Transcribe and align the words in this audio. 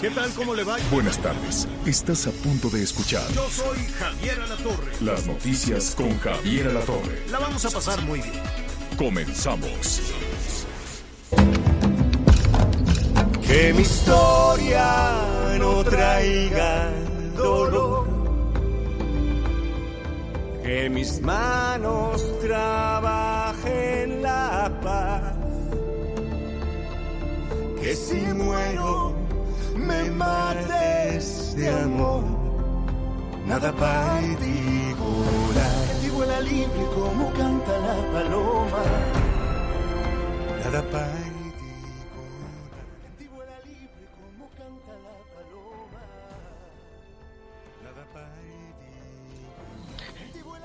¿Qué 0.00 0.08
tal? 0.08 0.30
¿Cómo 0.32 0.54
le 0.54 0.64
va? 0.64 0.76
Buenas 0.90 1.18
tardes. 1.18 1.68
Estás 1.84 2.26
a 2.26 2.30
punto 2.30 2.70
de 2.70 2.82
escuchar 2.82 3.30
Yo 3.32 3.46
soy 3.50 3.78
Javier 3.98 4.40
Alatorre. 4.40 4.92
las 5.02 5.26
noticias 5.26 5.94
con 5.94 6.18
Javier 6.20 6.68
Alatorre. 6.68 7.26
La 7.30 7.38
vamos 7.38 7.62
a 7.66 7.70
pasar 7.70 8.00
muy 8.02 8.20
bien. 8.20 8.42
Comenzamos. 8.96 10.00
Que 13.46 13.74
mi 13.74 13.82
historia 13.82 15.12
no 15.58 15.84
traiga 15.84 16.90
dolor. 17.36 18.08
Que 20.62 20.88
mis 20.88 21.20
manos 21.20 22.22
trabajen 22.40 24.22
la 24.22 24.80
paz. 24.82 25.34
Que 27.82 27.94
si 27.94 28.14
muero 28.14 29.19
me 29.80 30.10
mates 30.10 31.54
de 31.56 31.68
amor. 31.68 32.24
Nada 33.46 33.72
para 33.72 34.20
ti 34.20 34.94
volar. 34.98 35.86
Que 35.88 35.94
ti 36.02 36.10
vuela 36.10 36.40
libre 36.40 36.84
como 36.94 37.32
canta 37.32 37.78
la 37.78 37.96
paloma. 38.12 38.82
Nada 40.64 40.82
para 40.90 41.12
ti 41.58 41.74
volar. 42.14 42.82
Que 43.02 43.10
ti 43.18 43.26
vuela 43.28 43.58
libre 43.64 44.04
como 44.20 44.48
canta 44.58 44.92
la 45.06 45.16
paloma. 45.34 46.02
Nada 47.82 48.04
para 48.12 48.28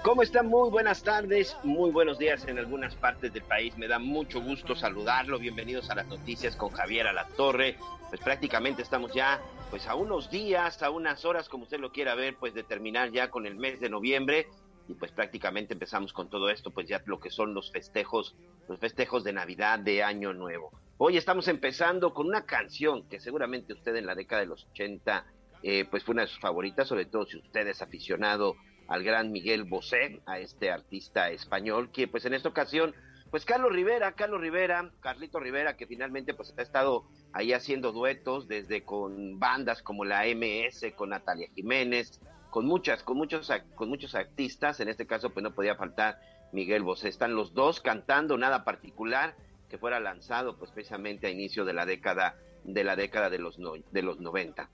¿Cómo 0.04 0.22
están? 0.22 0.48
Muy 0.48 0.70
buenas 0.70 1.02
tardes, 1.02 1.58
muy 1.64 1.90
buenos 1.90 2.20
días 2.20 2.46
en 2.48 2.60
algunas 2.60 2.96
partes 2.96 3.34
del 3.34 3.44
país. 3.44 3.76
Me 3.78 3.88
da 3.88 3.98
mucho 3.98 4.42
gusto 4.42 4.76
saludarlo. 4.76 5.40
Bienvenidos 5.40 5.90
a 5.90 5.96
las 5.96 6.06
noticias 6.08 6.56
con 6.56 6.70
Javier 6.70 7.08
Alatorre. 7.08 7.78
Pues 8.10 8.22
prácticamente 8.22 8.82
estamos 8.82 9.14
ya 9.14 9.42
pues 9.70 9.88
a 9.88 9.96
unos 9.96 10.30
días, 10.30 10.82
a 10.84 10.90
unas 10.90 11.26
horas, 11.26 11.50
como 11.50 11.64
usted 11.64 11.80
lo 11.80 11.92
quiera 11.92 12.16
ver, 12.16 12.38
pues 12.38 12.54
de 12.54 12.64
terminar 12.64 13.12
ya 13.12 13.30
con 13.30 13.46
el 13.46 13.56
mes 13.56 13.80
de 13.80 13.90
noviembre 13.90 14.48
y 14.88 14.94
pues 14.94 15.12
prácticamente 15.12 15.74
empezamos 15.74 16.14
con 16.14 16.30
todo 16.30 16.50
esto, 16.50 16.72
pues 16.72 16.88
ya 16.88 17.02
lo 17.06 17.20
que 17.20 17.32
son 17.32 17.54
los 17.54 17.72
festejos, 17.72 18.36
los 18.70 18.80
festejos 18.80 19.24
de 19.24 19.34
Navidad, 19.34 19.80
de 19.80 20.04
Año 20.04 20.34
Nuevo. 20.34 20.72
Hoy 20.98 21.18
estamos 21.18 21.48
empezando 21.48 22.14
con 22.14 22.28
una 22.28 22.46
canción 22.46 23.08
que 23.10 23.20
seguramente 23.20 23.74
usted 23.74 23.96
en 23.96 24.06
la 24.06 24.16
década 24.16 24.42
de 24.42 24.48
los 24.48 24.66
80 24.72 25.26
eh, 25.64 25.86
pues 25.90 26.04
fue 26.04 26.14
una 26.14 26.22
de 26.22 26.28
sus 26.28 26.40
favoritas, 26.40 26.88
sobre 26.88 27.06
todo 27.06 27.26
si 27.26 27.38
usted 27.38 27.68
es 27.68 27.82
aficionado 27.82 28.56
al 28.88 29.04
gran 29.04 29.32
Miguel 29.32 29.64
Bosé, 29.64 30.22
a 30.28 30.38
este 30.40 30.70
artista 30.70 31.32
español, 31.32 31.90
que 31.92 32.08
pues 32.08 32.24
en 32.26 32.36
esta 32.36 32.50
ocasión, 32.50 32.94
pues 33.32 33.46
Carlos 33.46 33.72
Rivera, 33.72 34.12
Carlos 34.12 34.40
Rivera, 34.40 34.92
Carlito 35.02 35.40
Rivera, 35.40 35.76
que 35.76 35.88
finalmente 35.88 36.36
pues 36.36 36.54
ha 36.56 36.62
estado 36.62 37.06
ahí 37.36 37.52
haciendo 37.52 37.92
duetos 37.92 38.48
desde 38.48 38.84
con 38.84 39.40
bandas 39.40 39.84
como 39.84 40.06
la 40.06 40.24
MS, 40.24 40.94
con 40.96 41.10
Natalia 41.10 41.50
Jiménez, 41.54 42.22
con 42.50 42.66
muchas, 42.66 43.04
con 43.04 43.18
muchos, 43.18 43.52
con 43.76 43.90
muchos 43.90 44.16
artistas, 44.16 44.80
en 44.80 44.88
este 44.88 45.06
caso 45.06 45.32
pues 45.32 45.44
no 45.44 45.54
podía 45.54 45.76
faltar 45.76 46.18
Miguel 46.54 46.84
Bosé, 46.84 47.10
están 47.10 47.36
los 47.36 47.54
dos 47.54 47.82
cantando 47.82 48.38
nada 48.38 48.64
particular 48.64 49.36
que 49.70 49.78
fuera 49.78 50.00
lanzado 50.00 50.58
pues 50.58 50.72
precisamente 50.72 51.28
a 51.28 51.30
inicio 51.30 51.66
de 51.66 51.74
la 51.74 51.86
década 51.86 52.38
de 52.64 52.86
la 52.86 52.96
década 52.96 53.30
de 53.30 53.38
los 53.38 53.60
no, 53.60 53.74
de 53.92 54.02
los 54.02 54.22
90. 54.22 54.70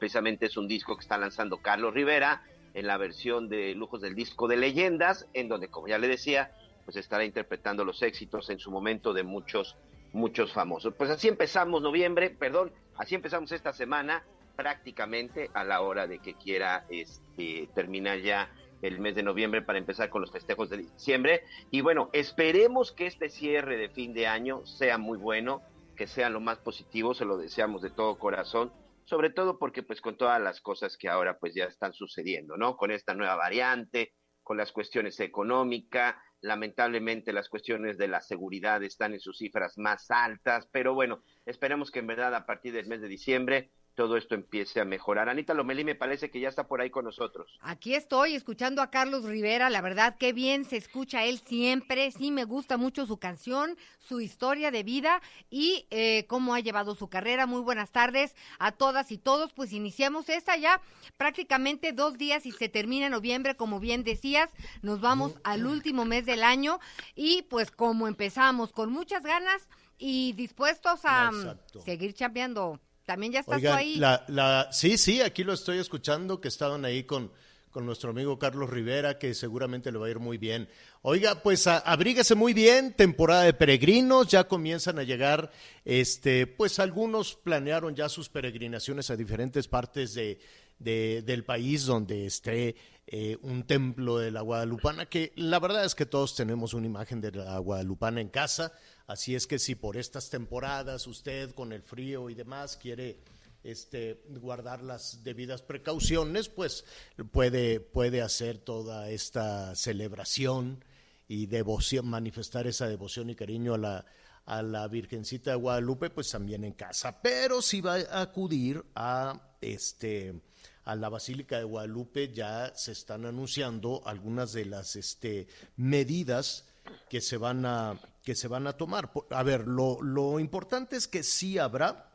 Precisamente 0.00 0.46
es 0.46 0.56
un 0.56 0.66
disco 0.66 0.96
que 0.96 1.02
está 1.02 1.16
lanzando 1.16 1.58
Carlos 1.58 1.94
Rivera 1.94 2.42
en 2.74 2.88
la 2.88 2.96
versión 2.96 3.48
de 3.48 3.76
Lujos 3.76 4.00
del 4.00 4.16
Disco 4.16 4.48
de 4.48 4.56
Leyendas, 4.56 5.28
en 5.32 5.48
donde, 5.48 5.68
como 5.68 5.86
ya 5.86 5.98
le 5.98 6.08
decía, 6.08 6.50
pues 6.84 6.96
estará 6.96 7.24
interpretando 7.24 7.84
los 7.84 8.02
éxitos 8.02 8.50
en 8.50 8.58
su 8.58 8.72
momento 8.72 9.12
de 9.12 9.22
muchos, 9.22 9.76
muchos 10.12 10.52
famosos. 10.52 10.94
Pues 10.94 11.10
así 11.10 11.28
empezamos 11.28 11.82
noviembre, 11.82 12.30
perdón, 12.30 12.72
así 12.96 13.14
empezamos 13.14 13.52
esta 13.52 13.72
semana, 13.72 14.24
prácticamente 14.56 15.50
a 15.54 15.64
la 15.64 15.82
hora 15.82 16.06
de 16.06 16.18
que 16.18 16.34
quiera 16.34 16.84
este, 16.90 17.68
terminar 17.74 18.20
ya 18.20 18.50
el 18.82 19.00
mes 19.00 19.14
de 19.14 19.22
noviembre 19.22 19.62
para 19.62 19.78
empezar 19.78 20.08
con 20.08 20.20
los 20.20 20.32
festejos 20.32 20.70
de 20.70 20.78
diciembre. 20.78 21.42
Y 21.70 21.80
bueno, 21.80 22.10
esperemos 22.12 22.92
que 22.92 23.06
este 23.06 23.28
cierre 23.28 23.76
de 23.76 23.88
fin 23.88 24.14
de 24.14 24.26
año 24.26 24.64
sea 24.66 24.98
muy 24.98 25.18
bueno, 25.18 25.62
que 25.96 26.06
sea 26.06 26.30
lo 26.30 26.40
más 26.40 26.58
positivo, 26.58 27.14
se 27.14 27.24
lo 27.24 27.36
deseamos 27.36 27.82
de 27.82 27.90
todo 27.90 28.18
corazón 28.18 28.72
sobre 29.08 29.30
todo 29.30 29.58
porque 29.58 29.82
pues 29.82 30.02
con 30.02 30.18
todas 30.18 30.38
las 30.38 30.60
cosas 30.60 30.98
que 30.98 31.08
ahora 31.08 31.38
pues 31.38 31.54
ya 31.54 31.64
están 31.64 31.94
sucediendo, 31.94 32.58
¿no? 32.58 32.76
Con 32.76 32.90
esta 32.90 33.14
nueva 33.14 33.36
variante, 33.36 34.12
con 34.42 34.58
las 34.58 34.70
cuestiones 34.70 35.18
económicas, 35.20 36.16
lamentablemente 36.40 37.32
las 37.32 37.48
cuestiones 37.48 37.98
de 37.98 38.08
la 38.08 38.20
seguridad 38.20 38.82
están 38.82 39.12
en 39.12 39.20
sus 39.20 39.38
cifras 39.38 39.78
más 39.78 40.10
altas, 40.10 40.68
pero 40.70 40.94
bueno, 40.94 41.22
esperemos 41.46 41.90
que 41.90 41.98
en 41.98 42.06
verdad 42.06 42.34
a 42.34 42.46
partir 42.46 42.72
del 42.72 42.86
mes 42.86 43.00
de 43.00 43.08
diciembre 43.08 43.70
todo 43.98 44.16
esto 44.16 44.36
empiece 44.36 44.78
a 44.80 44.84
mejorar. 44.84 45.28
Anita 45.28 45.54
Lomelí 45.54 45.82
me 45.82 45.96
parece 45.96 46.30
que 46.30 46.38
ya 46.38 46.48
está 46.48 46.68
por 46.68 46.80
ahí 46.80 46.88
con 46.88 47.04
nosotros. 47.04 47.58
Aquí 47.62 47.96
estoy 47.96 48.36
escuchando 48.36 48.80
a 48.80 48.92
Carlos 48.92 49.24
Rivera, 49.24 49.70
la 49.70 49.80
verdad 49.80 50.14
qué 50.16 50.32
bien 50.32 50.64
se 50.64 50.76
escucha 50.76 51.24
él 51.24 51.40
siempre, 51.40 52.12
sí 52.12 52.30
me 52.30 52.44
gusta 52.44 52.76
mucho 52.76 53.06
su 53.06 53.16
canción, 53.16 53.76
su 53.98 54.20
historia 54.20 54.70
de 54.70 54.84
vida 54.84 55.20
y 55.50 55.88
eh, 55.90 56.26
cómo 56.28 56.54
ha 56.54 56.60
llevado 56.60 56.94
su 56.94 57.08
carrera. 57.08 57.46
Muy 57.46 57.60
buenas 57.60 57.90
tardes 57.90 58.36
a 58.60 58.70
todas 58.70 59.10
y 59.10 59.18
todos, 59.18 59.52
pues 59.52 59.72
iniciamos 59.72 60.28
esta 60.28 60.56
ya 60.56 60.80
prácticamente 61.16 61.90
dos 61.92 62.16
días 62.16 62.46
y 62.46 62.52
se 62.52 62.68
termina 62.68 63.10
noviembre, 63.10 63.56
como 63.56 63.80
bien 63.80 64.04
decías, 64.04 64.48
nos 64.80 65.00
vamos 65.00 65.40
al 65.42 65.66
último 65.66 66.04
mes 66.04 66.24
del 66.24 66.44
año 66.44 66.78
y 67.16 67.42
pues 67.50 67.72
como 67.72 68.06
empezamos 68.06 68.70
con 68.72 68.92
muchas 68.92 69.24
ganas 69.24 69.68
y 69.98 70.34
dispuestos 70.34 71.00
a 71.02 71.32
mm, 71.32 71.40
Exacto. 71.40 71.80
seguir 71.80 72.14
chambeando. 72.14 72.78
También 73.08 73.32
ya 73.32 73.40
estás 73.40 73.62
tú 73.62 73.68
ahí. 73.70 73.96
la, 73.96 74.22
la, 74.28 74.68
sí, 74.70 74.98
sí, 74.98 75.22
aquí 75.22 75.42
lo 75.42 75.54
estoy 75.54 75.78
escuchando, 75.78 76.42
que 76.42 76.48
estaban 76.48 76.84
ahí 76.84 77.04
con, 77.04 77.32
con 77.70 77.86
nuestro 77.86 78.10
amigo 78.10 78.38
Carlos 78.38 78.68
Rivera, 78.68 79.18
que 79.18 79.32
seguramente 79.32 79.90
le 79.90 79.96
va 79.98 80.08
a 80.08 80.10
ir 80.10 80.18
muy 80.18 80.36
bien. 80.36 80.68
Oiga, 81.00 81.42
pues 81.42 81.66
a- 81.66 81.78
abríguese 81.78 82.34
muy 82.34 82.52
bien, 82.52 82.92
temporada 82.92 83.44
de 83.44 83.54
peregrinos, 83.54 84.28
ya 84.28 84.44
comienzan 84.46 84.98
a 84.98 85.04
llegar, 85.04 85.50
este, 85.86 86.46
pues 86.46 86.78
algunos 86.78 87.34
planearon 87.34 87.94
ya 87.96 88.10
sus 88.10 88.28
peregrinaciones 88.28 89.08
a 89.10 89.16
diferentes 89.16 89.68
partes 89.68 90.12
de, 90.12 90.38
de- 90.78 91.22
del 91.22 91.44
país 91.44 91.86
donde 91.86 92.26
esté 92.26 92.76
eh, 93.06 93.38
un 93.40 93.62
templo 93.62 94.18
de 94.18 94.30
la 94.30 94.42
Guadalupana, 94.42 95.06
que 95.06 95.32
la 95.36 95.58
verdad 95.60 95.86
es 95.86 95.94
que 95.94 96.04
todos 96.04 96.36
tenemos 96.36 96.74
una 96.74 96.84
imagen 96.86 97.22
de 97.22 97.32
la 97.32 97.56
Guadalupana 97.58 98.20
en 98.20 98.28
casa, 98.28 98.70
así 99.08 99.34
es 99.34 99.48
que 99.48 99.58
si 99.58 99.74
por 99.74 99.96
estas 99.96 100.30
temporadas 100.30 101.08
usted 101.08 101.52
con 101.54 101.72
el 101.72 101.82
frío 101.82 102.30
y 102.30 102.34
demás 102.34 102.76
quiere 102.76 103.18
este, 103.64 104.22
guardar 104.28 104.82
las 104.82 105.24
debidas 105.24 105.62
precauciones, 105.62 106.48
pues 106.48 106.84
puede, 107.32 107.80
puede 107.80 108.22
hacer 108.22 108.58
toda 108.58 109.10
esta 109.10 109.74
celebración 109.74 110.84
y 111.26 111.46
devoción, 111.46 112.08
manifestar 112.08 112.66
esa 112.66 112.88
devoción 112.88 113.30
y 113.30 113.34
cariño 113.34 113.74
a 113.74 113.78
la, 113.78 114.06
a 114.46 114.62
la 114.62 114.88
Virgencita 114.88 115.50
de 115.50 115.56
Guadalupe, 115.56 116.10
pues 116.10 116.30
también 116.30 116.64
en 116.64 116.72
casa. 116.72 117.20
Pero 117.20 117.60
si 117.60 117.80
va 117.80 117.96
a 117.96 118.22
acudir 118.22 118.84
a 118.94 119.56
este 119.60 120.40
a 120.84 120.94
la 120.94 121.10
Basílica 121.10 121.58
de 121.58 121.64
Guadalupe 121.64 122.32
ya 122.32 122.72
se 122.74 122.92
están 122.92 123.26
anunciando 123.26 124.00
algunas 124.06 124.54
de 124.54 124.64
las 124.64 124.96
este, 124.96 125.46
medidas 125.76 126.64
que 127.10 127.20
se 127.20 127.36
van 127.36 127.66
a 127.66 128.00
que 128.28 128.34
se 128.34 128.46
van 128.46 128.66
a 128.66 128.74
tomar. 128.74 129.10
A 129.30 129.42
ver, 129.42 129.66
lo, 129.66 130.02
lo 130.02 130.38
importante 130.38 130.96
es 130.96 131.08
que 131.08 131.22
sí 131.22 131.56
habrá 131.56 132.12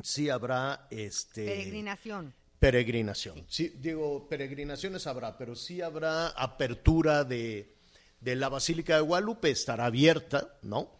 sí 0.00 0.30
habrá 0.30 0.86
este 0.88 1.46
Peregrinación. 1.46 2.32
peregrinación. 2.60 3.44
Sí, 3.48 3.74
digo, 3.80 4.28
peregrinaciones 4.28 5.08
habrá, 5.08 5.36
pero 5.36 5.56
sí 5.56 5.80
habrá 5.82 6.28
apertura 6.28 7.24
de, 7.24 7.74
de 8.20 8.36
la 8.36 8.48
Basílica 8.48 8.94
de 8.94 9.00
Guadalupe, 9.00 9.50
estará 9.50 9.86
abierta, 9.86 10.54
¿no? 10.62 10.92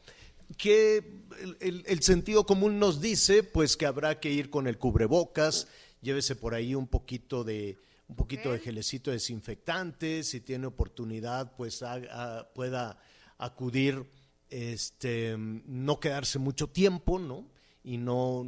Que 0.58 0.96
el, 1.40 1.56
el- 1.60 1.84
el 1.86 2.02
sentido 2.02 2.44
común 2.44 2.80
nos 2.80 3.00
dice, 3.00 3.44
pues, 3.44 3.76
que 3.76 3.86
habrá 3.86 4.18
que 4.18 4.32
ir 4.32 4.50
con 4.50 4.66
el 4.66 4.76
cubrebocas, 4.76 5.68
llévese 6.02 6.34
por 6.34 6.54
ahí 6.54 6.74
un 6.74 6.88
poquito 6.88 7.44
de 7.44 7.78
un 8.08 8.16
poquito 8.16 8.50
de 8.50 8.58
gelecito 8.58 9.12
desinfectante, 9.12 10.24
si 10.24 10.40
tiene 10.40 10.66
oportunidad, 10.66 11.52
pues 11.56 11.80
pueda 12.56 12.98
acudir, 13.40 14.06
este, 14.48 15.36
no 15.38 15.98
quedarse 16.00 16.38
mucho 16.38 16.68
tiempo, 16.68 17.18
¿no? 17.18 17.46
y 17.82 17.96
no 17.96 18.44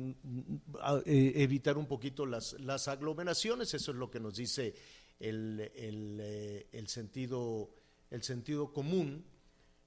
eh, 1.07 1.33
evitar 1.37 1.79
un 1.79 1.87
poquito 1.87 2.27
las, 2.27 2.53
las 2.61 2.89
aglomeraciones. 2.89 3.73
Eso 3.75 3.93
es 3.93 3.97
lo 3.97 4.11
que 4.11 4.21
nos 4.21 4.37
dice 4.37 4.75
el, 5.19 5.73
el, 5.75 6.19
eh, 6.21 6.67
el 6.73 6.89
sentido, 6.89 7.71
el 8.11 8.23
sentido 8.23 8.73
común. 8.73 9.25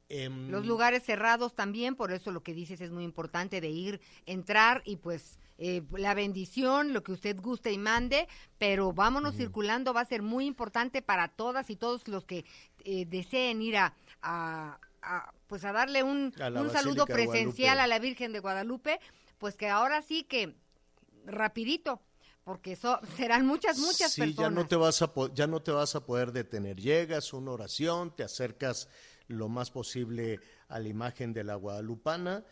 Em, 0.09 0.49
Los 0.49 0.65
lugares 0.65 1.03
cerrados 1.03 1.55
también, 1.55 1.95
por 1.95 2.11
eso 2.11 2.31
lo 2.31 2.43
que 2.43 2.53
dices 2.53 2.81
es 2.81 2.91
muy 2.91 3.03
importante 3.03 3.61
de 3.61 3.69
ir, 3.69 4.01
entrar 4.25 4.81
y 4.85 4.97
pues 4.97 5.39
eh, 5.57 5.83
la 5.91 6.13
bendición, 6.13 6.93
lo 6.93 7.01
que 7.03 7.11
usted 7.11 7.39
guste 7.39 7.71
y 7.71 7.77
mande, 7.77 8.27
pero 8.59 8.93
vámonos 8.93 9.35
circulando, 9.35 9.93
va 9.93 10.01
a 10.01 10.05
ser 10.05 10.21
muy 10.21 10.45
importante 10.45 11.01
para 11.01 11.27
todas 11.29 11.69
y 11.69 11.75
todos 11.75 12.07
los 12.07 12.25
que 12.25 12.45
eh, 12.83 13.05
deseen 13.05 13.61
ir 13.61 13.77
a, 13.77 13.95
a, 14.21 14.79
pues 15.47 15.63
a 15.65 15.71
darle 15.71 16.03
un, 16.03 16.33
un 16.55 16.69
saludo 16.71 17.05
presencial 17.05 17.79
a 17.79 17.87
la 17.87 17.99
Virgen 17.99 18.33
de 18.33 18.39
Guadalupe, 18.39 18.99
pues 19.37 19.55
que 19.55 19.69
ahora 19.69 20.01
sí 20.01 20.23
que 20.23 20.55
rapidito, 21.25 22.01
porque 22.43 22.73
eso 22.73 22.99
serán 23.17 23.45
muchas 23.45 23.77
muchas 23.77 24.11
sí, 24.11 24.33
ya 24.33 24.49
no 24.49 24.67
te 24.67 24.75
vas 24.75 25.01
a 25.01 25.11
ya 25.33 25.47
no 25.47 25.61
te 25.61 25.71
vas 25.71 25.95
a 25.95 26.05
poder 26.05 26.31
detener. 26.31 26.77
Llegas 26.77 27.33
una 27.33 27.51
oración, 27.51 28.15
te 28.15 28.23
acercas 28.23 28.89
lo 29.27 29.49
más 29.49 29.71
posible 29.71 30.39
a 30.67 30.79
la 30.79 30.87
imagen 30.87 31.33
de 31.33 31.43
la 31.43 31.55
guadalupana 31.55 32.43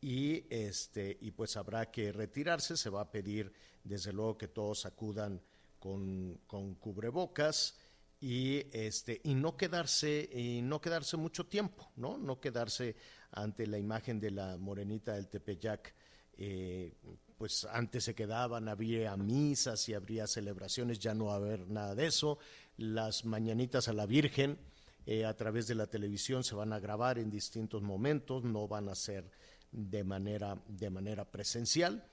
y 0.00 0.44
este 0.50 1.18
y 1.20 1.30
pues 1.30 1.56
habrá 1.56 1.90
que 1.90 2.12
retirarse, 2.12 2.76
se 2.76 2.90
va 2.90 3.02
a 3.02 3.10
pedir 3.10 3.52
desde 3.84 4.12
luego 4.12 4.38
que 4.38 4.48
todos 4.48 4.86
acudan 4.86 5.40
con, 5.78 6.40
con 6.46 6.74
cubrebocas 6.74 7.76
y 8.22 8.64
este 8.72 9.20
y 9.24 9.34
no 9.34 9.56
quedarse 9.56 10.30
y 10.32 10.62
no 10.62 10.80
quedarse 10.80 11.16
mucho 11.16 11.44
tiempo, 11.44 11.90
¿no? 11.96 12.16
No 12.16 12.40
quedarse 12.40 12.94
ante 13.32 13.66
la 13.66 13.78
imagen 13.78 14.20
de 14.20 14.30
la 14.30 14.56
morenita 14.56 15.14
del 15.14 15.26
Tepeyac 15.26 15.92
eh, 16.38 16.94
pues 17.36 17.66
antes 17.70 18.04
se 18.04 18.14
quedaban, 18.14 18.68
había 18.68 19.16
misas 19.16 19.88
y 19.88 19.94
habría 19.94 20.28
celebraciones, 20.28 21.00
ya 21.00 21.12
no 21.12 21.26
va 21.26 21.32
a 21.32 21.36
haber 21.36 21.68
nada 21.68 21.96
de 21.96 22.06
eso. 22.06 22.38
Las 22.76 23.24
mañanitas 23.24 23.88
a 23.88 23.92
la 23.92 24.06
Virgen 24.06 24.56
eh, 25.04 25.24
a 25.24 25.34
través 25.34 25.66
de 25.66 25.74
la 25.74 25.88
televisión 25.88 26.44
se 26.44 26.54
van 26.54 26.72
a 26.72 26.78
grabar 26.78 27.18
en 27.18 27.28
distintos 27.28 27.82
momentos, 27.82 28.44
no 28.44 28.68
van 28.68 28.88
a 28.88 28.94
ser 28.94 29.28
de 29.72 30.04
manera, 30.04 30.62
de 30.68 30.90
manera 30.90 31.24
presencial, 31.24 32.04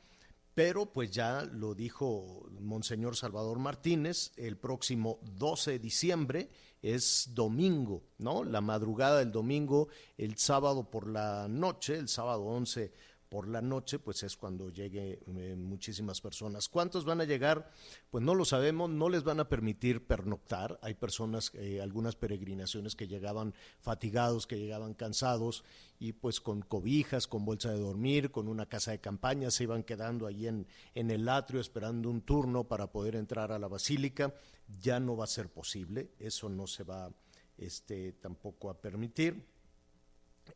pero 0.60 0.88
pues 0.92 1.10
ya 1.10 1.46
lo 1.54 1.74
dijo 1.74 2.50
Monseñor 2.60 3.16
Salvador 3.16 3.60
Martínez, 3.60 4.34
el 4.36 4.58
próximo 4.58 5.22
12 5.22 5.72
de 5.72 5.80
diciembre 5.80 6.50
es 6.82 7.30
domingo, 7.34 8.04
¿no? 8.18 8.44
La 8.44 8.60
madrugada 8.60 9.20
del 9.20 9.32
domingo, 9.32 9.88
el 10.18 10.36
sábado 10.36 10.90
por 10.90 11.08
la 11.08 11.48
noche, 11.48 11.96
el 11.96 12.10
sábado 12.10 12.44
11 12.44 12.92
por 13.30 13.48
la 13.48 13.62
noche, 13.62 14.00
pues 14.00 14.24
es 14.24 14.36
cuando 14.36 14.70
llegue 14.70 15.20
eh, 15.28 15.56
muchísimas 15.56 16.20
personas. 16.20 16.68
¿Cuántos 16.68 17.06
van 17.06 17.22
a 17.22 17.26
llegar? 17.26 17.72
Pues 18.10 18.24
no 18.24 18.34
lo 18.34 18.44
sabemos, 18.44 18.90
no 18.90 19.08
les 19.08 19.24
van 19.24 19.40
a 19.40 19.48
permitir 19.48 20.06
pernoctar. 20.08 20.80
Hay 20.82 20.96
personas, 20.96 21.52
eh, 21.54 21.80
algunas 21.80 22.16
peregrinaciones 22.16 22.96
que 22.96 23.08
llegaban 23.08 23.54
fatigados, 23.80 24.48
que 24.48 24.58
llegaban 24.58 24.96
cansados 24.96 25.64
y 26.00 26.14
pues 26.14 26.42
con 26.42 26.62
cobijas, 26.62 27.28
con 27.28 27.46
bolsa 27.46 27.72
de 27.72 27.80
dormir, 27.80 28.32
con 28.32 28.48
una 28.48 28.66
casa 28.66 28.92
de 28.92 29.00
campaña, 29.00 29.52
se 29.52 29.64
iban 29.64 29.84
quedando 29.84 30.28
en, 30.28 30.66
en 30.96 31.12
el 31.12 31.30
atrio 31.30 31.62
esperando 31.62 32.10
un 32.10 32.22
turno 32.22 32.68
para 32.68 32.92
poder 32.92 33.16
entrar 33.16 33.52
a 33.52 33.60
la 33.60 33.68
basílica. 33.68 34.34
Ya 34.82 35.00
no 35.00 35.16
va 35.16 35.26
a 35.26 35.28
ser 35.28 35.50
posible, 35.50 36.12
eso 36.20 36.50
no 36.50 36.66
se 36.66 36.84
va 36.84 37.12
este, 37.58 38.14
tampoco 38.14 38.70
a 38.70 38.82
permitir. 38.82 39.46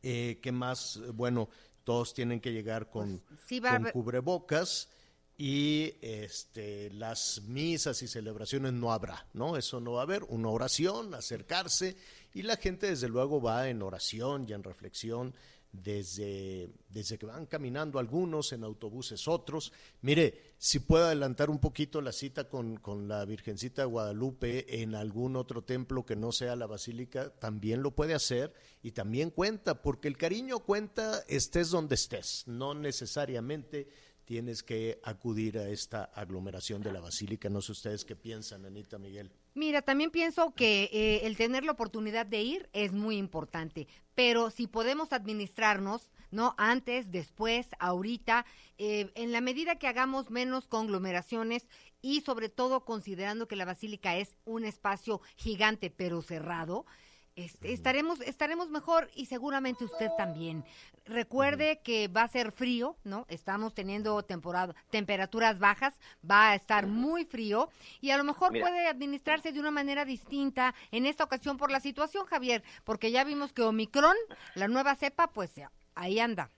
Eh, 0.01 0.39
¿Qué 0.41 0.51
más? 0.51 0.99
Bueno, 1.13 1.49
todos 1.83 2.13
tienen 2.13 2.39
que 2.39 2.51
llegar 2.51 2.89
con, 2.89 3.21
pues, 3.47 3.91
cubrebocas 3.91 4.89
y 5.37 5.95
este, 6.01 6.91
las 6.91 7.41
misas 7.43 8.01
y 8.03 8.07
celebraciones 8.07 8.73
no 8.73 8.93
habrá, 8.93 9.27
¿no? 9.33 9.57
Eso 9.57 9.79
no 9.79 9.93
va 9.93 10.01
a 10.01 10.03
haber, 10.03 10.23
una 10.23 10.49
oración, 10.49 11.13
acercarse 11.15 11.97
y 12.33 12.43
la 12.43 12.55
gente 12.57 12.87
desde 12.87 13.09
luego 13.09 13.41
va 13.41 13.69
en 13.69 13.81
oración 13.81 14.45
y 14.47 14.53
en 14.53 14.63
reflexión 14.63 15.33
desde, 15.73 16.69
desde 16.87 17.17
que 17.17 17.25
van 17.25 17.47
caminando 17.47 17.99
algunos, 17.99 18.53
en 18.53 18.63
autobuses 18.63 19.27
otros. 19.27 19.73
Mire, 20.01 20.53
si 20.57 20.79
puedo 20.79 21.05
adelantar 21.05 21.49
un 21.49 21.59
poquito 21.59 21.99
la 21.99 22.11
cita 22.11 22.47
con, 22.47 22.77
con, 22.77 23.07
la 23.07 23.25
Virgencita 23.25 23.81
de 23.81 23.87
Guadalupe 23.87 24.81
en 24.81 24.95
algún 24.95 25.35
otro 25.35 25.63
templo 25.63 26.05
que 26.05 26.15
no 26.15 26.31
sea 26.31 26.55
la 26.55 26.67
Basílica, 26.67 27.31
también 27.31 27.81
lo 27.81 27.91
puede 27.91 28.13
hacer 28.13 28.53
y 28.83 28.91
también 28.91 29.31
cuenta, 29.31 29.81
porque 29.81 30.07
el 30.07 30.17
cariño 30.17 30.59
cuenta 30.59 31.23
estés 31.27 31.71
donde 31.71 31.95
estés, 31.95 32.43
no 32.45 32.75
necesariamente 32.75 33.89
tienes 34.25 34.63
que 34.63 35.01
acudir 35.03 35.57
a 35.57 35.67
esta 35.67 36.05
aglomeración 36.05 36.81
de 36.81 36.93
la 36.93 37.01
Basílica. 37.01 37.49
No 37.49 37.61
sé 37.61 37.73
ustedes 37.73 38.05
qué 38.05 38.15
piensan, 38.15 38.65
Anita 38.65 38.97
Miguel. 38.97 39.31
Mira, 39.55 39.83
también 39.83 40.09
pienso 40.09 40.55
que 40.55 40.89
eh, 40.91 41.27
el 41.27 41.37
tener 41.37 41.63
la 41.63 41.73
oportunidad 41.73 42.25
de 42.25 42.41
ir 42.41 42.69
es 42.73 42.91
muy 42.91 43.17
importante, 43.17 43.87
pero 44.15 44.49
si 44.49 44.65
podemos 44.65 45.13
administrarnos, 45.13 46.09
¿no? 46.31 46.55
Antes, 46.57 47.11
después, 47.11 47.67
ahorita, 47.77 48.47
eh, 48.79 49.11
en 49.13 49.31
la 49.31 49.41
medida 49.41 49.77
que 49.77 49.87
hagamos 49.87 50.31
menos 50.31 50.67
conglomeraciones 50.67 51.67
y 52.01 52.21
sobre 52.21 52.49
todo 52.49 52.83
considerando 52.83 53.47
que 53.47 53.55
la 53.55 53.65
basílica 53.65 54.17
es 54.17 54.35
un 54.43 54.65
espacio 54.65 55.21
gigante 55.35 55.91
pero 55.91 56.23
cerrado, 56.23 56.87
este, 57.35 57.73
estaremos, 57.73 58.21
estaremos 58.21 58.69
mejor 58.69 59.09
y 59.15 59.25
seguramente 59.25 59.85
usted 59.85 60.09
también. 60.17 60.63
Recuerde 61.05 61.81
que 61.83 62.07
va 62.07 62.23
a 62.23 62.27
ser 62.27 62.51
frío, 62.51 62.95
¿no? 63.03 63.25
Estamos 63.27 63.73
teniendo 63.73 64.23
temporada, 64.23 64.75
temperaturas 64.89 65.59
bajas, 65.59 65.93
va 66.29 66.51
a 66.51 66.55
estar 66.55 66.87
muy 66.87 67.25
frío 67.25 67.69
y 68.01 68.11
a 68.11 68.17
lo 68.17 68.23
mejor 68.23 68.51
puede 68.51 68.87
administrarse 68.87 69.51
de 69.51 69.59
una 69.59 69.71
manera 69.71 70.05
distinta 70.05 70.75
en 70.91 71.05
esta 71.05 71.23
ocasión 71.23 71.57
por 71.57 71.71
la 71.71 71.79
situación, 71.79 72.25
Javier, 72.25 72.63
porque 72.83 73.11
ya 73.11 73.23
vimos 73.23 73.51
que 73.51 73.63
Omicron, 73.63 74.15
la 74.55 74.67
nueva 74.67 74.95
cepa, 74.95 75.27
pues 75.27 75.51
ahí 75.95 76.19
anda. 76.19 76.51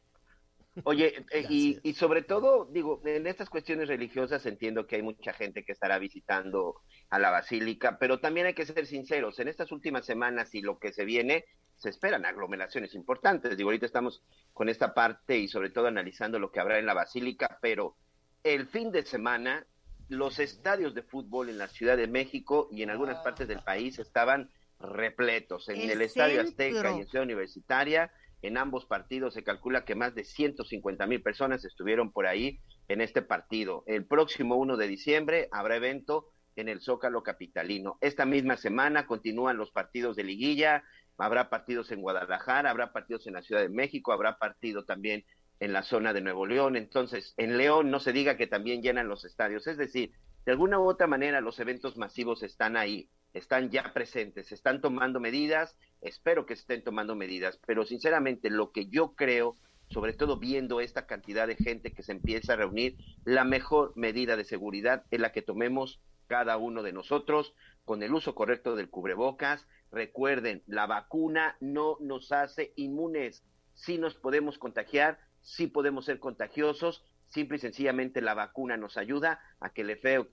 Oye, 0.84 1.26
eh, 1.32 1.46
y, 1.50 1.80
y, 1.84 1.94
sobre 1.94 2.22
todo, 2.22 2.66
digo, 2.66 3.02
en 3.06 3.28
estas 3.28 3.50
cuestiones 3.50 3.88
religiosas 3.88 4.46
entiendo 4.46 4.86
que 4.88 4.98
hay 4.98 5.02
mucha 5.02 5.34
gente 5.34 5.64
que 5.64 5.72
estará 5.72 5.98
visitando 6.00 6.82
a 7.10 7.20
la 7.20 7.30
basílica, 7.30 7.98
pero 8.00 8.20
también 8.20 8.48
hay 8.48 8.54
que 8.54 8.66
ser 8.66 8.86
sinceros, 8.86 9.40
en 9.40 9.48
estas 9.48 9.72
últimas 9.72 10.06
semanas 10.06 10.54
y 10.54 10.62
lo 10.62 10.78
que 10.80 10.92
se 10.92 11.06
viene, 11.06 11.46
se 11.78 11.90
esperan 11.90 12.26
aglomeraciones 12.26 12.94
importantes. 12.96 13.58
Digo, 13.58 13.70
ahorita 13.70 13.86
estamos 13.86 14.24
con 14.54 14.70
esta 14.70 14.94
parte 14.94 15.38
y 15.38 15.48
sobre 15.48 15.70
todo 15.70 15.88
analizando 15.88 16.40
lo 16.40 16.52
que 16.52 16.60
habrá 16.60 16.80
en 16.80 16.86
la 16.86 16.94
basílica, 16.94 17.58
pero 17.62 17.96
el 18.44 18.68
fin 18.68 18.92
de 18.92 19.06
semana 19.06 19.66
los 20.08 20.40
estadios 20.40 20.94
de 20.94 21.02
fútbol 21.02 21.50
en 21.50 21.58
la 21.58 21.68
Ciudad 21.68 21.98
de 21.98 22.08
México 22.08 22.68
y 22.72 22.84
en 22.84 22.92
algunas 22.92 23.24
partes 23.24 23.48
del 23.48 23.62
país 23.62 23.98
estaban 23.98 24.52
repletos. 24.80 25.68
En 25.70 25.90
el, 25.90 26.02
Estadio 26.02 26.42
Azteca 26.42 26.92
y 26.92 27.02
en 27.02 27.08
Ciudad 27.08 27.24
Universitaria 27.24 28.12
en 28.42 28.58
ambos 28.58 28.86
partidos 28.86 29.34
se 29.34 29.44
calcula 29.44 29.86
que 29.86 29.96
más 29.96 30.16
de 30.16 30.24
150 30.24 31.06
mil 31.08 31.22
personas 31.22 31.66
estuvieron 31.66 32.12
por 32.12 32.28
ahí 32.28 32.60
en 32.88 33.02
este 33.02 33.22
partido. 33.22 33.84
El 33.88 34.06
próximo 34.06 34.56
1 34.56 34.78
de 34.78 34.88
diciembre 34.88 35.50
habrá 35.52 35.78
evento 35.78 36.28
en 36.56 36.70
el 36.70 36.82
Zócalo 36.82 37.24
Capitalino. 37.24 37.98
Esta 38.02 38.26
misma 38.26 38.58
semana 38.58 39.08
continúan 39.08 39.58
los 39.58 39.72
partidos 39.72 40.16
de 40.16 40.24
liguilla, 40.24 40.84
habrá 41.18 41.50
partidos 41.50 41.92
en 41.92 42.02
Guadalajara, 42.02 42.70
habrá 42.70 42.92
partidos 42.92 43.28
en 43.28 43.34
la 43.34 43.42
Ciudad 43.42 43.62
de 43.62 43.70
México, 43.70 44.12
habrá 44.12 44.38
partido 44.38 44.86
también 44.86 45.26
en 45.60 45.74
la 45.74 45.84
zona 45.84 46.14
de 46.14 46.22
Nuevo 46.22 46.46
León. 46.46 46.76
Entonces, 46.76 47.34
en 47.38 47.58
León 47.58 47.90
no 47.90 48.00
se 48.00 48.14
diga 48.14 48.38
que 48.38 48.48
también 48.48 48.82
llenan 48.82 49.08
los 49.08 49.26
estadios. 49.26 49.68
Es 49.68 49.78
decir, 49.78 50.12
de 50.46 50.52
alguna 50.52 50.80
u 50.80 50.88
otra 50.88 51.08
manera 51.08 51.42
los 51.42 51.60
eventos 51.60 51.98
masivos 51.98 52.44
están 52.44 52.78
ahí 52.78 53.10
están 53.36 53.70
ya 53.70 53.92
presentes, 53.94 54.54
están 54.54 54.80
tomando 54.80 55.20
medidas, 55.20 55.78
espero 56.00 56.46
que 56.46 56.54
estén 56.54 56.84
tomando 56.84 57.16
medidas, 57.16 57.60
pero 57.68 57.86
sinceramente 57.86 58.50
lo 58.50 58.72
que 58.72 58.88
yo 58.88 59.14
creo, 59.14 59.58
sobre 59.90 60.14
todo 60.14 60.40
viendo 60.40 60.80
esta 60.80 61.06
cantidad 61.06 61.46
de 61.46 61.58
gente 61.58 61.92
que 61.92 62.02
se 62.02 62.14
empieza 62.14 62.54
a 62.54 62.56
reunir, 62.56 62.96
la 63.26 63.44
mejor 63.44 63.92
medida 63.98 64.38
de 64.38 64.46
seguridad 64.46 65.04
es 65.12 65.20
la 65.20 65.34
que 65.34 65.42
tomemos 65.42 66.00
cada 66.28 66.56
uno 66.56 66.82
de 66.82 66.94
nosotros 66.94 67.54
con 67.84 68.02
el 68.04 68.14
uso 68.14 68.34
correcto 68.36 68.76
del 68.78 68.90
cubrebocas. 68.90 69.68
Recuerden, 69.92 70.64
la 70.66 70.88
vacuna 70.88 71.58
no 71.60 71.98
nos 72.00 72.32
hace 72.32 72.72
inmunes, 72.78 73.44
sí 73.74 73.98
nos 73.98 74.16
podemos 74.16 74.58
contagiar, 74.58 75.20
sí 75.42 75.68
podemos 75.68 76.06
ser 76.06 76.20
contagiosos, 76.20 77.04
simple 77.28 77.58
y 77.58 77.60
sencillamente 77.60 78.22
la 78.22 78.34
vacuna 78.34 78.78
nos 78.78 78.96
ayuda 78.96 79.42
a 79.60 79.72
que 79.72 79.82
el, 79.82 79.90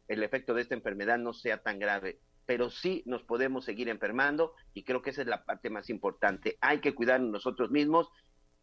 el 0.06 0.22
efecto 0.22 0.54
de 0.54 0.62
esta 0.62 0.76
enfermedad 0.76 1.18
no 1.18 1.32
sea 1.32 1.58
tan 1.58 1.80
grave 1.80 2.20
pero 2.46 2.70
sí 2.70 3.02
nos 3.06 3.22
podemos 3.22 3.64
seguir 3.64 3.88
enfermando 3.88 4.54
y 4.74 4.84
creo 4.84 5.02
que 5.02 5.10
esa 5.10 5.22
es 5.22 5.28
la 5.28 5.44
parte 5.44 5.70
más 5.70 5.90
importante. 5.90 6.58
Hay 6.60 6.80
que 6.80 6.94
cuidarnos 6.94 7.30
nosotros 7.30 7.70
mismos. 7.70 8.08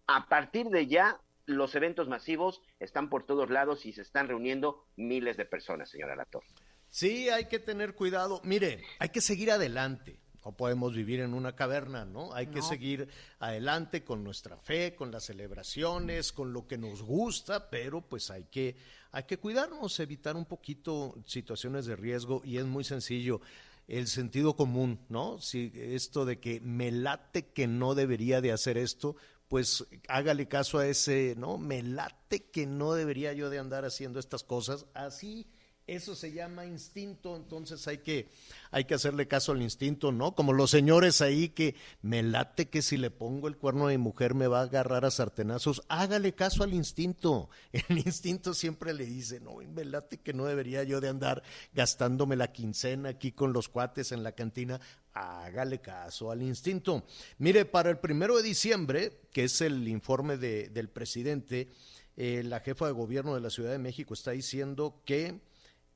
A 0.07 0.27
partir 0.27 0.67
de 0.67 0.87
ya, 0.87 1.19
los 1.45 1.73
eventos 1.75 2.07
masivos 2.07 2.61
están 2.79 3.09
por 3.09 3.25
todos 3.25 3.49
lados 3.49 3.85
y 3.85 3.93
se 3.93 4.01
están 4.01 4.27
reuniendo 4.27 4.85
miles 4.95 5.37
de 5.37 5.45
personas, 5.45 5.89
señora 5.89 6.15
Lator. 6.15 6.43
Sí, 6.89 7.29
hay 7.29 7.45
que 7.45 7.59
tener 7.59 7.95
cuidado. 7.95 8.41
Mire, 8.43 8.83
hay 8.99 9.09
que 9.09 9.21
seguir 9.21 9.51
adelante. 9.51 10.19
no 10.45 10.53
podemos 10.53 10.95
vivir 10.95 11.19
en 11.19 11.33
una 11.33 11.55
caverna, 11.55 12.05
¿no? 12.05 12.33
Hay 12.33 12.47
que 12.47 12.61
seguir 12.61 13.09
adelante 13.39 14.03
con 14.03 14.23
nuestra 14.23 14.57
fe, 14.57 14.95
con 14.95 15.11
las 15.11 15.25
celebraciones, 15.25 16.31
con 16.31 16.53
lo 16.53 16.65
que 16.65 16.77
nos 16.77 17.03
gusta, 17.03 17.69
pero 17.69 18.01
pues 18.01 18.31
hay 18.31 18.45
que, 18.45 18.75
hay 19.11 19.23
que 19.23 19.37
cuidarnos, 19.37 19.99
evitar 19.99 20.35
un 20.35 20.45
poquito 20.45 21.15
situaciones 21.25 21.85
de 21.85 21.95
riesgo 21.95 22.41
y 22.43 22.57
es 22.57 22.65
muy 22.65 22.83
sencillo. 22.83 23.41
El 23.89 24.07
sentido 24.07 24.55
común, 24.55 24.99
¿no? 25.09 25.41
Si 25.41 25.71
esto 25.75 26.23
de 26.23 26.39
que 26.39 26.61
me 26.61 26.91
late 26.91 27.47
que 27.47 27.67
no 27.67 27.95
debería 27.95 28.39
de 28.39 28.51
hacer 28.51 28.77
esto, 28.77 29.15
pues 29.47 29.85
hágale 30.07 30.47
caso 30.47 30.77
a 30.77 30.87
ese, 30.87 31.33
¿no? 31.37 31.57
Me 31.57 31.81
late 31.81 32.51
que 32.51 32.67
no 32.67 32.93
debería 32.93 33.33
yo 33.33 33.49
de 33.49 33.57
andar 33.57 33.85
haciendo 33.85 34.19
estas 34.19 34.43
cosas. 34.43 34.85
Así 34.93 35.47
eso 35.95 36.15
se 36.15 36.31
llama 36.31 36.65
instinto, 36.65 37.35
entonces 37.35 37.87
hay 37.87 37.99
que, 37.99 38.29
hay 38.71 38.85
que 38.85 38.93
hacerle 38.93 39.27
caso 39.27 39.51
al 39.51 39.61
instinto, 39.61 40.11
¿no? 40.11 40.35
Como 40.35 40.53
los 40.53 40.69
señores 40.69 41.21
ahí 41.21 41.49
que 41.49 41.75
me 42.01 42.21
late 42.21 42.69
que 42.69 42.81
si 42.81 42.97
le 42.97 43.09
pongo 43.09 43.47
el 43.47 43.57
cuerno 43.57 43.87
a 43.87 43.89
mi 43.89 43.97
mujer 43.97 44.35
me 44.35 44.47
va 44.47 44.59
a 44.59 44.63
agarrar 44.63 45.05
a 45.05 45.11
sartenazos, 45.11 45.81
hágale 45.87 46.33
caso 46.33 46.63
al 46.63 46.73
instinto. 46.73 47.49
El 47.89 47.97
instinto 47.99 48.53
siempre 48.53 48.93
le 48.93 49.05
dice, 49.05 49.39
no, 49.39 49.55
me 49.55 49.85
late 49.85 50.17
que 50.17 50.33
no 50.33 50.45
debería 50.45 50.83
yo 50.83 51.01
de 51.01 51.09
andar 51.09 51.43
gastándome 51.73 52.35
la 52.35 52.51
quincena 52.51 53.09
aquí 53.09 53.31
con 53.31 53.53
los 53.53 53.69
cuates 53.69 54.11
en 54.11 54.23
la 54.23 54.33
cantina, 54.33 54.79
hágale 55.13 55.79
caso 55.79 56.31
al 56.31 56.41
instinto. 56.41 57.05
Mire, 57.37 57.65
para 57.65 57.89
el 57.89 57.97
primero 57.97 58.37
de 58.37 58.43
diciembre, 58.43 59.21
que 59.31 59.45
es 59.45 59.61
el 59.61 59.87
informe 59.87 60.37
de, 60.37 60.69
del 60.69 60.89
presidente, 60.89 61.69
eh, 62.17 62.43
la 62.43 62.59
jefa 62.59 62.85
de 62.85 62.91
gobierno 62.91 63.33
de 63.33 63.41
la 63.41 63.49
Ciudad 63.49 63.71
de 63.71 63.79
México 63.79 64.13
está 64.13 64.31
diciendo 64.31 65.01
que 65.05 65.39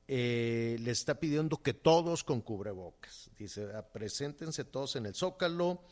eh, 0.06 0.76
le 0.80 0.90
está 0.90 1.18
pidiendo 1.18 1.62
que 1.62 1.74
todos 1.74 2.24
con 2.24 2.40
cubrebocas. 2.40 3.30
Dice, 3.38 3.68
ah, 3.74 3.86
preséntense 3.92 4.64
todos 4.64 4.96
en 4.96 5.06
el 5.06 5.14
Zócalo 5.14 5.82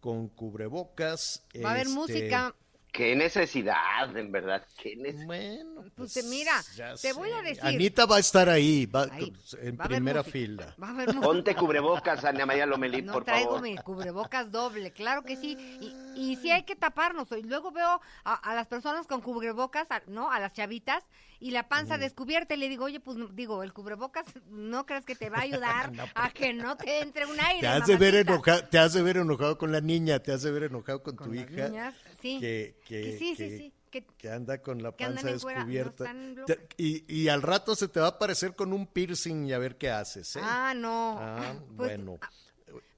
con 0.00 0.28
cubrebocas. 0.28 1.44
Va 1.62 1.70
a 1.70 1.72
haber 1.72 1.86
este, 1.86 1.98
música. 1.98 2.54
Qué 2.92 3.14
necesidad, 3.14 4.16
en 4.16 4.32
verdad. 4.32 4.66
Qué 4.76 4.96
necesidad. 4.96 5.26
Bueno, 5.26 5.82
Pues, 5.96 6.12
pues, 6.14 6.24
mira, 6.26 6.52
te 7.00 7.12
voy 7.12 7.30
a 7.30 7.40
decir. 7.42 7.64
Anita 7.64 8.04
va 8.06 8.16
a 8.16 8.18
estar 8.18 8.48
ahí, 8.48 8.86
va, 8.86 9.06
Ahí, 9.12 9.32
en 9.62 9.78
va 9.78 9.84
primera 9.84 10.24
fila. 10.24 10.74
Va 10.82 10.90
a. 10.90 11.20
Ponte 11.20 11.54
cubrebocas, 11.54 12.24
Ana 12.24 12.46
María 12.46 12.66
Lomelí, 12.66 13.02
No 13.02 13.12
por 13.12 13.24
traigo 13.24 13.50
favor. 13.56 13.62
mi 13.62 13.76
cubrebocas 13.76 14.50
doble, 14.50 14.92
claro 14.92 15.22
que 15.22 15.36
sí. 15.36 15.56
Y, 15.80 15.94
y 16.32 16.36
sí 16.36 16.50
hay 16.50 16.64
que 16.64 16.74
taparnos. 16.76 17.28
Y 17.32 17.42
luego 17.42 17.70
veo 17.70 18.00
a, 18.24 18.34
a 18.34 18.54
las 18.54 18.66
personas 18.66 19.06
con 19.06 19.20
cubrebocas, 19.20 19.90
a- 19.90 20.02
¿no? 20.08 20.30
A 20.32 20.40
las 20.40 20.52
chavitas, 20.52 21.04
y 21.38 21.52
la 21.52 21.68
panza 21.68 21.96
descubierta. 21.96 22.54
Y 22.54 22.58
le 22.58 22.68
digo, 22.68 22.84
oye, 22.86 22.98
pues 23.00 23.16
digo, 23.34 23.62
el 23.62 23.72
cubrebocas 23.72 24.26
no 24.48 24.84
crees 24.84 25.04
que 25.04 25.14
te 25.14 25.30
va 25.30 25.38
a 25.38 25.42
ayudar 25.42 25.92
a 26.16 26.30
que 26.30 26.52
no 26.52 26.76
te 26.76 27.00
entre 27.00 27.24
un 27.26 27.38
aire. 27.40 27.60
Te 27.60 27.66
has, 27.68 27.86
de 27.86 27.96
ver 27.96 28.14
enojado, 28.16 28.64
te 28.64 28.78
has 28.78 28.92
de 28.94 29.02
ver 29.02 29.16
enojado 29.18 29.56
con 29.58 29.70
la 29.70 29.80
niña, 29.80 30.18
te 30.18 30.32
has 30.32 30.42
de 30.42 30.50
ver 30.50 30.64
enojado 30.64 31.02
con, 31.02 31.14
Con 31.16 31.28
tu 31.28 31.34
las 31.34 31.48
hija. 31.50 31.68
niñas, 31.68 31.94
sí. 32.20 32.38
Que, 32.40 32.76
que- 32.86 33.02
Que 33.02 33.18
sí, 33.18 33.34
sí, 33.36 33.36
que- 33.48 33.56
sí, 33.58 33.72
que- 33.90 34.04
que 34.18 34.30
anda 34.30 34.62
con 34.62 34.82
la 34.82 34.96
panza 34.96 35.22
no 35.26 35.32
descubierta. 35.32 36.14
Te- 36.46 36.68
y, 36.76 37.04
y 37.12 37.28
al 37.28 37.42
rato 37.42 37.74
se 37.74 37.88
te 37.88 37.98
va 38.00 38.06
a 38.06 38.10
aparecer 38.10 38.54
con 38.54 38.72
un 38.72 38.86
piercing 38.86 39.46
y 39.46 39.52
a 39.52 39.58
ver 39.58 39.76
qué 39.78 39.90
haces. 39.90 40.36
¿eh? 40.36 40.40
Ah, 40.42 40.72
no. 40.76 41.16
Ah, 41.18 41.54
Pues, 41.76 41.88
bueno. 41.96 42.18
ah, 42.22 42.30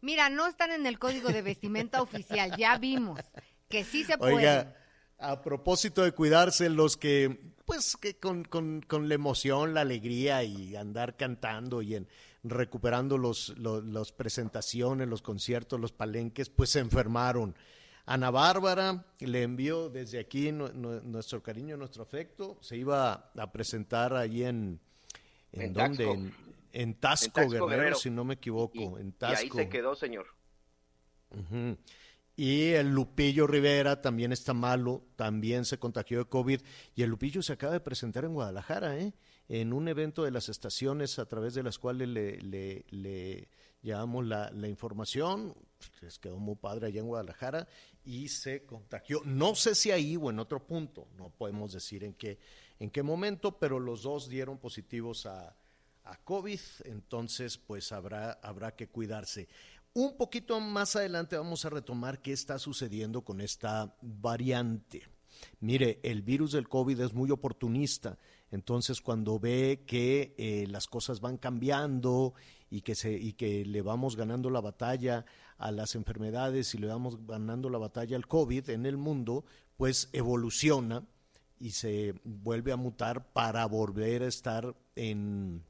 Mira, 0.02 0.28
no 0.28 0.46
están 0.46 0.70
en 0.72 0.84
el 0.86 0.98
código 0.98 1.28
de 1.30 1.42
vestimenta 1.42 2.02
oficial, 2.02 2.54
ya 2.58 2.76
vimos 2.76 3.20
que 3.68 3.84
sí 3.84 4.04
se 4.04 4.18
puede. 4.18 4.34
Oiga, 4.34 4.76
a 5.18 5.40
propósito 5.40 6.02
de 6.02 6.12
cuidarse, 6.12 6.68
los 6.68 6.96
que, 6.96 7.54
pues, 7.64 7.96
que 7.96 8.18
con, 8.18 8.44
con- 8.44 8.82
con 8.82 9.08
la 9.08 9.14
emoción, 9.14 9.72
la 9.72 9.80
alegría 9.82 10.42
y 10.42 10.74
andar 10.76 11.16
cantando 11.16 11.80
y 11.80 11.94
en, 11.94 12.08
recuperando 12.42 13.16
los, 13.16 13.50
los, 13.56 13.84
las 13.84 14.10
presentaciones, 14.12 15.06
los 15.08 15.22
conciertos, 15.22 15.78
los 15.80 15.92
palenques, 15.92 16.50
pues 16.50 16.70
se 16.70 16.80
enfermaron. 16.80 17.54
Ana 18.04 18.30
Bárbara 18.30 19.04
le 19.20 19.42
envió 19.42 19.88
desde 19.88 20.18
aquí 20.18 20.50
nu- 20.52 20.72
nu- 20.72 21.00
nuestro 21.02 21.42
cariño, 21.42 21.76
nuestro 21.76 22.02
afecto. 22.02 22.58
Se 22.60 22.76
iba 22.76 23.30
a 23.36 23.52
presentar 23.52 24.12
allí 24.14 24.44
en, 24.44 24.80
¿en, 25.52 25.62
En 25.62 25.72
dónde? 25.72 26.04
Taxco. 26.04 26.12
En, 26.14 26.34
en 26.72 26.94
Tasco, 26.94 27.26
En 27.26 27.32
Taxco, 27.32 27.50
Guerrero, 27.50 27.66
Guerrero. 27.68 27.96
si 27.96 28.10
no 28.10 28.24
me 28.24 28.34
equivoco, 28.34 28.78
Y, 28.78 28.84
en 29.00 29.14
y 29.20 29.24
ahí 29.24 29.48
se 29.50 29.68
quedó, 29.68 29.94
señor. 29.94 30.26
Y 32.34 32.70
el 32.70 32.88
Lupillo 32.90 33.46
Rivera 33.46 34.00
también 34.00 34.32
está 34.32 34.54
malo, 34.54 35.04
también 35.16 35.64
se 35.64 35.78
contagió 35.78 36.18
de 36.18 36.24
COVID. 36.24 36.60
Y 36.94 37.02
el 37.02 37.10
Lupillo 37.10 37.42
se 37.42 37.52
acaba 37.52 37.72
de 37.74 37.80
presentar 37.80 38.24
en 38.24 38.32
Guadalajara, 38.34 38.98
¿eh? 38.98 39.12
en 39.48 39.72
un 39.72 39.86
evento 39.88 40.24
de 40.24 40.30
las 40.30 40.48
estaciones 40.48 41.18
a 41.18 41.26
través 41.26 41.52
de 41.54 41.62
las 41.62 41.78
cuales 41.78 42.08
le, 42.08 42.38
le, 42.40 42.86
le 42.90 43.48
llevamos 43.82 44.26
la, 44.26 44.50
la 44.50 44.66
información. 44.68 45.54
Les 46.00 46.18
quedó 46.18 46.38
muy 46.38 46.56
padre 46.56 46.86
allá 46.86 47.00
en 47.00 47.06
Guadalajara 47.06 47.68
y 48.04 48.28
se 48.28 48.64
contagió. 48.64 49.22
No 49.24 49.54
sé 49.54 49.74
si 49.74 49.90
ahí 49.90 50.16
o 50.16 50.30
en 50.30 50.38
otro 50.38 50.66
punto, 50.66 51.08
no 51.16 51.30
podemos 51.30 51.72
decir 51.72 52.04
en 52.04 52.14
qué, 52.14 52.38
en 52.78 52.90
qué 52.90 53.02
momento, 53.02 53.58
pero 53.58 53.78
los 53.78 54.02
dos 54.02 54.28
dieron 54.28 54.58
positivos 54.58 55.26
a, 55.26 55.56
a 56.04 56.16
COVID, 56.24 56.60
entonces 56.84 57.58
pues 57.58 57.92
habrá, 57.92 58.32
habrá 58.42 58.74
que 58.74 58.88
cuidarse. 58.88 59.48
Un 59.94 60.16
poquito 60.16 60.58
más 60.58 60.96
adelante 60.96 61.36
vamos 61.36 61.64
a 61.64 61.70
retomar 61.70 62.20
qué 62.22 62.32
está 62.32 62.58
sucediendo 62.58 63.22
con 63.22 63.40
esta 63.40 63.94
variante. 64.00 65.02
Mire, 65.60 66.00
el 66.02 66.22
virus 66.22 66.52
del 66.52 66.68
COVID 66.68 67.00
es 67.00 67.12
muy 67.12 67.30
oportunista, 67.30 68.18
entonces 68.52 69.00
cuando 69.00 69.40
ve 69.40 69.82
que 69.86 70.34
eh, 70.38 70.66
las 70.68 70.86
cosas 70.86 71.20
van 71.20 71.38
cambiando 71.38 72.34
y 72.70 72.82
que, 72.82 72.94
se, 72.94 73.12
y 73.12 73.32
que 73.32 73.64
le 73.64 73.82
vamos 73.82 74.14
ganando 74.14 74.50
la 74.50 74.60
batalla 74.60 75.24
a 75.58 75.72
las 75.72 75.94
enfermedades 75.94 76.74
y 76.74 76.78
le 76.78 76.86
vamos 76.86 77.26
ganando 77.26 77.68
la 77.68 77.78
batalla 77.78 78.16
al 78.16 78.28
COVID 78.28 78.70
en 78.70 78.86
el 78.86 78.96
mundo, 78.96 79.44
pues 79.76 80.08
evoluciona 80.12 81.04
y 81.58 81.70
se 81.70 82.14
vuelve 82.24 82.72
a 82.72 82.76
mutar 82.76 83.32
para 83.32 83.66
volver 83.66 84.22
a 84.22 84.28
estar 84.28 84.76
en 84.96 85.64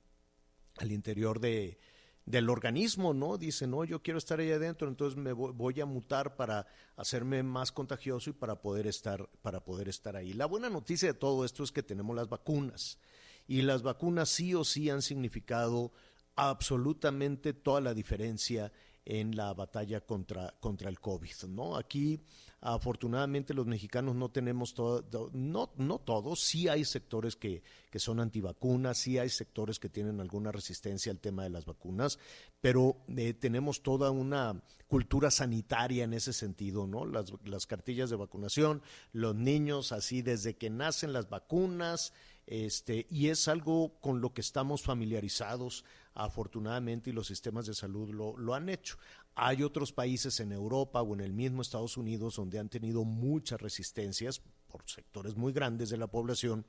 al 0.78 0.90
interior 0.90 1.38
de, 1.38 1.78
del 2.26 2.50
organismo, 2.50 3.14
¿no? 3.14 3.36
Dice, 3.36 3.66
no, 3.66 3.84
yo 3.84 4.02
quiero 4.02 4.18
estar 4.18 4.38
ahí 4.38 4.50
adentro, 4.50 4.88
entonces 4.88 5.18
me 5.18 5.32
voy, 5.32 5.80
a 5.80 5.86
mutar 5.86 6.36
para 6.36 6.66
hacerme 6.96 7.42
más 7.42 7.72
contagioso 7.72 8.30
y 8.30 8.32
para 8.32 8.60
poder 8.60 8.86
estar, 8.86 9.28
para 9.42 9.64
poder 9.64 9.88
estar 9.88 10.16
ahí. 10.16 10.32
La 10.32 10.46
buena 10.46 10.70
noticia 10.70 11.08
de 11.08 11.18
todo 11.18 11.44
esto 11.44 11.64
es 11.64 11.72
que 11.72 11.82
tenemos 11.82 12.14
las 12.14 12.28
vacunas. 12.28 12.98
Y 13.48 13.62
las 13.62 13.82
vacunas 13.82 14.28
sí 14.28 14.54
o 14.54 14.64
sí 14.64 14.88
han 14.88 15.02
significado 15.02 15.92
absolutamente 16.36 17.52
toda 17.52 17.80
la 17.80 17.92
diferencia 17.92 18.72
en 19.04 19.34
la 19.36 19.52
batalla 19.52 20.00
contra, 20.00 20.54
contra 20.60 20.88
el 20.88 21.00
COVID, 21.00 21.44
¿no? 21.48 21.76
Aquí, 21.76 22.20
afortunadamente, 22.60 23.52
los 23.54 23.66
mexicanos 23.66 24.14
no 24.14 24.30
tenemos 24.30 24.74
todo, 24.74 25.02
to- 25.02 25.30
no, 25.32 25.72
no 25.76 25.98
todos, 25.98 26.40
sí 26.40 26.68
hay 26.68 26.84
sectores 26.84 27.34
que, 27.34 27.62
que 27.90 27.98
son 27.98 28.20
antivacunas, 28.20 28.98
sí 28.98 29.18
hay 29.18 29.28
sectores 29.28 29.78
que 29.80 29.88
tienen 29.88 30.20
alguna 30.20 30.52
resistencia 30.52 31.10
al 31.10 31.18
tema 31.18 31.42
de 31.42 31.50
las 31.50 31.64
vacunas, 31.64 32.18
pero 32.60 32.96
eh, 33.16 33.34
tenemos 33.34 33.82
toda 33.82 34.10
una 34.12 34.62
cultura 34.86 35.30
sanitaria 35.30 36.04
en 36.04 36.12
ese 36.14 36.32
sentido, 36.32 36.86
¿no? 36.86 37.04
Las, 37.04 37.32
las 37.44 37.66
cartillas 37.66 38.10
de 38.10 38.16
vacunación, 38.16 38.82
los 39.12 39.34
niños 39.34 39.90
así 39.90 40.22
desde 40.22 40.54
que 40.54 40.70
nacen 40.70 41.12
las 41.12 41.28
vacunas, 41.28 42.12
este, 42.46 43.06
y 43.10 43.28
es 43.28 43.48
algo 43.48 43.98
con 44.00 44.20
lo 44.20 44.32
que 44.34 44.40
estamos 44.42 44.82
familiarizados 44.82 45.84
afortunadamente 46.14 47.10
y 47.10 47.12
los 47.12 47.26
sistemas 47.26 47.66
de 47.66 47.74
salud 47.74 48.10
lo, 48.12 48.36
lo 48.36 48.54
han 48.54 48.68
hecho. 48.68 48.96
Hay 49.34 49.62
otros 49.62 49.92
países 49.92 50.40
en 50.40 50.52
Europa 50.52 51.00
o 51.02 51.14
en 51.14 51.20
el 51.20 51.32
mismo 51.32 51.62
Estados 51.62 51.96
Unidos 51.96 52.36
donde 52.36 52.58
han 52.58 52.68
tenido 52.68 53.04
muchas 53.04 53.60
resistencias 53.60 54.42
por 54.68 54.88
sectores 54.88 55.36
muy 55.36 55.52
grandes 55.52 55.90
de 55.90 55.96
la 55.96 56.06
población 56.06 56.66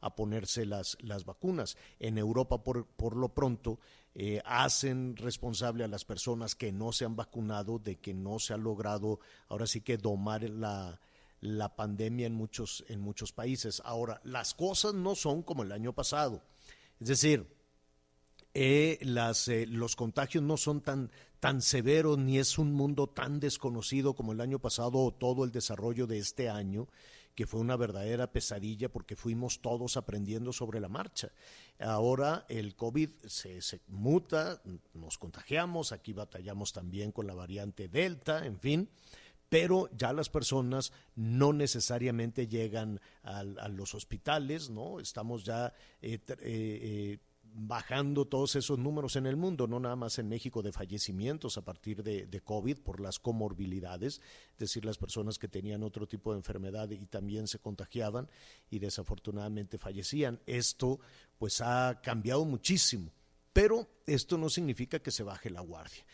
a 0.00 0.14
ponerse 0.14 0.66
las, 0.66 0.98
las 1.00 1.24
vacunas. 1.24 1.76
En 1.98 2.18
Europa, 2.18 2.62
por, 2.62 2.86
por 2.86 3.16
lo 3.16 3.32
pronto, 3.32 3.78
eh, 4.14 4.42
hacen 4.44 5.16
responsable 5.16 5.82
a 5.82 5.88
las 5.88 6.04
personas 6.04 6.54
que 6.54 6.72
no 6.72 6.92
se 6.92 7.04
han 7.04 7.16
vacunado 7.16 7.78
de 7.78 7.96
que 7.96 8.12
no 8.12 8.38
se 8.38 8.52
ha 8.52 8.58
logrado, 8.58 9.20
ahora 9.48 9.66
sí 9.66 9.80
que 9.80 9.96
domar 9.96 10.42
la, 10.50 11.00
la 11.40 11.74
pandemia 11.74 12.26
en 12.26 12.34
muchos, 12.34 12.84
en 12.88 13.00
muchos 13.00 13.32
países. 13.32 13.80
Ahora, 13.84 14.20
las 14.24 14.54
cosas 14.54 14.94
no 14.94 15.14
son 15.14 15.42
como 15.42 15.62
el 15.62 15.72
año 15.72 15.94
pasado. 15.94 16.42
Es 17.00 17.08
decir, 17.08 17.48
eh, 18.54 18.98
las, 19.02 19.48
eh, 19.48 19.66
los 19.66 19.96
contagios 19.96 20.42
no 20.42 20.56
son 20.56 20.80
tan, 20.80 21.10
tan 21.40 21.60
severos 21.60 22.18
ni 22.18 22.38
es 22.38 22.56
un 22.56 22.72
mundo 22.72 23.08
tan 23.08 23.40
desconocido 23.40 24.14
como 24.14 24.32
el 24.32 24.40
año 24.40 24.58
pasado 24.58 24.98
o 24.98 25.12
todo 25.12 25.44
el 25.44 25.50
desarrollo 25.50 26.06
de 26.06 26.18
este 26.18 26.48
año, 26.48 26.88
que 27.34 27.46
fue 27.46 27.60
una 27.60 27.76
verdadera 27.76 28.30
pesadilla 28.30 28.88
porque 28.88 29.16
fuimos 29.16 29.60
todos 29.60 29.96
aprendiendo 29.96 30.52
sobre 30.52 30.80
la 30.80 30.88
marcha. 30.88 31.32
Ahora 31.80 32.46
el 32.48 32.76
COVID 32.76 33.10
se, 33.26 33.60
muta, 33.88 34.62
nos 34.94 35.18
contagiamos, 35.18 35.92
aquí 35.92 36.12
batallamos 36.12 36.72
también 36.72 37.10
con 37.10 37.26
la 37.26 37.34
variante 37.34 37.88
Delta, 37.88 38.46
en 38.46 38.58
fin 38.58 38.88
pero 39.54 39.88
ya 39.96 40.12
las 40.12 40.30
personas 40.30 40.92
no 41.14 41.52
necesariamente 41.52 42.48
llegan 42.48 43.00
a, 43.22 43.44
los 43.68 43.94
hospitales, 43.94 44.68
¿no? 44.68 44.98
Estamos 44.98 45.44
ya 45.44 45.72
eh, 46.02 46.18
eh, 46.26 46.36
eh, 46.40 47.18
bajando 47.56 48.24
todos 48.24 48.56
esos 48.56 48.78
números 48.78 49.14
en 49.14 49.26
el 49.26 49.36
mundo, 49.36 49.68
no 49.68 49.78
nada 49.78 49.94
más 49.94 50.18
en 50.18 50.28
México 50.28 50.60
de 50.60 50.72
fallecimientos 50.72 51.56
a 51.56 51.64
partir 51.64 52.02
de, 52.02 52.40
COVID 52.40 52.78
por 52.78 53.00
las 53.00 53.20
comorbilidades, 53.20 54.20
es 54.52 54.58
decir, 54.58 54.84
las 54.84 54.98
personas 54.98 55.38
que 55.38 55.48
tenían 55.48 55.84
otro 55.84 56.06
tipo 56.06 56.32
de 56.32 56.38
enfermedad 56.38 56.90
y 56.90 57.06
también 57.06 57.46
se 57.46 57.60
contagiaban 57.60 58.28
y 58.70 58.80
desafortunadamente 58.80 59.78
fallecían. 59.78 60.40
Esto 60.46 60.98
pues 61.38 61.60
ha 61.60 62.00
cambiado 62.02 62.44
muchísimo, 62.44 63.12
pero 63.52 63.88
esto 64.04 64.36
no 64.36 64.50
significa 64.50 64.98
que 64.98 65.12
se 65.12 65.22
baje 65.22 65.48
la 65.48 65.60
guardia 65.60 66.04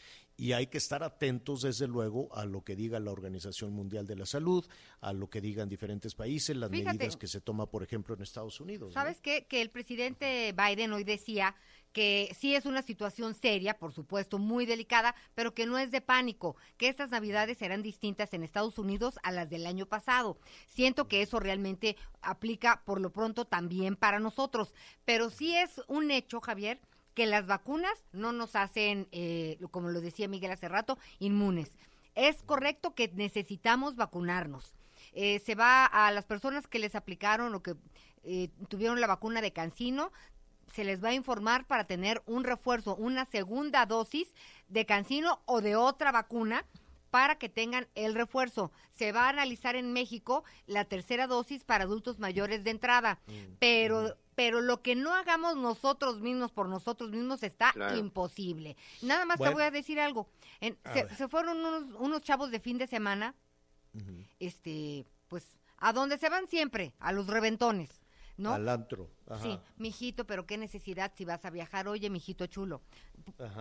y 0.40 0.54
hay 0.54 0.68
que 0.68 0.78
estar 0.78 1.02
atentos, 1.02 1.60
desde 1.60 1.86
luego, 1.86 2.34
a 2.34 2.46
lo 2.46 2.64
que 2.64 2.74
diga 2.74 2.98
la 2.98 3.10
Organización 3.10 3.74
Mundial 3.74 4.06
de 4.06 4.16
la 4.16 4.24
Salud, 4.24 4.66
a 5.02 5.12
lo 5.12 5.28
que 5.28 5.42
digan 5.42 5.68
diferentes 5.68 6.14
países, 6.14 6.56
las 6.56 6.70
medidas 6.70 7.18
que 7.18 7.26
se 7.26 7.42
toma, 7.42 7.66
por 7.66 7.82
ejemplo, 7.82 8.14
en 8.14 8.22
Estados 8.22 8.58
Unidos. 8.58 8.94
¿Sabes 8.94 9.20
qué? 9.20 9.44
Que 9.44 9.60
el 9.60 9.68
presidente 9.68 10.54
Biden 10.56 10.94
hoy 10.94 11.04
decía 11.04 11.54
que 11.92 12.34
sí 12.38 12.54
es 12.54 12.64
una 12.64 12.80
situación 12.80 13.34
seria, 13.34 13.76
por 13.76 13.92
supuesto, 13.92 14.38
muy 14.38 14.64
delicada, 14.64 15.14
pero 15.34 15.52
que 15.52 15.66
no 15.66 15.76
es 15.76 15.90
de 15.90 16.00
pánico, 16.00 16.56
que 16.78 16.88
estas 16.88 17.10
navidades 17.10 17.58
serán 17.58 17.82
distintas 17.82 18.32
en 18.32 18.42
Estados 18.42 18.78
Unidos 18.78 19.18
a 19.22 19.32
las 19.32 19.50
del 19.50 19.66
año 19.66 19.84
pasado. 19.84 20.38
Siento 20.68 21.06
que 21.06 21.20
eso 21.20 21.38
realmente 21.38 21.98
aplica 22.22 22.82
por 22.86 22.98
lo 23.02 23.12
pronto 23.12 23.44
también 23.44 23.94
para 23.94 24.20
nosotros, 24.20 24.72
pero 25.04 25.28
sí 25.28 25.54
es 25.54 25.82
un 25.86 26.10
hecho, 26.10 26.40
Javier, 26.40 26.80
que 27.14 27.26
las 27.26 27.46
vacunas 27.46 27.92
no 28.12 28.32
nos 28.32 28.56
hacen, 28.56 29.08
eh, 29.12 29.58
como 29.70 29.90
lo 29.90 30.00
decía 30.00 30.28
Miguel 30.28 30.52
hace 30.52 30.68
rato, 30.68 30.98
inmunes. 31.18 31.70
Es 32.14 32.42
correcto 32.42 32.94
que 32.94 33.08
necesitamos 33.14 33.96
vacunarnos. 33.96 34.74
Eh, 35.12 35.40
se 35.40 35.54
va 35.54 35.86
a 35.86 36.10
las 36.12 36.24
personas 36.24 36.66
que 36.66 36.78
les 36.78 36.94
aplicaron 36.94 37.54
o 37.54 37.62
que 37.62 37.74
eh, 38.22 38.48
tuvieron 38.68 39.00
la 39.00 39.06
vacuna 39.06 39.40
de 39.40 39.52
Cancino, 39.52 40.12
se 40.72 40.84
les 40.84 41.02
va 41.02 41.08
a 41.08 41.14
informar 41.14 41.66
para 41.66 41.84
tener 41.84 42.22
un 42.26 42.44
refuerzo, 42.44 42.94
una 42.94 43.24
segunda 43.24 43.86
dosis 43.86 44.28
de 44.68 44.86
Cancino 44.86 45.40
o 45.46 45.60
de 45.60 45.74
otra 45.74 46.12
vacuna 46.12 46.64
para 47.10 47.36
que 47.36 47.48
tengan 47.48 47.88
el 47.94 48.14
refuerzo. 48.14 48.70
Se 48.92 49.10
va 49.10 49.26
a 49.26 49.30
analizar 49.30 49.74
en 49.74 49.92
México 49.92 50.44
la 50.66 50.84
tercera 50.84 51.26
dosis 51.26 51.64
para 51.64 51.84
adultos 51.84 52.20
mayores 52.20 52.62
de 52.62 52.70
entrada, 52.70 53.18
mm, 53.26 53.32
pero 53.58 54.16
pero 54.40 54.62
lo 54.62 54.80
que 54.80 54.96
no 54.96 55.14
hagamos 55.14 55.58
nosotros 55.58 56.20
mismos 56.20 56.50
por 56.50 56.66
nosotros 56.66 57.10
mismos 57.10 57.42
está 57.42 57.74
imposible. 57.98 58.74
Nada 59.02 59.26
más 59.26 59.38
te 59.38 59.50
voy 59.50 59.62
a 59.62 59.70
decir 59.70 60.00
algo. 60.00 60.30
se, 61.18 61.28
fueron 61.28 61.58
unos, 61.98 62.22
chavos 62.22 62.50
de 62.50 62.58
fin 62.58 62.78
de 62.78 62.86
semana, 62.86 63.34
este, 64.38 65.04
pues, 65.28 65.58
a 65.76 65.92
donde 65.92 66.16
se 66.16 66.30
van 66.30 66.48
siempre, 66.48 66.94
a 67.00 67.12
los 67.12 67.26
reventones. 67.26 68.00
¿no? 68.38 68.54
Al 68.54 68.66
antro. 68.70 69.10
Sí, 69.42 69.60
mijito, 69.76 70.26
pero 70.26 70.46
qué 70.46 70.56
necesidad 70.56 71.12
si 71.14 71.26
vas 71.26 71.44
a 71.44 71.50
viajar, 71.50 71.86
oye, 71.86 72.08
mijito 72.08 72.46
chulo. 72.46 72.80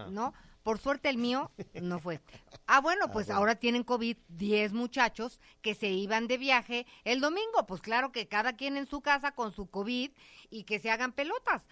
¿No? 0.10 0.34
Por 0.64 0.80
suerte 0.80 1.10
el 1.10 1.18
mío 1.18 1.52
no 1.82 2.00
fue. 2.00 2.22
Ah, 2.68 2.82
bueno, 2.82 3.06
ah, 3.08 3.12
pues 3.12 3.30
ahora 3.30 3.56
tienen 3.56 3.84
COVID 3.84 4.18
10 4.30 4.74
muchachos 4.74 5.40
que 5.62 5.76
se 5.76 5.90
iban 5.90 6.28
de 6.28 6.38
viaje 6.38 6.86
el 7.04 7.22
domingo. 7.22 7.66
Pues 7.68 7.82
claro 7.82 8.12
que 8.12 8.28
cada 8.28 8.54
quien 8.54 8.78
en 8.78 8.88
su 8.88 9.02
casa 9.02 9.32
con 9.32 9.54
su 9.54 9.70
COVID 9.70 10.12
y 10.50 10.64
que 10.64 10.80
se 10.80 10.92
hagan 10.92 11.14
pelotas. 11.14 11.68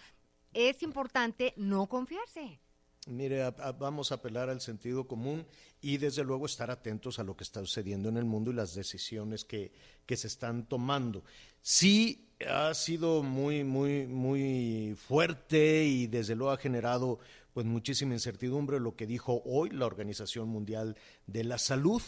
Es 0.52 0.82
importante 0.82 1.54
no 1.56 1.86
confiarse. 1.86 2.60
Mire, 3.06 3.50
vamos 3.78 4.12
a 4.12 4.16
apelar 4.16 4.50
al 4.50 4.60
sentido 4.60 5.06
común 5.06 5.46
y 5.80 5.96
desde 5.96 6.24
luego 6.24 6.44
estar 6.44 6.70
atentos 6.70 7.18
a 7.18 7.24
lo 7.24 7.36
que 7.36 7.44
está 7.44 7.60
sucediendo 7.60 8.08
en 8.10 8.18
el 8.18 8.26
mundo 8.26 8.50
y 8.50 8.54
las 8.54 8.74
decisiones 8.74 9.44
que, 9.44 9.72
que 10.04 10.16
se 10.16 10.26
están 10.26 10.66
tomando. 10.66 11.24
Sí 11.62 12.28
ha 12.46 12.72
sido 12.74 13.22
muy, 13.22 13.64
muy, 13.64 14.06
muy 14.06 14.94
fuerte 14.96 15.84
y 15.84 16.06
desde 16.06 16.36
luego 16.36 16.52
ha 16.52 16.58
generado 16.58 17.18
pues 17.52 17.66
muchísima 17.66 18.14
incertidumbre 18.14 18.80
lo 18.80 18.96
que 18.96 19.06
dijo 19.06 19.42
hoy 19.44 19.70
la 19.70 19.86
Organización 19.86 20.48
Mundial 20.48 20.96
de 21.26 21.44
la 21.44 21.58
Salud 21.58 22.02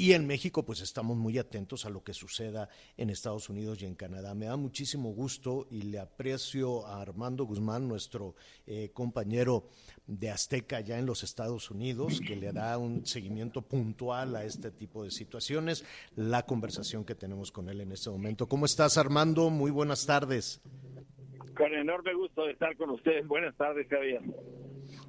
y 0.00 0.12
en 0.12 0.28
México, 0.28 0.64
pues 0.64 0.80
estamos 0.80 1.16
muy 1.16 1.38
atentos 1.38 1.84
a 1.84 1.90
lo 1.90 2.04
que 2.04 2.14
suceda 2.14 2.68
en 2.96 3.10
Estados 3.10 3.48
Unidos 3.48 3.82
y 3.82 3.84
en 3.84 3.96
Canadá. 3.96 4.32
Me 4.32 4.46
da 4.46 4.56
muchísimo 4.56 5.12
gusto 5.12 5.66
y 5.72 5.82
le 5.82 5.98
aprecio 5.98 6.86
a 6.86 7.02
Armando 7.02 7.44
Guzmán, 7.44 7.88
nuestro 7.88 8.36
eh, 8.68 8.92
compañero 8.94 9.68
de 10.06 10.30
Azteca 10.30 10.78
ya 10.82 11.00
en 11.00 11.06
los 11.06 11.24
Estados 11.24 11.68
Unidos, 11.72 12.20
que 12.24 12.36
le 12.36 12.52
da 12.52 12.78
un 12.78 13.06
seguimiento 13.06 13.60
puntual 13.62 14.36
a 14.36 14.44
este 14.44 14.70
tipo 14.70 15.02
de 15.02 15.10
situaciones, 15.10 15.84
la 16.14 16.46
conversación 16.46 17.04
que 17.04 17.16
tenemos 17.16 17.50
con 17.50 17.68
él 17.68 17.80
en 17.80 17.90
este 17.90 18.08
momento. 18.08 18.48
¿Cómo 18.48 18.66
estás, 18.66 18.98
Armando? 18.98 19.50
Muy 19.50 19.72
buenas 19.72 20.06
tardes. 20.06 20.60
Con 21.58 21.74
enorme 21.74 22.14
gusto 22.14 22.44
de 22.44 22.52
estar 22.52 22.76
con 22.76 22.90
ustedes. 22.90 23.26
Buenas 23.26 23.56
tardes, 23.56 23.88
Javier. 23.88 24.22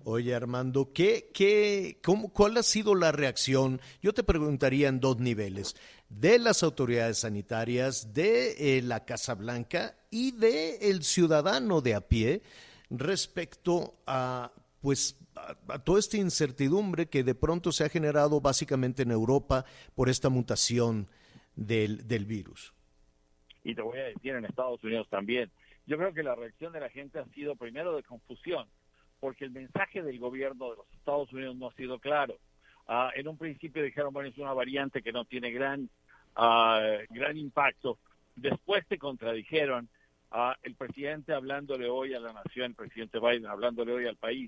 Oye, 0.04 0.34
Armando, 0.34 0.92
¿qué, 0.92 1.30
qué, 1.32 2.00
cómo, 2.04 2.34
¿cuál 2.34 2.58
ha 2.58 2.64
sido 2.64 2.96
la 2.96 3.12
reacción? 3.12 3.80
Yo 4.02 4.16
te 4.16 4.24
preguntaría 4.24 4.88
en 4.88 5.00
dos 5.00 5.20
niveles, 5.20 5.76
de 6.10 6.40
las 6.40 6.64
autoridades 6.64 7.20
sanitarias, 7.20 8.16
de 8.16 8.78
eh, 8.78 8.82
la 8.82 9.06
Casa 9.06 9.36
Blanca 9.36 9.96
y 10.10 10.32
de 10.32 10.90
el 10.90 11.04
ciudadano 11.04 11.82
de 11.82 11.94
a 11.94 12.02
pie 12.02 12.42
respecto 12.90 14.00
a, 14.08 14.52
pues, 14.82 15.20
a, 15.36 15.78
toda 15.84 16.00
esta 16.00 16.18
incertidumbre 16.18 17.10
que 17.10 17.24
de 17.24 17.36
pronto 17.36 17.72
se 17.72 17.84
ha 17.84 17.90
generado 17.90 18.42
básicamente 18.42 19.04
en 19.04 19.12
Europa 19.12 19.66
por 19.94 20.10
esta 20.10 20.30
mutación 20.30 21.08
del, 21.56 22.08
del 22.08 22.26
virus. 22.26 22.74
Y 23.64 23.76
te 23.76 23.84
voy 23.84 24.00
a 24.00 24.06
decir 24.06 24.34
en 24.34 24.46
Estados 24.46 24.84
Unidos 24.84 25.08
también. 25.12 25.52
Yo 25.90 25.98
creo 25.98 26.14
que 26.14 26.22
la 26.22 26.36
reacción 26.36 26.72
de 26.72 26.80
la 26.80 26.90
gente 26.92 27.18
ha 27.18 27.26
sido 27.34 27.56
primero 27.56 27.96
de 27.96 28.04
confusión 28.04 28.68
porque 29.20 29.44
el 29.44 29.50
mensaje 29.50 30.04
del 30.04 30.20
gobierno 30.20 30.70
de 30.70 30.78
los 30.78 30.94
Estados 30.94 31.34
Unidos 31.34 31.56
no 31.56 31.68
ha 31.68 31.74
sido 31.74 31.98
claro. 31.98 32.36
Ah, 32.88 33.10
en 33.16 33.28
un 33.28 33.40
principio 33.40 33.82
dijeron, 33.82 34.14
bueno, 34.14 34.30
es 34.30 34.38
una 34.38 34.54
variante 34.54 35.02
que 35.02 35.12
no 35.12 35.26
tiene 35.26 35.50
gran, 35.50 35.90
ah, 36.36 36.80
gran 37.10 37.38
impacto. 37.38 37.98
Después 38.36 38.86
se 38.88 39.00
contradijeron. 39.00 39.90
Uh, 40.32 40.54
el 40.62 40.76
presidente 40.76 41.34
hablándole 41.34 41.90
hoy 41.90 42.14
a 42.14 42.20
la 42.20 42.32
nación, 42.34 42.68
el 42.68 42.76
presidente 42.76 43.18
Biden 43.20 43.48
hablándole 43.48 43.92
hoy 43.92 44.06
al 44.06 44.16
país, 44.16 44.48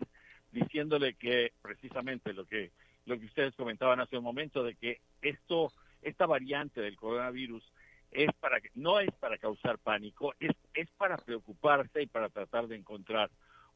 diciéndole 0.51 1.15
que 1.15 1.54
precisamente 1.60 2.34
lo 2.34 2.45
que 2.45 2.69
lo 3.08 3.19
que 3.19 3.25
ustedes 3.25 3.56
comentaban 3.56 3.99
hace 3.99 4.15
un 4.15 4.23
momento 4.23 4.63
de 4.63 4.75
que 4.75 4.99
esto 5.23 5.73
esta 6.04 6.27
variante 6.27 6.82
del 6.82 6.97
coronavirus 6.97 7.63
es 8.12 8.30
para 8.39 8.60
no 8.76 9.00
es 9.00 9.12
para 9.19 9.38
causar 9.38 9.78
pánico, 9.80 10.34
es 10.39 10.56
es 10.74 10.89
para 10.91 11.17
preocuparse 11.17 12.04
y 12.04 12.08
para 12.08 12.30
tratar 12.30 12.67
de 12.67 12.76
encontrar 12.76 13.30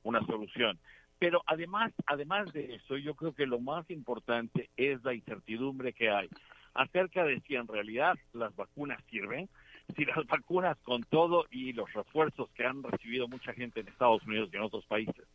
una 0.04 0.26
solución. 0.26 0.80
Pero 1.18 1.44
además, 1.46 1.94
además 2.06 2.52
de 2.54 2.76
eso, 2.76 2.98
yo 2.98 3.16
creo 3.16 3.34
que 3.34 3.46
lo 3.46 3.60
más 3.60 3.90
importante 3.90 4.70
es 4.76 5.04
la 5.04 5.14
incertidumbre 5.14 5.94
que 5.94 6.10
hay 6.10 6.30
acerca 6.74 7.24
de 7.24 7.40
si 7.42 7.56
en 7.56 7.68
realidad 7.68 8.16
las 8.34 8.54
vacunas 8.56 9.02
sirven, 9.10 9.50
si 9.96 10.06
las 10.06 10.26
vacunas 10.28 10.78
con 10.84 11.04
todo 11.04 11.46
y 11.50 11.74
los 11.74 11.92
refuerzos 11.94 12.50
que 12.52 12.66
han 12.66 12.84
recibido 12.84 13.28
mucha 13.28 13.54
gente 13.54 13.80
en 13.80 13.88
Estados 13.88 14.24
Unidos 14.24 14.50
y 14.52 14.58
en 14.58 14.64
otros 14.64 14.86
países, 14.86 15.26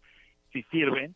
si 0.52 0.62
sirven, 0.64 1.14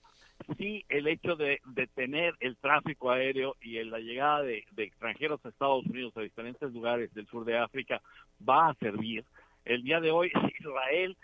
si 0.56 0.84
el 0.88 1.06
hecho 1.06 1.36
de 1.36 1.60
detener 1.64 2.34
el 2.40 2.56
tráfico 2.56 3.10
aéreo 3.10 3.56
y 3.60 3.82
la 3.84 3.98
llegada 3.98 4.42
de, 4.42 4.64
extranjeros 4.76 5.44
a 5.44 5.48
Estados 5.48 5.86
Unidos 5.86 6.16
a 6.16 6.20
diferentes 6.20 6.72
lugares 6.72 7.12
del 7.14 7.26
sur 7.26 7.44
de 7.44 7.58
África 7.58 8.00
va 8.46 8.68
a 8.68 8.74
servir. 8.74 9.24
El 9.64 9.82
día 9.82 10.00
de 10.00 10.10
hoy 10.10 10.30
Israel 10.60 11.16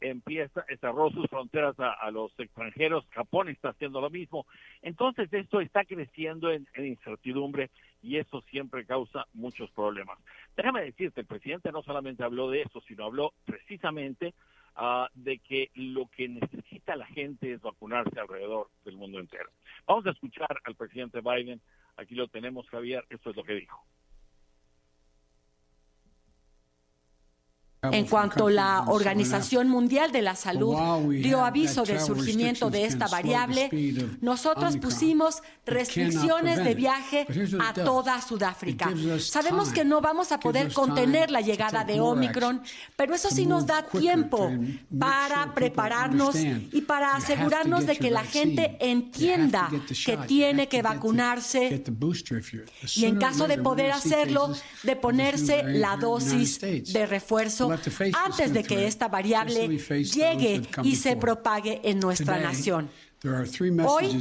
empieza, 0.00 0.64
cerró 0.80 1.10
sus 1.10 1.26
fronteras 1.28 1.76
a, 1.78 2.10
los 2.10 2.32
extranjeros, 2.38 3.06
Japón 3.10 3.48
está 3.48 3.70
haciendo 3.70 4.00
lo 4.00 4.10
mismo. 4.10 4.46
Entonces 4.82 5.32
esto 5.32 5.60
está 5.60 5.84
creciendo 5.84 6.50
en, 6.50 6.66
incertidumbre 6.76 7.70
y 8.02 8.16
eso 8.16 8.40
siempre 8.50 8.84
causa 8.84 9.26
muchos 9.34 9.70
problemas. 9.70 10.18
Déjame 10.56 10.82
decirte, 10.82 11.20
el 11.20 11.26
presidente 11.26 11.70
no 11.70 11.82
solamente 11.82 12.24
habló 12.24 12.50
de 12.50 12.62
eso, 12.62 12.80
sino 12.88 13.04
habló 13.04 13.32
precisamente 13.44 14.34
ah, 14.76 15.08
de 15.14 15.38
que 15.38 15.70
lo 15.74 16.08
que 16.08 16.28
necesita 16.28 16.96
la 16.96 17.06
gente 17.06 17.52
es 17.52 17.60
vacunarse 17.60 18.18
alrededor 18.18 18.70
del 18.84 18.96
mundo 18.96 19.18
entero. 19.18 19.50
Vamos 19.86 20.06
a 20.06 20.10
escuchar 20.10 20.60
al 20.64 20.74
presidente 20.74 21.20
Biden, 21.20 21.60
aquí 21.96 22.14
lo 22.14 22.28
tenemos 22.28 22.68
Javier, 22.68 23.04
esto 23.10 23.30
es 23.30 23.36
lo 23.36 23.44
que 23.44 23.54
dijo. 23.54 23.84
En 27.90 28.06
cuanto 28.06 28.48
la 28.48 28.84
Organización 28.86 29.68
Mundial 29.68 30.12
de 30.12 30.22
la 30.22 30.36
Salud 30.36 30.76
dio 31.08 31.44
aviso 31.44 31.82
del 31.82 31.98
surgimiento 31.98 32.70
de 32.70 32.84
esta 32.84 33.08
variable, 33.08 33.70
nosotros 34.20 34.76
pusimos 34.76 35.42
restricciones 35.66 36.62
de 36.62 36.74
viaje 36.76 37.26
a 37.58 37.74
toda 37.74 38.22
Sudáfrica. 38.22 38.88
Sabemos 39.18 39.70
que 39.70 39.84
no 39.84 40.00
vamos 40.00 40.30
a 40.30 40.38
poder 40.38 40.72
contener 40.72 41.32
la 41.32 41.40
llegada 41.40 41.82
de 41.82 42.00
Omicron, 42.00 42.62
pero 42.94 43.16
eso 43.16 43.30
sí 43.30 43.46
nos 43.46 43.66
da 43.66 43.82
tiempo 43.82 44.52
para 44.96 45.52
prepararnos 45.52 46.36
y 46.36 46.82
para 46.82 47.16
asegurarnos 47.16 47.84
de 47.84 47.96
que 47.96 48.12
la 48.12 48.22
gente 48.22 48.76
entienda 48.78 49.68
que 50.06 50.16
tiene 50.28 50.68
que 50.68 50.82
vacunarse 50.82 51.82
y 52.94 53.06
en 53.06 53.16
caso 53.16 53.48
de 53.48 53.58
poder 53.58 53.90
hacerlo, 53.90 54.54
de 54.84 54.94
ponerse 54.94 55.64
la 55.64 55.96
dosis 55.96 56.60
de 56.60 57.06
refuerzo 57.06 57.71
antes 58.14 58.52
de 58.52 58.62
que 58.62 58.86
esta 58.86 59.08
variable 59.08 59.68
llegue 59.68 60.62
y 60.82 60.96
se 60.96 61.16
propague 61.16 61.80
en 61.84 62.00
nuestra 62.00 62.38
nación. 62.38 62.90
Hoy 63.84 64.18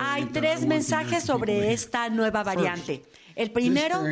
hay 0.00 0.24
tres 0.26 0.66
mensajes 0.66 1.24
sobre 1.24 1.72
esta 1.72 2.08
nueva 2.08 2.42
variante. 2.42 3.02
El 3.36 3.50
primero, 3.50 4.06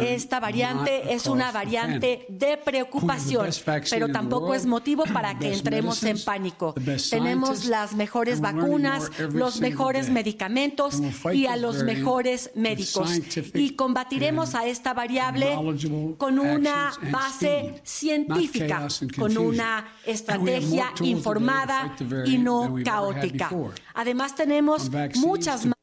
esta 0.00 0.40
variante 0.40 1.12
es 1.12 1.26
una 1.26 1.52
variante 1.52 2.24
de 2.28 2.56
preocupación, 2.56 3.50
pero 3.90 4.08
tampoco 4.08 4.54
es 4.54 4.64
motivo 4.64 5.04
para 5.12 5.38
que 5.38 5.52
entremos 5.52 6.02
en 6.02 6.18
pánico. 6.24 6.74
Tenemos 7.10 7.66
las 7.66 7.94
mejores 7.94 8.40
vacunas, 8.40 9.10
los 9.32 9.60
mejores 9.60 10.08
medicamentos 10.08 11.00
y 11.32 11.46
a 11.46 11.56
los 11.56 11.82
mejores 11.82 12.50
médicos. 12.54 13.20
Y 13.54 13.74
combatiremos 13.74 14.54
a 14.54 14.66
esta 14.66 14.94
variable 14.94 15.54
con 16.16 16.38
una 16.38 16.92
base 17.10 17.80
científica, 17.84 18.88
con 19.18 19.36
una 19.36 19.92
estrategia 20.06 20.92
informada 21.02 21.94
y 22.24 22.38
no 22.38 22.76
caótica. 22.84 23.50
Además, 23.94 24.34
tenemos 24.34 24.90
muchas 25.16 25.66
más 25.66 25.77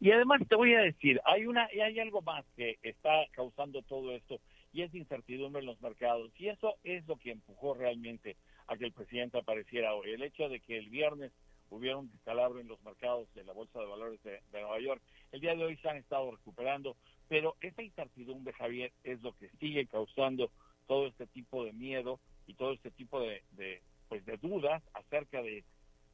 y 0.00 0.10
además 0.10 0.40
te 0.48 0.56
voy 0.56 0.74
a 0.74 0.80
decir, 0.80 1.20
hay 1.24 1.46
una 1.46 1.66
hay 1.66 1.98
algo 1.98 2.22
más 2.22 2.44
que 2.54 2.78
está 2.82 3.26
causando 3.32 3.82
todo 3.82 4.12
esto 4.12 4.40
y 4.72 4.82
es 4.82 4.94
incertidumbre 4.94 5.60
en 5.60 5.66
los 5.66 5.80
mercados 5.80 6.30
y 6.36 6.48
eso 6.48 6.74
es 6.84 7.06
lo 7.06 7.16
que 7.16 7.30
empujó 7.30 7.74
realmente 7.74 8.36
a 8.66 8.76
que 8.76 8.84
el 8.84 8.92
presidente 8.92 9.38
apareciera 9.38 9.94
hoy. 9.94 10.10
El 10.10 10.22
hecho 10.22 10.48
de 10.48 10.60
que 10.60 10.76
el 10.76 10.90
viernes 10.90 11.32
hubiera 11.70 11.96
un 11.96 12.10
descalabro 12.10 12.60
en 12.60 12.68
los 12.68 12.82
mercados 12.82 13.32
de 13.34 13.44
la 13.44 13.52
Bolsa 13.52 13.80
de 13.80 13.86
Valores 13.86 14.22
de, 14.22 14.40
Nueva 14.52 14.78
York, 14.80 15.02
el 15.32 15.40
día 15.40 15.54
de 15.54 15.64
hoy 15.64 15.76
se 15.78 15.88
han 15.88 15.96
estado 15.96 16.30
recuperando, 16.30 16.96
pero 17.28 17.56
esa 17.60 17.82
incertidumbre, 17.82 18.52
Javier, 18.52 18.92
es 19.02 19.22
lo 19.22 19.32
que 19.32 19.48
sigue 19.60 19.86
causando 19.86 20.50
todo 20.86 21.06
este 21.06 21.26
tipo 21.26 21.64
de 21.64 21.72
miedo 21.72 22.20
y 22.46 22.54
todo 22.54 22.72
este 22.72 22.90
tipo 22.90 23.20
de 23.20 23.42
pues 24.08 24.24
de 24.24 24.36
dudas 24.36 24.82
acerca 24.94 25.42
de 25.42 25.64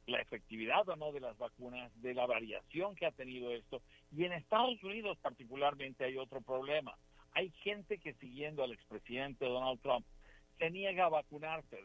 la 0.05 0.19
efectividad 0.19 0.87
o 0.89 0.95
no 0.95 1.11
de 1.11 1.19
las 1.19 1.37
vacunas, 1.37 1.91
de 2.01 2.13
la 2.13 2.25
variación 2.25 2.95
que 2.95 3.05
ha 3.05 3.11
tenido 3.11 3.51
esto. 3.51 3.81
Y 4.11 4.25
en 4.25 4.33
Estados 4.33 4.81
Unidos 4.83 5.17
particularmente 5.21 6.03
hay 6.03 6.17
otro 6.17 6.41
problema. 6.41 6.97
Hay 7.31 7.49
gente 7.63 7.97
que 7.97 8.13
siguiendo 8.15 8.63
al 8.63 8.73
expresidente 8.73 9.45
Donald 9.45 9.81
Trump 9.81 10.05
se 10.57 10.69
niega 10.69 11.05
a 11.05 11.09
vacunarse, 11.09 11.79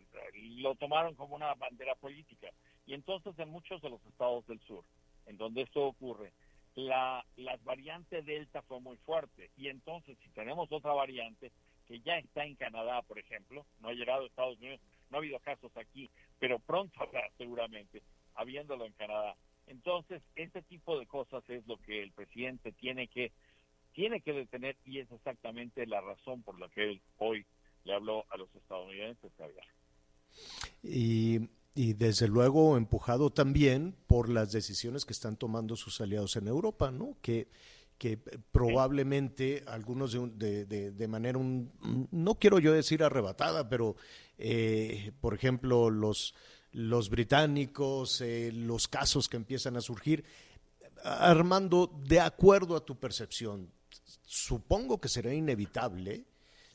lo 0.56 0.74
tomaron 0.74 1.14
como 1.14 1.36
una 1.36 1.54
bandera 1.54 1.94
política. 1.94 2.48
Y 2.86 2.94
entonces 2.94 3.38
en 3.38 3.48
muchos 3.48 3.80
de 3.82 3.90
los 3.90 4.04
estados 4.06 4.46
del 4.46 4.60
sur, 4.60 4.84
en 5.26 5.36
donde 5.36 5.62
esto 5.62 5.86
ocurre, 5.86 6.32
la, 6.74 7.24
la 7.36 7.56
variante 7.64 8.22
Delta 8.22 8.62
fue 8.62 8.80
muy 8.80 8.96
fuerte. 8.98 9.50
Y 9.56 9.68
entonces 9.68 10.18
si 10.22 10.28
tenemos 10.30 10.70
otra 10.70 10.92
variante 10.92 11.50
que 11.86 12.00
ya 12.00 12.18
está 12.18 12.44
en 12.44 12.54
Canadá, 12.56 13.02
por 13.02 13.18
ejemplo, 13.18 13.64
no 13.80 13.88
ha 13.88 13.94
llegado 13.94 14.24
a 14.24 14.26
Estados 14.26 14.58
Unidos, 14.58 14.80
no 15.10 15.18
ha 15.18 15.20
habido 15.20 15.38
casos 15.40 15.70
aquí, 15.76 16.10
pero 16.38 16.58
pronto 16.58 17.02
habrá 17.02 17.22
seguramente, 17.36 18.02
habiéndolo 18.34 18.86
en 18.86 18.92
Canadá. 18.92 19.36
Entonces, 19.66 20.22
este 20.34 20.62
tipo 20.62 20.98
de 20.98 21.06
cosas 21.06 21.42
es 21.48 21.66
lo 21.66 21.76
que 21.78 22.02
el 22.02 22.12
presidente 22.12 22.72
tiene 22.72 23.08
que 23.08 23.32
tiene 23.92 24.20
que 24.20 24.32
detener 24.32 24.76
y 24.84 25.00
es 25.00 25.10
exactamente 25.10 25.84
la 25.86 26.00
razón 26.00 26.42
por 26.42 26.58
la 26.60 26.68
que 26.68 26.84
él 26.84 27.02
hoy 27.16 27.44
le 27.84 27.94
habló 27.94 28.24
a 28.30 28.36
los 28.36 28.54
estadounidenses. 28.54 29.32
Y, 30.84 31.48
y 31.74 31.94
desde 31.94 32.28
luego 32.28 32.76
empujado 32.76 33.30
también 33.30 33.96
por 34.06 34.28
las 34.28 34.52
decisiones 34.52 35.04
que 35.04 35.12
están 35.12 35.36
tomando 35.36 35.74
sus 35.74 36.00
aliados 36.00 36.36
en 36.36 36.46
Europa, 36.46 36.92
¿no? 36.92 37.16
Que 37.22 37.48
que 37.98 38.16
probablemente 38.16 39.64
algunos 39.66 40.12
de, 40.12 40.64
de, 40.64 40.92
de, 40.92 41.08
manera, 41.08 41.36
un, 41.36 41.72
no 42.12 42.36
quiero 42.36 42.60
yo 42.60 42.72
decir 42.72 43.02
arrebatada, 43.02 43.68
pero 43.68 43.96
eh, 44.38 45.12
por 45.20 45.34
ejemplo 45.34 45.90
los, 45.90 46.34
los 46.72 47.10
británicos, 47.10 48.20
eh, 48.20 48.52
los 48.54 48.86
casos 48.86 49.28
que 49.28 49.36
empiezan 49.36 49.76
a 49.76 49.80
surgir, 49.80 50.24
Armando, 51.04 51.92
de 52.04 52.20
acuerdo 52.20 52.76
a 52.76 52.84
tu 52.84 52.98
percepción, 52.98 53.70
supongo 54.26 55.00
que 55.00 55.08
será 55.08 55.34
inevitable 55.34 56.24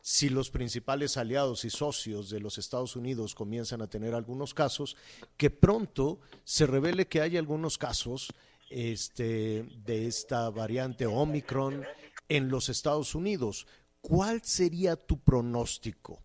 si 0.01 0.27
los 0.27 0.49
principales 0.49 1.15
aliados 1.15 1.63
y 1.63 1.69
socios 1.69 2.29
de 2.29 2.41
los 2.41 2.57
Estados 2.57 2.97
Unidos 2.97 3.35
comienzan 3.35 3.81
a 3.81 3.87
tener 3.87 4.13
algunos 4.13 4.53
casos, 4.53 4.97
que 5.37 5.49
pronto 5.49 6.19
se 6.43 6.65
revele 6.65 7.07
que 7.07 7.21
hay 7.21 7.37
algunos 7.37 7.77
casos 7.77 8.33
este, 8.73 9.63
de 9.85 10.07
esta 10.07 10.49
variante 10.49 11.05
Omicron 11.05 11.83
en 12.27 12.49
los 12.49 12.69
Estados 12.69 13.13
Unidos. 13.13 13.67
¿Cuál 14.01 14.41
sería 14.43 14.95
tu 14.95 15.19
pronóstico? 15.19 16.23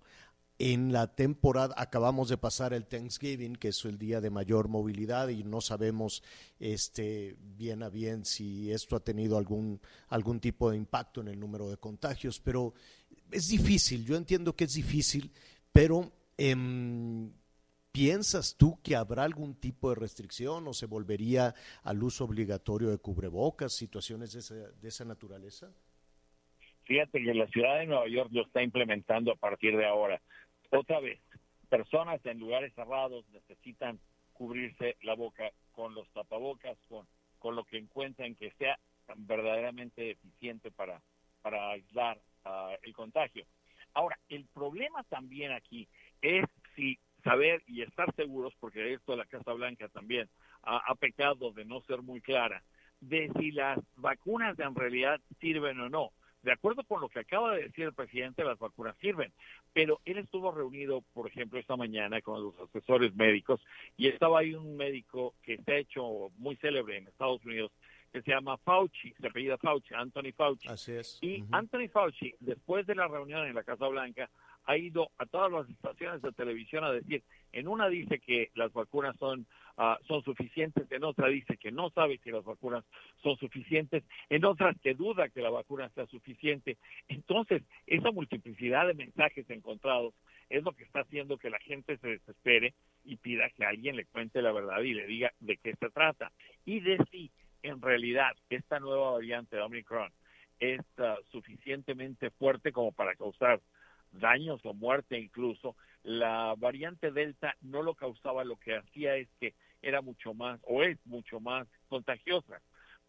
En 0.59 0.91
la 0.93 1.15
temporada 1.15 1.75
acabamos 1.77 2.31
de 2.31 2.39
pasar 2.39 2.73
el 2.73 2.87
Thanksgiving, 2.87 3.55
que 3.55 3.69
es 3.69 3.85
el 3.85 3.99
día 3.99 4.21
de 4.21 4.31
mayor 4.31 4.69
movilidad 4.69 5.29
y 5.29 5.45
no 5.45 5.61
sabemos 5.61 6.23
este 6.59 7.37
bien 7.39 7.83
a 7.83 7.91
bien 7.91 8.25
si 8.25 8.73
esto 8.73 8.97
ha 8.97 9.01
tenido 9.01 9.37
algún 9.37 9.81
algún 10.09 10.41
tipo 10.41 10.71
de 10.71 10.77
impacto 10.77 11.21
en 11.21 11.29
el 11.29 11.39
número 11.39 11.69
de 11.69 11.77
contagios, 11.77 12.41
pero 12.41 12.75
es 13.31 13.49
difícil, 13.49 14.05
yo 14.05 14.17
entiendo 14.17 14.57
que 14.57 14.65
es 14.65 14.73
difícil, 14.73 15.31
pero 15.71 16.11
eh, 16.39 16.57
¿Piensas 17.93 18.57
tú 18.57 18.81
que 18.83 18.97
habrá 18.97 19.25
algún 19.25 19.55
tipo 19.59 19.89
de 19.89 19.97
restricción 19.97 20.67
o 20.69 20.73
se 20.73 20.87
volvería 20.87 21.55
al 21.83 22.03
uso 22.03 22.25
obligatorio 22.25 22.91
de 22.91 22.99
cubrebocas, 22.99 23.73
situaciones 23.73 24.33
de 24.33 24.41
esa, 24.41 24.55
de 24.55 24.89
esa 24.89 25.05
naturaleza? 25.05 25.73
Fíjate 26.85 27.23
que 27.23 27.35
la 27.35 27.47
ciudad 27.49 27.79
de 27.79 27.87
Nueva 27.87 28.09
York 28.09 28.31
lo 28.33 28.43
está 28.43 28.63
implementando 28.63 29.33
a 29.33 29.37
partir 29.37 29.77
de 29.77 29.87
ahora. 29.87 30.21
Otra 30.71 31.01
vez, 31.01 31.21
personas 31.69 32.25
en 32.25 32.39
lugares 32.39 32.73
cerrados 32.75 33.25
necesitan 33.31 33.99
cubrirse 34.33 34.97
la 35.03 35.15
boca 35.15 35.51
con 35.73 35.95
los 35.95 36.09
tapabocas, 36.11 36.79
con, 36.89 37.07
con 37.39 37.57
lo 37.57 37.65
que 37.65 37.79
encuentren 37.79 38.37
que 38.37 38.53
sea 38.53 38.79
verdaderamente 39.17 40.13
eficiente 40.13 40.71
para, 40.71 41.03
para 41.43 41.71
aislar 41.73 42.21
uh, 42.45 42.77
el 42.83 42.93
contagio. 42.93 43.45
Ahora, 43.95 44.19
el 44.29 44.47
problema 44.47 45.03
también 45.05 45.53
aquí 45.53 45.89
es 46.23 46.45
si 46.77 46.99
saber 47.29 47.63
y 47.67 47.83
estar 47.83 48.15
seguros, 48.15 48.55
porque 48.59 48.95
esto 48.95 49.15
la 49.15 49.27
Casa 49.27 49.53
Blanca 49.53 49.89
también 49.89 50.29
ha, 50.63 50.95
pecado 50.95 51.53
de 51.53 51.65
no 51.65 51.81
ser 51.83 52.03
muy 52.03 52.21
clara, 52.21 52.63
de 53.01 53.31
si 53.39 53.53
las 53.53 53.79
vacunas 53.97 54.59
en 54.59 54.75
realidad 54.75 55.21
sirven 55.41 55.79
o 55.81 55.89
no. 55.89 56.11
De 56.43 56.53
acuerdo 56.53 56.85
con 56.85 57.01
lo 57.01 57.09
que 57.09 57.19
acaba 57.19 57.55
de 57.55 57.65
decir 57.65 57.85
el 57.85 57.93
presidente, 57.93 58.45
las 58.45 58.59
vacunas 58.59 58.97
sirven, 58.99 59.33
pero 59.73 60.01
él 60.05 60.19
estuvo 60.19 60.53
reunido, 60.53 61.03
por 61.13 61.27
ejemplo, 61.27 61.59
esta 61.59 61.77
mañana 61.77 62.23
con 62.23 62.43
los 62.43 62.59
asesores 62.61 63.15
médicos 63.15 63.61
y 63.97 64.09
estaba 64.09 64.39
ahí 64.39 64.55
un 64.55 64.77
médico 64.77 65.35
que 65.43 65.59
se 65.59 65.73
ha 65.73 65.79
hecho 65.79 66.31
muy 66.39 66.57
célebre 66.57 66.97
en 66.97 67.09
Estados 67.09 67.45
Unidos, 67.45 67.73
que 68.13 68.23
se 68.23 68.31
llama 68.31 68.57
Fauci, 68.59 69.13
se 69.21 69.27
apellida 69.27 69.59
Fauci, 69.59 69.93
Anthony 69.95 70.33
Fauci. 70.35 70.69
Así 70.69 70.93
es. 70.93 71.19
Y 71.21 71.45
Anthony 71.51 71.89
Fauci, 71.93 72.33
después 72.41 72.87
de 72.87 72.95
la 72.95 73.09
reunión 73.09 73.47
en 73.47 73.55
la 73.55 73.65
Casa 73.65 73.87
Blanca, 73.89 74.31
ha 74.69 74.77
ido 74.77 75.11
a 75.17 75.25
todas 75.25 75.51
las 75.51 75.69
estaciones 75.71 76.21
de 76.21 76.31
televisión 76.33 76.85
a 76.85 76.93
decir, 76.93 77.23
en 77.53 77.69
una 77.69 77.89
dice 77.89 78.19
que 78.19 78.51
las 78.55 78.71
vacunas 78.75 79.17
son, 79.17 79.47
ah, 79.79 79.99
son 80.07 80.23
suficientes, 80.23 80.93
en 80.93 81.05
otra 81.05 81.29
dice 81.29 81.57
que 81.57 81.73
no 81.73 81.89
sabe 81.89 82.21
si 82.23 82.31
las 82.31 82.45
vacunas 82.45 82.85
son 83.23 83.39
suficientes, 83.39 84.05
en 84.29 84.45
otras 84.45 84.79
que 84.83 84.93
duda 84.93 85.31
que 85.31 85.41
la 85.41 85.49
vacuna 85.49 85.89
sea 85.95 86.05
suficiente. 86.09 86.77
Entonces, 87.09 87.63
esa 87.87 88.11
multiplicidad 88.11 88.87
de 88.87 88.93
mensajes 88.93 89.49
encontrados 89.49 90.13
es 90.51 90.63
lo 90.63 90.73
que 90.73 90.85
está 90.85 91.01
haciendo 91.01 91.39
que 91.39 91.49
la 91.49 91.59
gente 91.61 91.97
se 91.97 92.09
desespere 92.09 92.75
y 93.05 93.17
pida 93.17 93.49
que 93.49 93.65
alguien 93.65 93.97
le 93.97 94.05
cuente 94.05 94.43
la 94.43 94.53
verdad 94.53 94.83
y 94.83 94.93
le 94.93 95.07
diga 95.07 95.33
de 95.41 95.57
qué 95.57 95.75
se 95.81 95.89
trata. 95.89 96.31
Y 96.67 96.81
de 96.81 96.99
si 97.11 97.31
en 97.63 97.81
realidad 97.81 98.37
esta 98.51 98.81
nueva 98.81 99.13
variante 99.13 99.57
de 99.57 99.63
Omicron 99.63 100.13
es 100.61 100.83
ah, 100.99 101.17
suficientemente 101.31 102.29
fuerte 102.33 102.71
como 102.71 102.93
para 102.93 103.15
causar 103.15 103.63
daños 104.13 104.61
o 104.65 104.75
muerte 104.75 105.19
incluso, 105.19 105.77
la 106.03 106.55
variante 106.57 107.11
Delta 107.11 107.57
no 107.61 107.83
lo 107.83 107.95
causaba, 107.95 108.45
lo 108.45 108.57
que 108.57 108.77
hacía 108.77 109.17
es 109.17 109.29
que 109.41 109.55
era 109.83 110.01
mucho 110.01 110.35
más 110.35 110.61
o 110.65 110.83
es 110.83 110.99
mucho 111.07 111.41
más 111.41 111.69
contagiosa. 111.89 112.61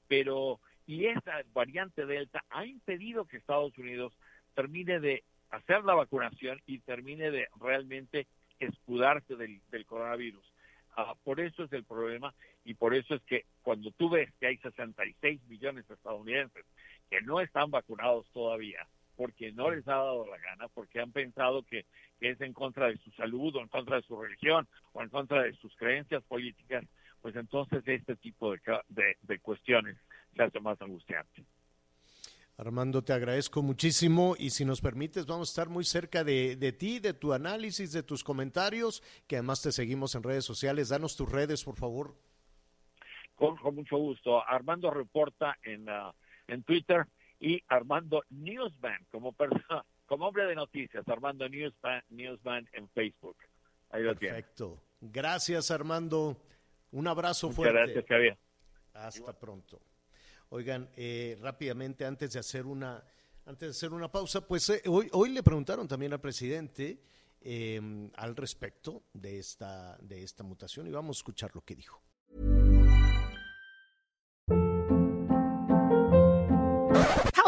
Pero, 0.08 0.60
y 0.86 1.06
esa 1.06 1.42
variante 1.54 2.06
Delta 2.06 2.44
ha 2.50 2.66
impedido 2.66 3.26
que 3.26 3.38
Estados 3.38 3.78
Unidos 3.78 4.14
termine 4.56 5.00
de 5.00 5.24
hacer 5.52 5.84
la 5.84 5.96
vacunación 5.96 6.62
y 6.66 6.80
termine 6.80 7.32
de 7.32 7.48
realmente 7.60 8.28
escudarse 8.60 9.36
del, 9.36 9.62
coronavirus. 9.86 10.46
Ah, 10.98 11.16
por 11.24 11.40
eso 11.40 11.64
es 11.64 11.72
el 11.74 11.86
problema 11.86 12.34
y 12.66 12.74
por 12.74 12.94
eso 12.94 13.16
es 13.16 13.22
que 13.24 13.46
cuando 13.62 13.92
tú 13.92 14.10
ves 14.10 14.32
que 14.40 14.48
hay 14.48 14.58
66 14.58 15.42
millones 15.48 15.88
de 15.88 15.94
estadounidenses 15.94 16.66
que 17.10 17.22
no 17.22 17.40
están 17.40 17.72
vacunados 17.72 18.28
todavía, 18.34 18.86
porque 19.20 19.52
no 19.52 19.70
les 19.70 19.86
ha 19.86 19.96
dado 19.96 20.26
la 20.28 20.38
gana, 20.38 20.70
porque 20.70 21.02
han 21.02 21.12
pensado 21.12 21.64
que, 21.64 21.86
es 22.22 22.40
en 22.40 22.54
contra 22.54 22.88
de 22.88 22.98
su 23.00 23.12
salud 23.12 23.54
o 23.54 23.60
en 23.60 23.68
contra 23.68 23.98
de 23.98 24.02
su 24.04 24.16
religión 24.16 24.66
o 24.94 25.02
en 25.02 25.10
contra 25.10 25.44
de 25.44 25.54
sus 25.56 25.76
creencias 25.76 26.24
políticas, 26.24 26.86
pues 27.22 27.36
entonces 27.36 27.84
este 27.86 28.16
tipo 28.16 28.54
de, 28.54 29.18
de, 29.20 29.40
cuestiones 29.40 29.98
se 30.34 30.44
hace 30.44 30.62
más 30.62 30.82
angustiante. 30.82 31.44
Armando, 32.56 33.04
te 33.04 33.12
agradezco 33.12 33.62
muchísimo 33.62 34.36
y 34.40 34.52
si 34.52 34.64
nos 34.64 34.80
permites 34.80 35.26
vamos 35.26 35.50
a 35.50 35.52
estar 35.52 35.70
muy 35.70 35.84
cerca 35.84 36.24
de, 36.24 36.56
de, 36.56 36.72
ti, 36.72 37.00
de 37.00 37.14
tu 37.14 37.34
análisis, 37.34 37.92
de 37.92 38.04
tus 38.04 38.24
comentarios, 38.24 39.04
que 39.28 39.36
además 39.36 39.62
te 39.62 39.74
seguimos 39.74 40.16
en 40.16 40.24
redes 40.24 40.46
sociales. 40.46 40.88
Danos 40.88 41.18
tus 41.18 41.30
redes, 41.30 41.66
por 41.66 41.76
favor. 41.76 42.16
Con, 43.36 43.58
mucho 43.76 43.98
gusto. 43.98 44.42
Armando 44.48 44.90
Reporta 44.92 45.58
en, 45.64 45.90
uh, 45.90 46.14
en 46.48 46.64
Twitter 46.64 47.06
y 47.40 47.64
Armando 47.68 48.24
Newsman 48.30 49.06
como 49.12 49.32
persona, 49.34 49.86
como 50.06 50.28
hombre 50.28 50.46
de 50.46 50.56
noticias, 50.56 51.08
Armando 51.08 51.48
Newsman, 51.48 52.04
Newsman 52.10 52.68
en 52.74 52.90
Facebook. 52.90 53.38
Ahí 53.90 54.04
lo 54.04 54.16
Perfecto. 54.16 54.80
Gracias, 55.02 55.72
Armando. 55.72 56.38
Un 56.92 57.08
abrazo 57.08 57.48
Muchas 57.48 57.56
fuerte. 57.56 57.74
Gracias, 57.74 58.06
Javier. 58.08 58.38
Hasta 58.94 59.40
pronto. 59.40 59.80
Oigan, 60.50 60.90
eh, 60.98 61.38
rápidamente, 61.42 62.06
antes 62.06 62.34
de 62.34 62.40
hacer 62.40 62.66
una, 62.66 63.04
antes 63.46 63.68
de 63.68 63.72
hacer 63.72 63.94
una 63.94 64.12
pausa, 64.12 64.46
pues 64.46 64.70
eh, 64.70 64.82
hoy, 64.88 65.08
hoy 65.14 65.30
le 65.30 65.44
preguntaron 65.44 65.88
también 65.88 66.12
al 66.12 66.20
presidente 66.20 67.00
eh, 67.42 68.10
al 68.16 68.36
respecto 68.36 69.04
de 69.14 69.40
esta, 69.40 69.98
de 70.02 70.24
esta 70.24 70.44
mutación 70.44 70.88
y 70.88 70.92
vamos 70.92 71.18
a 71.18 71.20
escuchar 71.20 71.52
lo 71.54 71.62
que 71.62 71.76
dijo. 71.76 72.02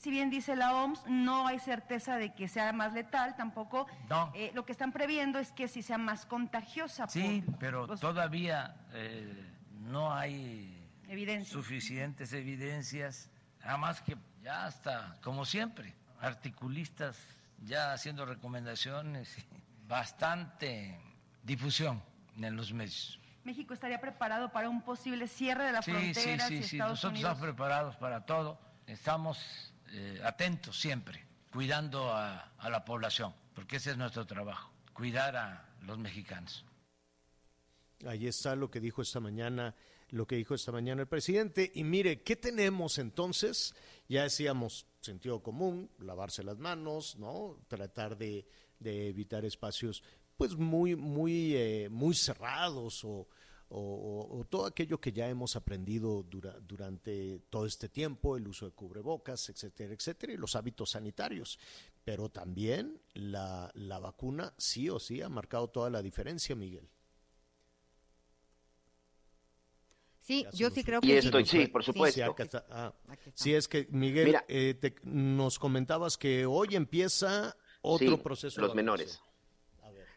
si 0.00 0.10
bien 0.10 0.30
dice 0.30 0.56
la 0.56 0.74
OMS, 0.74 1.04
no 1.08 1.46
hay 1.46 1.58
certeza 1.58 2.16
de 2.16 2.32
que 2.32 2.48
sea 2.48 2.72
más 2.72 2.94
letal, 2.94 3.36
tampoco. 3.36 3.86
No. 4.08 4.32
Eh, 4.34 4.50
lo 4.54 4.64
que 4.64 4.72
están 4.72 4.92
previendo 4.92 5.38
es 5.38 5.52
que 5.52 5.68
si 5.68 5.82
sea 5.82 5.98
más 5.98 6.24
contagiosa. 6.24 7.06
Sí, 7.06 7.44
pero 7.58 7.86
todavía 7.98 8.76
eh, 8.94 9.52
no 9.82 10.12
hay 10.14 10.88
suficientes 11.44 12.32
evidencias. 12.32 13.28
Además 13.62 14.00
que 14.00 14.16
ya 14.42 14.68
está, 14.68 15.18
como 15.22 15.44
siempre, 15.44 15.94
articulistas 16.18 17.18
ya 17.62 17.92
haciendo 17.92 18.24
recomendaciones, 18.24 19.36
bastante 19.86 20.98
difusión 21.42 22.02
en 22.38 22.56
los 22.56 22.72
medios. 22.72 23.20
¿México 23.44 23.74
estaría 23.74 24.00
preparado 24.00 24.50
para 24.50 24.70
un 24.70 24.80
posible 24.80 25.28
cierre 25.28 25.64
de 25.64 25.72
la 25.72 25.82
frontera? 25.82 26.46
Sí, 26.46 26.62
sí, 26.62 26.68
sí, 26.68 26.78
nosotros 26.78 27.18
estamos 27.18 27.38
preparados 27.38 27.96
para 27.96 28.24
todo. 28.24 28.58
Estamos 28.86 29.69
eh, 29.92 30.20
atentos 30.24 30.80
siempre, 30.80 31.24
cuidando 31.52 32.12
a, 32.12 32.52
la 32.68 32.84
población, 32.84 33.34
porque 33.54 33.76
ese 33.76 33.92
es 33.92 33.96
nuestro 33.96 34.26
trabajo, 34.26 34.72
cuidar 34.92 35.36
a 35.36 35.68
los 35.82 35.98
mexicanos. 35.98 36.64
Ahí 38.06 38.26
está 38.26 38.56
lo 38.56 38.70
que 38.70 38.80
dijo 38.80 39.02
esta 39.02 39.20
mañana, 39.20 39.74
lo 40.10 40.26
que 40.26 40.36
dijo 40.36 40.54
esta 40.54 40.72
mañana 40.72 41.02
el 41.02 41.08
presidente. 41.08 41.70
Y 41.74 41.84
mire, 41.84 42.22
¿qué 42.22 42.36
tenemos 42.36 42.98
entonces? 42.98 43.74
Ya 44.08 44.22
decíamos 44.22 44.86
sentido 45.00 45.42
común, 45.42 45.90
lavarse 45.98 46.42
las 46.42 46.58
manos, 46.58 47.16
¿no? 47.16 47.58
Tratar 47.68 48.16
de, 48.16 48.46
de 48.78 49.08
evitar 49.08 49.44
espacios, 49.44 50.02
pues 50.36 50.56
muy, 50.56 50.96
muy, 50.96 51.54
eh, 51.54 51.88
muy 51.90 52.14
cerrados 52.14 53.04
o, 53.04 53.28
o, 53.70 54.44
todo 54.48 54.66
aquello 54.66 55.00
que 55.00 55.12
ya 55.12 55.28
hemos 55.28 55.54
aprendido 55.54 56.24
durante 56.24 57.40
todo 57.50 57.66
este 57.66 57.88
tiempo, 57.88 58.36
el 58.36 58.48
uso 58.48 58.66
de 58.66 58.72
cubrebocas, 58.72 59.48
etcétera, 59.48 59.94
etcétera, 59.94 60.32
y 60.32 60.36
los 60.36 60.56
hábitos 60.56 60.90
sanitarios. 60.90 61.58
Pero 62.04 62.28
también 62.28 63.00
la, 63.14 63.70
la 63.74 63.98
vacuna 63.98 64.52
sí 64.58 64.88
o 64.88 64.98
sí 64.98 65.22
ha 65.22 65.28
marcado 65.28 65.68
toda 65.68 65.88
la 65.88 66.02
diferencia, 66.02 66.56
Miguel. 66.56 66.88
Sí, 70.20 70.46
yo 70.52 70.70
sí 70.70 70.84
creo 70.84 71.00
que 71.00 71.22
sí. 71.22 71.30
sí, 71.44 71.66
por 71.66 71.82
supuesto. 71.82 72.36
Sí, 73.34 73.54
es 73.54 73.66
que, 73.66 73.86
Miguel, 73.90 74.36
eh, 74.48 74.78
nos 75.02 75.58
comentabas 75.58 76.16
que 76.16 76.46
hoy 76.46 76.76
empieza 76.76 77.56
otro 77.82 78.22
proceso. 78.22 78.60
Los 78.60 78.74
menores. 78.74 79.20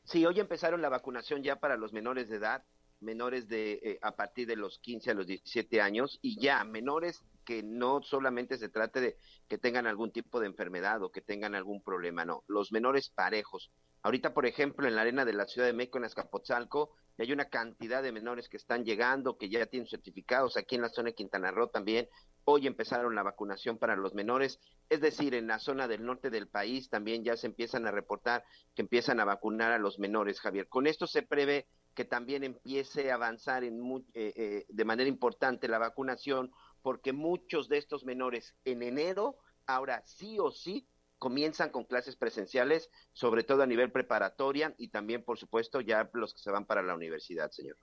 Sí, 0.04 0.26
hoy 0.26 0.40
empezaron 0.40 0.82
la 0.82 0.90
vacunación 0.90 1.44
ya 1.44 1.56
para 1.56 1.78
los 1.78 1.94
menores 1.94 2.30
de 2.30 2.36
edad 2.36 2.64
menores 3.04 3.48
de 3.48 3.74
eh, 3.74 4.00
a 4.02 4.16
partir 4.16 4.48
de 4.48 4.56
los 4.56 4.80
15 4.80 5.12
a 5.12 5.14
los 5.14 5.28
17 5.28 5.82
años 5.82 6.20
y 6.22 6.40
ya 6.40 6.64
menores 6.64 7.24
que 7.46 7.62
no 7.62 8.02
solamente 8.02 8.58
se 8.58 8.70
trate 8.70 9.02
de 9.02 9.18
que 9.48 9.58
tengan 9.58 9.86
algún 9.88 10.12
tipo 10.12 10.40
de 10.40 10.48
enfermedad 10.48 11.04
o 11.04 11.12
que 11.12 11.22
tengan 11.22 11.56
algún 11.56 11.82
problema, 11.84 12.26
no, 12.26 12.44
los 12.48 12.72
menores 12.72 13.10
parejos. 13.10 13.72
Ahorita, 14.02 14.34
por 14.34 14.46
ejemplo, 14.46 14.88
en 14.88 14.96
la 14.96 15.02
arena 15.02 15.24
de 15.24 15.34
la 15.34 15.46
Ciudad 15.46 15.68
de 15.68 15.74
México, 15.74 15.98
en 15.98 16.06
Azcapotzalco, 16.06 16.92
hay 17.18 17.32
una 17.32 17.46
cantidad 17.46 18.02
de 18.02 18.12
menores 18.12 18.50
que 18.50 18.58
están 18.58 18.84
llegando, 18.84 19.38
que 19.38 19.50
ya 19.50 19.66
tienen 19.68 19.88
certificados, 19.88 20.58
aquí 20.58 20.76
en 20.76 20.82
la 20.82 20.90
zona 20.90 21.10
de 21.10 21.16
Quintana 21.16 21.52
Roo 21.52 21.68
también. 21.68 22.10
Hoy 22.44 22.68
empezaron 22.68 23.16
la 23.16 23.24
vacunación 23.24 23.78
para 23.78 23.96
los 23.96 24.14
menores, 24.14 24.60
es 24.90 25.00
decir, 25.00 25.34
en 25.34 25.48
la 25.48 25.60
zona 25.60 25.88
del 25.88 26.04
norte 26.04 26.30
del 26.30 26.48
país 26.48 26.90
también 26.90 27.24
ya 27.24 27.38
se 27.38 27.48
empiezan 27.48 27.88
a 27.88 27.92
reportar 27.92 28.44
que 28.76 28.82
empiezan 28.82 29.20
a 29.22 29.26
vacunar 29.26 29.72
a 29.72 29.78
los 29.78 30.00
menores, 30.00 30.42
Javier. 30.42 30.68
Con 30.68 30.88
esto 30.88 31.08
se 31.08 31.22
prevé 31.22 31.68
que 31.94 32.06
también 32.06 32.44
empiece 32.44 33.12
a 33.12 33.16
avanzar 33.16 33.64
en 33.64 33.80
eh, 34.14 34.34
eh, 34.36 34.66
de 34.68 34.86
manera 34.86 35.08
importante 35.08 35.68
la 35.68 35.78
vacunación, 35.78 36.52
porque 36.82 37.14
muchos 37.14 37.70
de 37.70 37.78
estos 37.78 38.04
menores 38.04 38.56
en 38.66 38.84
enero, 38.84 39.38
ahora 39.66 40.04
sí 40.06 40.38
o 40.40 40.52
sí, 40.52 40.88
comienzan 41.20 41.70
con 41.70 41.86
clases 41.86 42.16
presenciales, 42.16 42.90
sobre 43.14 43.44
todo 43.44 43.64
a 43.64 43.68
nivel 43.68 43.92
preparatoria 43.92 44.76
y 44.78 44.90
también, 44.90 45.24
por 45.24 45.38
supuesto, 45.38 45.80
ya 45.80 46.10
los 46.14 46.34
que 46.34 46.42
se 46.42 46.52
van 46.52 46.66
para 46.66 46.82
la 46.82 46.96
universidad, 46.96 47.52
señor. 47.52 47.78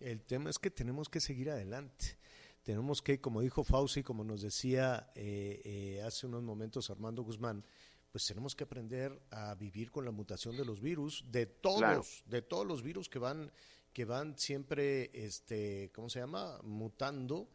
El 0.00 0.22
tema 0.22 0.50
es 0.50 0.58
que 0.58 0.70
tenemos 0.70 1.08
que 1.08 1.20
seguir 1.20 1.50
adelante. 1.50 2.18
Tenemos 2.62 3.02
que, 3.02 3.20
como 3.20 3.40
dijo 3.40 3.62
Fauci, 3.62 4.02
como 4.02 4.24
nos 4.24 4.42
decía 4.42 5.10
eh, 5.14 6.02
hace 6.04 6.26
unos 6.26 6.42
momentos 6.42 6.90
Armando 6.90 7.22
Guzmán, 7.22 7.64
pues 8.12 8.26
tenemos 8.26 8.54
que 8.54 8.64
aprender 8.64 9.22
a 9.30 9.54
vivir 9.54 9.90
con 9.90 10.04
la 10.04 10.10
mutación 10.10 10.54
de 10.56 10.66
los 10.66 10.80
virus, 10.80 11.24
de 11.32 11.46
todos, 11.46 12.22
de 12.26 12.42
todos 12.42 12.66
los 12.66 12.82
virus 12.82 13.08
que 13.08 13.18
van, 13.18 13.50
que 13.92 14.04
van 14.04 14.38
siempre, 14.38 15.10
este, 15.14 15.90
¿cómo 15.94 16.10
se 16.10 16.20
llama? 16.20 16.60
Mutando 16.62 17.48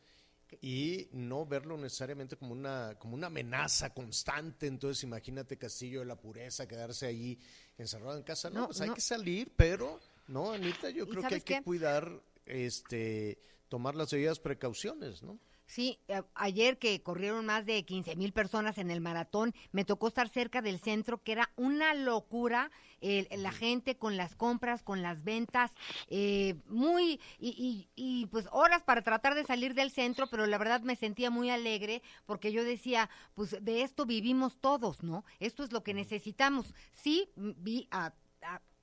y 0.61 1.09
no 1.11 1.45
verlo 1.45 1.77
necesariamente 1.77 2.37
como 2.37 2.53
una, 2.53 2.95
como 2.97 3.13
una 3.13 3.27
amenaza 3.27 3.93
constante. 3.93 4.65
Entonces, 4.65 5.03
imagínate 5.03 5.57
Castillo 5.57 5.99
de 5.99 6.05
la 6.07 6.19
Pureza, 6.19 6.67
quedarse 6.67 7.05
ahí 7.05 7.37
encerrado 7.77 8.17
en 8.17 8.23
casa. 8.23 8.49
No, 8.49 8.65
pues 8.65 8.81
hay 8.81 8.89
que 8.89 9.01
salir, 9.01 9.51
pero, 9.55 9.99
no, 10.27 10.51
Anita, 10.51 10.89
yo 10.89 11.07
creo 11.07 11.21
que 11.27 11.35
hay 11.35 11.41
que 11.41 11.61
cuidar, 11.61 12.19
este, 12.47 13.39
tomar 13.69 13.93
las 13.93 14.09
debidas 14.09 14.39
precauciones, 14.39 15.21
¿no? 15.21 15.39
Sí, 15.67 15.99
ayer 16.33 16.79
que 16.79 17.03
corrieron 17.03 17.45
más 17.45 17.65
de 17.65 17.83
15 17.83 18.15
mil 18.15 18.31
personas 18.31 18.77
en 18.77 18.89
el 18.89 19.01
maratón, 19.01 19.53
me 19.73 19.83
tocó 19.83 20.07
estar 20.07 20.29
cerca 20.29 20.61
del 20.61 20.79
centro, 20.79 21.21
que 21.21 21.33
era 21.33 21.51
una 21.57 21.93
locura, 21.93 22.71
la 23.01 23.51
gente 23.51 23.97
con 23.97 24.15
las 24.15 24.33
compras, 24.33 24.81
con 24.81 25.01
las 25.01 25.23
ventas, 25.25 25.73
eh, 26.07 26.55
muy, 26.67 27.19
y, 27.37 27.89
y, 27.95 28.25
pues 28.27 28.47
horas 28.51 28.81
para 28.83 29.01
tratar 29.01 29.35
de 29.35 29.43
salir 29.43 29.73
del 29.73 29.91
centro, 29.91 30.27
pero 30.27 30.47
la 30.47 30.57
verdad 30.57 30.81
me 30.81 30.95
sentía 30.95 31.29
muy 31.29 31.49
alegre 31.49 32.01
porque 32.25 32.53
yo 32.53 32.63
decía, 32.63 33.09
pues 33.35 33.57
de 33.61 33.81
esto 33.81 34.05
vivimos 34.05 34.57
todos, 34.59 35.03
¿no? 35.03 35.25
Esto 35.39 35.63
es 35.63 35.73
lo 35.73 35.83
que 35.83 35.93
necesitamos. 35.93 36.73
Sí, 36.93 37.29
vi 37.35 37.87
a 37.91 38.13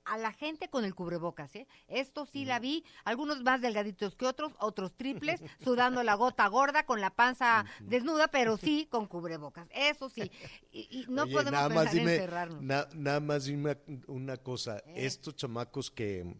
a 0.05 0.17
la 0.17 0.31
gente 0.31 0.69
con 0.69 0.85
el 0.85 0.95
cubrebocas, 0.95 1.55
¿eh? 1.55 1.67
Esto 1.87 2.25
sí 2.25 2.45
la 2.45 2.59
vi, 2.59 2.83
algunos 3.03 3.41
más 3.43 3.61
delgaditos 3.61 4.15
que 4.15 4.25
otros, 4.25 4.53
otros 4.59 4.95
triples, 4.95 5.41
sudando 5.63 6.03
la 6.03 6.15
gota 6.15 6.47
gorda, 6.47 6.85
con 6.85 7.01
la 7.01 7.09
panza 7.09 7.65
desnuda, 7.81 8.27
pero 8.27 8.57
sí 8.57 8.87
con 8.89 9.07
cubrebocas, 9.07 9.67
eso 9.71 10.09
sí. 10.09 10.31
Y, 10.71 11.05
no 11.09 11.27
podemos 11.27 11.51
nada 11.51 11.69
más 11.69 11.93
encerrarnos. 11.93 12.61
nada 12.61 13.19
más 13.19 13.45
dime 13.45 13.77
una 14.07 14.37
cosa, 14.37 14.77
eh. 14.79 15.05
estos 15.05 15.35
chamacos 15.35 15.91
que, 15.91 16.35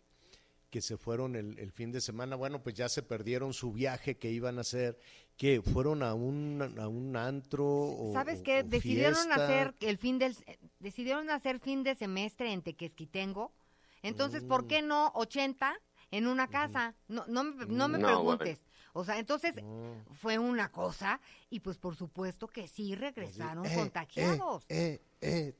que 0.75 0.81
se 0.81 0.97
fueron 0.97 1.37
el, 1.37 1.71
fin 1.71 1.93
de 1.93 2.01
semana, 2.01 2.35
bueno, 2.35 2.61
pues 2.61 2.75
ya 2.75 2.89
se 2.89 3.01
perdieron 3.01 3.53
su 3.53 3.71
viaje 3.71 4.17
que 4.17 4.29
iban 4.29 4.57
a 4.57 4.61
hacer, 4.61 4.99
que 5.37 5.61
fueron 5.61 6.03
a 6.03 6.13
un, 6.13 6.61
a 6.77 6.89
un 6.89 7.15
antro 7.15 8.11
¿Sabes 8.11 8.41
qué? 8.41 8.61
decidieron 8.61 9.31
hacer 9.31 9.73
el 9.79 9.97
fin 9.97 10.19
del 10.19 10.35
decidieron 10.79 11.29
hacer 11.29 11.61
fin 11.61 11.83
de 11.83 11.95
semestre 11.95 12.51
en 12.51 12.61
Tequesquitengo. 12.61 13.53
Entonces, 14.01 14.43
¿por 14.43 14.67
qué 14.67 14.81
no 14.81 15.13
80 15.15 15.73
en 16.11 16.27
una 16.27 16.49
casa? 16.49 16.93
No 17.07 17.23
no, 17.29 17.45
no 17.45 17.87
me 17.87 17.97
preguntes. 17.97 18.59
O 18.97 19.03
sea, 19.03 19.19
entonces 19.19 19.53
mm. 19.61 20.13
fue 20.13 20.39
una 20.39 20.71
cosa 20.71 21.19
y 21.49 21.59
pues 21.59 21.77
por 21.77 21.97
supuesto 21.97 22.47
que 22.47 22.65
sí 22.65 22.95
regresaron 22.95 23.65
eh, 23.65 23.75
contagiados. 23.75 24.63
Eh, 24.69 25.01
eh, 25.19 25.53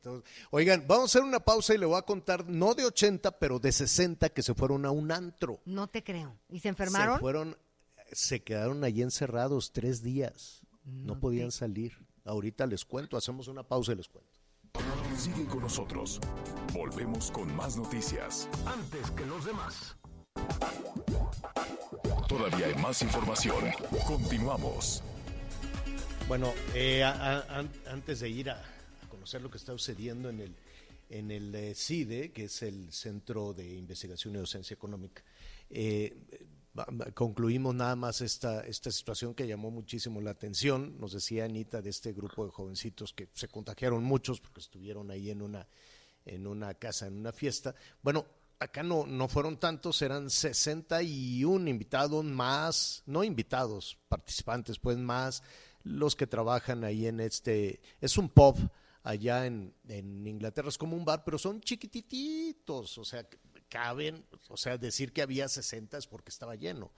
oigan, 0.52 0.86
vamos 0.88 1.04
a 1.04 1.20
hacer 1.20 1.22
una 1.22 1.42
pausa 1.42 1.76
y 1.76 1.78
le 1.78 1.86
voy 1.86 1.98
a 1.98 2.04
contar, 2.04 2.48
no 2.48 2.74
de 2.76 2.86
80, 2.86 3.38
pero 3.38 3.60
de 3.60 3.74
60 3.74 4.30
que 4.30 4.42
se 4.42 4.54
fueron 4.54 4.86
a 4.86 4.92
un 4.92 5.12
antro. 5.12 5.60
No 5.66 5.88
te 5.88 6.02
creo. 6.02 6.34
¿Y 6.48 6.62
se 6.62 6.70
enfermaron? 6.70 7.16
Se 7.16 7.20
fueron, 7.20 7.58
se 8.14 8.42
quedaron 8.42 8.86
allí 8.86 9.02
encerrados 9.02 9.74
tres 9.74 10.02
días. 10.02 10.62
No, 10.86 11.20
podían 11.20 11.52
salir. 11.52 11.98
Ahorita 12.24 12.66
les 12.66 12.86
cuento, 12.86 13.18
hacemos 13.18 13.50
una 13.50 13.64
pausa 13.64 13.92
y 13.92 13.96
les 13.96 14.08
cuento. 14.08 14.40
Sigue 15.18 15.46
con 15.46 15.60
nosotros. 15.60 16.22
Volvemos 16.74 17.32
con 17.32 17.54
más 17.54 17.76
noticias. 17.76 18.48
Antes 18.66 19.12
que 19.12 19.26
los 19.26 19.44
demás. 19.44 19.98
Todavía 22.38 22.68
hay 22.68 22.76
más 22.76 23.02
información. 23.02 23.64
Continuamos. 24.06 25.02
Bueno, 26.28 26.54
eh, 26.74 27.02
antes 27.02 28.20
de 28.20 28.30
ir 28.30 28.50
a, 28.50 28.62
conocer 29.08 29.42
lo 29.42 29.50
que 29.50 29.58
está 29.58 29.72
sucediendo 29.72 30.30
en 30.30 30.42
el, 30.42 30.56
en 31.10 31.32
el 31.32 31.56
eh, 31.56 31.74
CIDE, 31.74 32.34
que 32.34 32.44
es 32.46 32.62
el 32.62 32.92
Centro 32.92 33.54
de 33.54 33.76
Investigación 33.76 34.36
y 34.36 34.40
Docencia 34.40 34.74
Económica, 34.74 35.24
eh, 35.70 36.14
concluimos 37.14 37.74
nada 37.74 37.96
más 37.96 38.20
esta, 38.20 38.66
esta 38.66 38.92
situación 38.92 39.34
que 39.34 39.48
llamó 39.48 39.72
muchísimo 39.72 40.20
la 40.20 40.32
atención. 40.32 41.00
Nos 41.00 41.14
decía 41.14 41.46
Anita 41.46 41.82
de 41.82 41.90
este 41.90 42.12
grupo 42.12 42.46
de 42.46 42.52
jovencitos 42.52 43.14
que 43.14 43.30
se 43.32 43.48
contagiaron 43.48 44.04
muchos 44.04 44.42
porque 44.42 44.60
estuvieron 44.60 45.10
ahí 45.10 45.30
en 45.30 45.42
una, 45.42 45.66
en 46.26 46.48
una 46.48 46.74
casa, 46.74 47.08
en 47.08 47.16
una 47.16 47.32
fiesta. 47.32 47.76
Bueno, 48.04 48.26
acá 48.60 48.84
no, 48.84 49.06
no 49.06 49.28
fueron 49.28 49.58
tantos, 49.58 50.02
eran 50.02 50.30
61 50.30 51.70
invitados 51.70 52.24
más, 52.24 53.04
no 53.06 53.24
invitados, 53.24 53.98
participantes, 54.08 54.80
pues 54.80 54.98
más 54.98 55.44
los 55.84 56.16
que 56.16 56.26
trabajan 56.28 56.84
ahí 56.84 57.08
en 57.08 57.20
este, 57.20 57.82
es 58.02 58.18
un 58.18 58.30
pub 58.30 58.58
allá 59.04 59.46
en, 59.46 59.74
en 59.88 60.26
Inglaterra, 60.26 60.70
es 60.70 60.78
como 60.78 60.98
un 60.98 61.06
bar, 61.06 61.24
pero 61.24 61.38
son 61.38 61.62
chiquititos, 61.62 62.98
o 62.98 63.06
sea, 63.06 63.28
caben, 63.70 64.26
o 64.50 64.58
sea, 64.58 64.78
decir 64.78 65.14
que 65.14 65.22
había 65.22 65.48
60 65.48 65.98
es 65.98 66.08
porque 66.08 66.30
estaba 66.30 66.56
lleno 66.56 66.92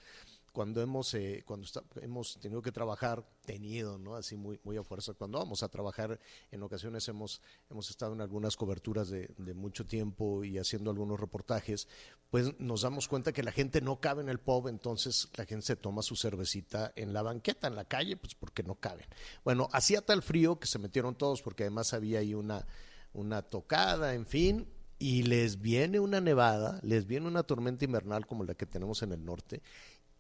cuando 0.58 0.82
hemos 0.82 1.14
eh, 1.14 1.44
cuando 1.46 1.68
hemos 2.02 2.40
tenido 2.40 2.64
que 2.64 2.72
trabajar 2.72 3.24
tenido 3.46 4.00
no 4.00 4.16
así 4.16 4.36
muy 4.36 4.60
muy 4.64 4.76
a 4.76 4.82
fuerza 4.82 5.14
cuando 5.14 5.38
vamos 5.38 5.62
a 5.62 5.70
trabajar 5.70 6.20
en 6.50 6.64
ocasiones 6.64 7.08
hemos 7.10 7.44
hemos 7.70 7.92
estado 7.92 8.14
en 8.14 8.22
algunas 8.22 8.56
coberturas 8.56 9.08
de, 9.12 9.30
mucho 9.54 9.86
tiempo 9.86 10.44
y 10.44 10.58
haciendo 10.58 10.90
algunos 10.90 11.20
reportajes 11.20 11.88
pues 12.32 12.60
nos 12.60 12.82
damos 12.82 13.08
cuenta 13.08 13.34
que 13.34 13.44
la 13.44 13.52
gente 13.52 13.82
no 13.82 14.00
cabe 14.00 14.24
en 14.24 14.30
el 14.30 14.40
pub 14.40 14.68
entonces 14.68 15.30
la 15.36 15.46
gente 15.46 15.64
se 15.64 15.76
toma 15.76 16.02
su 16.02 16.16
cervecita 16.16 16.92
en 16.96 17.14
la 17.14 17.22
banqueta 17.22 17.68
en 17.68 17.76
la 17.76 17.86
calle 17.86 18.18
pues 18.18 18.34
porque 18.34 18.64
no 18.64 18.74
caben. 18.74 19.06
Bueno 19.44 19.70
hacía 19.74 20.02
tal 20.02 20.24
frío 20.24 20.60
que 20.60 20.66
se 20.66 20.80
metieron 20.80 21.14
todos 21.14 21.44
porque 21.44 21.66
además 21.66 21.94
había 21.94 22.18
ahí 22.18 22.34
una 22.34 22.66
una 23.14 23.44
tocada 23.44 24.16
en 24.16 24.26
fin 24.26 24.68
y 25.00 25.24
les 25.24 25.62
viene 25.62 26.00
una 26.00 26.22
nevada, 26.22 26.80
les 26.82 27.06
viene 27.06 27.28
una 27.28 27.44
tormenta 27.44 27.86
invernal 27.86 28.26
como 28.26 28.44
la 28.44 28.56
que 28.56 28.66
tenemos 28.66 29.04
en 29.04 29.12
el 29.12 29.24
norte, 29.24 29.62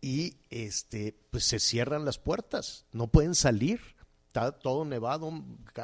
y 0.02 0.38
este, 0.50 1.18
pues 1.32 1.46
se 1.46 1.60
cierran 1.60 2.06
las 2.06 2.18
puertas, 2.18 2.86
no 2.92 3.08
pueden 3.08 3.36
salir. 3.36 3.80
Está 4.28 4.52
todo 4.52 4.86
nevado, 4.86 5.28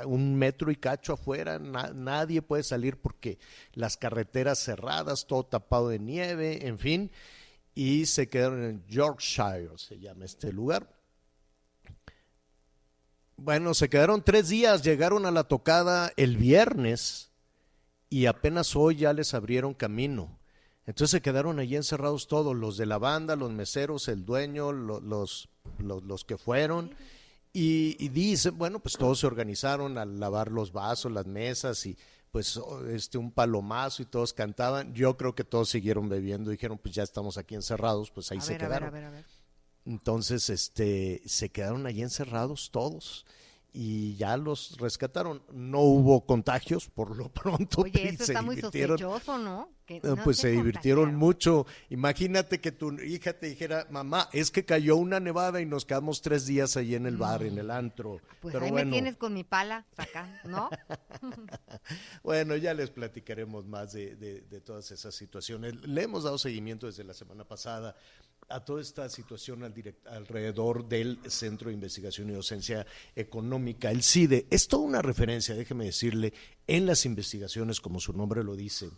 un 0.05 0.35
metro 0.35 0.69
y 0.69 0.75
cacho 0.75 1.13
afuera, 1.13 1.57
nadie 1.57 2.41
puede 2.41 2.61
salir 2.61 3.01
porque 3.01 3.39
las 3.73 3.97
carreteras 3.97 4.59
cerradas, 4.59 5.25
todo 5.25 5.43
tapado 5.43 5.89
de 5.89 5.97
nieve, 5.97 6.67
en 6.67 6.77
fin, 6.77 7.09
y 7.73 8.05
se 8.05 8.29
quedaron 8.29 8.63
en 8.63 8.85
Yorkshire, 8.85 9.71
se 9.77 9.99
llama 9.99 10.25
este 10.25 10.51
lugar. 10.51 10.87
Bueno, 13.37 13.73
se 13.73 13.89
quedaron 13.89 14.23
tres 14.23 14.49
días, 14.49 14.83
llegaron 14.83 15.25
a 15.25 15.31
la 15.31 15.45
tocada 15.45 16.13
el 16.17 16.37
viernes 16.37 17.31
y 18.09 18.27
apenas 18.27 18.75
hoy 18.75 18.97
ya 18.97 19.13
les 19.13 19.33
abrieron 19.33 19.73
camino. 19.73 20.37
Entonces 20.85 21.11
se 21.11 21.21
quedaron 21.21 21.59
allí 21.59 21.75
encerrados 21.75 22.27
todos, 22.27 22.55
los 22.55 22.77
de 22.77 22.85
la 22.85 22.97
banda, 22.97 23.35
los 23.35 23.51
meseros, 23.51 24.07
el 24.07 24.25
dueño, 24.25 24.71
los, 24.71 25.49
los, 25.79 26.25
que 26.25 26.37
fueron. 26.37 26.93
Y, 27.53 27.95
y 27.99 28.09
dicen, 28.09 28.57
bueno, 28.57 28.79
pues 28.79 28.95
todos 28.95 29.19
se 29.19 29.27
organizaron 29.27 29.97
a 29.97 30.05
lavar 30.05 30.51
los 30.51 30.71
vasos, 30.71 31.11
las 31.11 31.25
mesas 31.25 31.85
y 31.85 31.97
pues 32.33 32.59
este 32.89 33.19
un 33.19 33.31
palomazo 33.31 34.01
y 34.01 34.05
todos 34.05 34.33
cantaban. 34.33 34.91
Yo 34.95 35.15
creo 35.17 35.35
que 35.35 35.43
todos 35.43 35.69
siguieron 35.69 36.09
bebiendo 36.09 36.49
y 36.49 36.55
dijeron, 36.55 36.79
pues 36.79 36.95
ya 36.95 37.03
estamos 37.03 37.37
aquí 37.37 37.53
encerrados, 37.53 38.09
pues 38.09 38.31
ahí 38.31 38.41
se 38.41 38.57
quedaron. 38.57 38.91
Entonces, 39.85 40.49
este, 40.49 41.21
se 41.25 41.49
quedaron 41.49 41.85
allí 41.85 42.01
encerrados 42.01 42.71
todos 42.71 43.25
y 43.71 44.15
ya 44.15 44.35
los 44.35 44.77
rescataron. 44.79 45.43
No 45.51 45.81
hubo 45.81 46.25
contagios 46.25 46.89
por 46.89 47.15
lo 47.15 47.29
pronto. 47.33 47.81
Oye, 47.81 48.09
eso 48.09 48.23
está 48.23 48.41
muy 48.41 48.59
sospechoso, 48.59 49.37
¿no? 49.37 49.69
Pues 50.23 50.37
se, 50.37 50.49
divirtieron 50.49 51.15
mucho. 51.15 51.65
Imagínate 51.89 52.59
que 52.59 52.71
tu 52.71 52.93
hija 53.01 53.33
te 53.33 53.47
dijera, 53.47 53.87
mamá, 53.89 54.29
es 54.33 54.51
que 54.51 54.65
cayó 54.65 54.95
una 54.95 55.19
nevada 55.19 55.61
y 55.61 55.65
nos 55.65 55.85
quedamos 55.85 56.21
tres 56.21 56.45
días 56.45 56.77
ahí 56.77 56.95
en 56.95 57.05
el 57.05 57.17
bar, 57.17 57.43
en 57.43 57.57
el 57.57 57.71
antro. 57.71 58.19
Pues 58.41 58.55
ahí 58.55 58.71
me 58.71 58.85
tienes 58.85 59.17
con 59.17 59.33
mi 59.33 59.43
pala, 59.43 59.85
saca, 59.95 60.41
¿no? 60.45 60.69
bueno, 62.23 62.55
ya 62.55 62.73
les 62.73 62.89
platicaremos 62.89 63.65
más 63.65 63.93
de, 63.93 64.15
de 64.15 64.61
todas 64.61 64.91
esas 64.91 65.15
situaciones. 65.15 65.75
Le 65.87 66.03
hemos 66.03 66.23
dado 66.23 66.37
seguimiento 66.37 66.87
desde 66.87 67.03
la 67.03 67.13
semana 67.13 67.43
pasada 67.45 67.95
a 68.49 68.63
toda 68.63 68.81
esta 68.81 69.09
situación 69.09 69.63
alrededor 70.05 70.87
del 70.87 71.19
Centro 71.27 71.69
de 71.69 71.75
Investigación 71.75 72.29
y 72.29 72.33
Docencia 72.33 72.85
Económica, 73.15 73.91
el 73.91 74.03
CIDE. 74.03 74.47
Es 74.49 74.67
toda 74.67 74.83
una 74.83 75.01
referencia, 75.01 75.55
déjeme 75.55 75.85
decirle, 75.85 76.33
en 76.67 76.85
las 76.85 77.05
investigaciones, 77.05 77.81
como 77.81 77.99
su 77.99 78.13
nombre 78.13 78.43
lo 78.43 78.55
dice, 78.55 78.89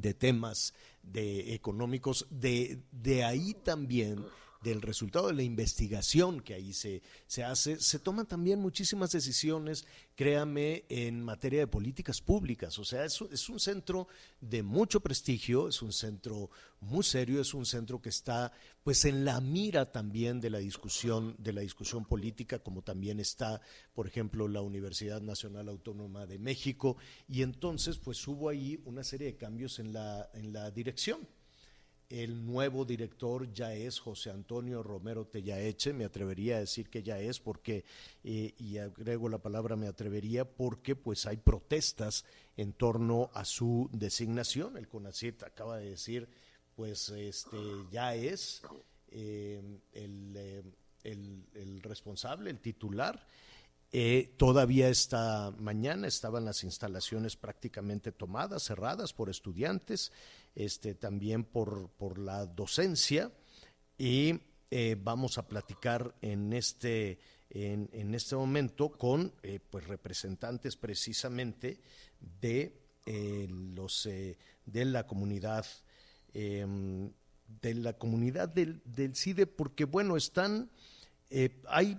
de 0.00 0.14
temas 0.14 0.74
de 1.02 1.54
económicos, 1.54 2.26
de, 2.30 2.80
de 2.90 3.24
ahí 3.24 3.54
también 3.54 4.24
del 4.62 4.82
resultado 4.82 5.28
de 5.28 5.34
la 5.34 5.42
investigación 5.42 6.40
que 6.40 6.54
ahí 6.54 6.72
se, 6.72 7.02
se 7.26 7.44
hace, 7.44 7.80
se 7.80 7.98
toman 7.98 8.26
también 8.26 8.60
muchísimas 8.60 9.10
decisiones, 9.10 9.86
créame, 10.14 10.84
en 10.88 11.22
materia 11.22 11.60
de 11.60 11.66
políticas 11.66 12.20
públicas. 12.20 12.78
O 12.78 12.84
sea, 12.84 13.04
es, 13.04 13.20
es 13.30 13.48
un 13.48 13.58
centro 13.58 14.08
de 14.40 14.62
mucho 14.62 15.00
prestigio, 15.00 15.68
es 15.68 15.82
un 15.82 15.92
centro 15.92 16.50
muy 16.80 17.02
serio, 17.04 17.40
es 17.40 17.54
un 17.54 17.66
centro 17.66 18.00
que 18.00 18.08
está 18.08 18.52
pues 18.82 19.04
en 19.04 19.24
la 19.24 19.40
mira 19.40 19.92
también 19.92 20.40
de 20.40 20.50
la 20.50 20.58
discusión, 20.58 21.36
de 21.38 21.52
la 21.52 21.60
discusión 21.60 22.04
política, 22.04 22.58
como 22.58 22.82
también 22.82 23.20
está, 23.20 23.60
por 23.94 24.06
ejemplo, 24.06 24.48
la 24.48 24.60
Universidad 24.60 25.20
Nacional 25.20 25.68
Autónoma 25.68 26.26
de 26.26 26.38
México, 26.38 26.96
y 27.28 27.42
entonces 27.42 27.98
pues 27.98 28.26
hubo 28.26 28.48
ahí 28.48 28.80
una 28.84 29.04
serie 29.04 29.28
de 29.28 29.36
cambios 29.36 29.78
en 29.78 29.92
la, 29.92 30.28
en 30.34 30.52
la 30.52 30.70
dirección. 30.70 31.26
El 32.12 32.44
nuevo 32.44 32.84
director 32.84 33.50
ya 33.54 33.72
es 33.72 33.98
José 33.98 34.28
Antonio 34.28 34.82
Romero 34.82 35.24
Tellaeche, 35.24 35.94
me 35.94 36.04
atrevería 36.04 36.56
a 36.56 36.60
decir 36.60 36.90
que 36.90 37.02
ya 37.02 37.18
es 37.18 37.40
porque, 37.40 37.86
eh, 38.22 38.52
y 38.58 38.76
agrego 38.76 39.30
la 39.30 39.38
palabra 39.38 39.76
me 39.76 39.86
atrevería, 39.86 40.44
porque 40.44 40.94
pues 40.94 41.24
hay 41.24 41.38
protestas 41.38 42.26
en 42.58 42.74
torno 42.74 43.30
a 43.32 43.46
su 43.46 43.88
designación. 43.94 44.76
El 44.76 44.88
CONACYT 44.88 45.42
acaba 45.44 45.78
de 45.78 45.88
decir, 45.88 46.28
pues 46.76 47.08
este 47.08 47.56
ya 47.90 48.14
es 48.14 48.60
eh, 49.10 49.62
eh, 49.94 50.62
el, 51.04 51.46
el, 51.54 51.82
responsable, 51.82 52.50
el 52.50 52.60
titular. 52.60 53.26
Todavía 54.38 54.88
esta 54.88 55.50
mañana 55.58 56.06
estaban 56.06 56.44
las 56.44 56.64
instalaciones 56.64 57.36
prácticamente 57.36 58.10
tomadas, 58.10 58.62
cerradas 58.62 59.12
por 59.12 59.28
estudiantes 59.28 60.12
este, 60.54 60.94
también 60.94 61.44
por, 61.44 61.90
por 61.90 62.18
la 62.18 62.46
docencia. 62.46 63.30
Y 63.98 64.40
eh, 64.70 64.96
vamos 64.98 65.36
a 65.38 65.46
platicar 65.46 66.14
en 66.22 66.52
este, 66.52 67.18
en, 67.50 67.90
en 67.92 68.14
este 68.14 68.36
momento 68.36 68.90
con 68.90 69.34
eh, 69.42 69.60
pues 69.70 69.86
representantes 69.86 70.76
precisamente 70.76 71.78
de 72.40 72.80
eh, 73.04 73.46
los 73.50 74.04
de 74.04 74.84
la 74.84 75.06
comunidad 75.06 75.66
em, 76.32 77.12
de 77.60 77.74
la 77.74 77.92
comunidad 77.98 78.48
del, 78.48 78.80
del 78.84 79.14
CIDE 79.14 79.46
porque 79.46 79.84
bueno 79.84 80.16
están 80.16 80.70
hay 81.68 81.98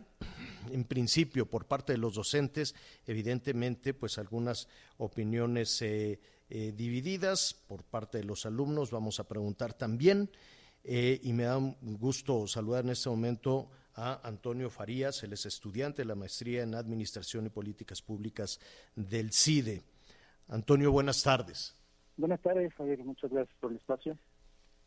en 0.71 0.83
principio 0.85 1.45
por 1.45 1.65
parte 1.65 1.93
de 1.93 1.97
los 1.97 2.15
docentes 2.15 2.75
evidentemente 3.05 3.93
pues 3.93 4.17
algunas 4.17 4.67
opiniones 4.97 5.81
eh, 5.81 6.19
divididas 6.49 7.53
por 7.67 7.83
parte 7.83 8.19
de 8.19 8.23
los 8.25 8.45
alumnos. 8.45 8.91
Vamos 8.91 9.19
a 9.19 9.27
preguntar 9.27 9.73
también. 9.73 10.29
Eh, 10.83 11.19
y 11.23 11.31
me 11.33 11.43
da 11.43 11.57
un 11.57 11.97
gusto 11.97 12.45
saludar 12.45 12.83
en 12.83 12.91
este 12.91 13.09
momento 13.09 13.69
a 13.95 14.27
Antonio 14.27 14.69
Farías, 14.69 15.23
él 15.23 15.33
es 15.33 15.45
estudiante 15.45 16.01
de 16.01 16.07
la 16.07 16.15
maestría 16.15 16.63
en 16.63 16.75
Administración 16.75 17.45
y 17.45 17.49
Políticas 17.49 18.01
Públicas 18.01 18.59
del 18.95 19.31
CIDE. 19.31 19.83
Antonio, 20.47 20.91
buenas 20.91 21.23
tardes. 21.23 21.75
Buenas 22.17 22.41
tardes, 22.41 22.73
Javier, 22.73 23.03
muchas 23.03 23.31
gracias 23.31 23.55
por 23.59 23.71
el 23.71 23.77
espacio. 23.77 24.17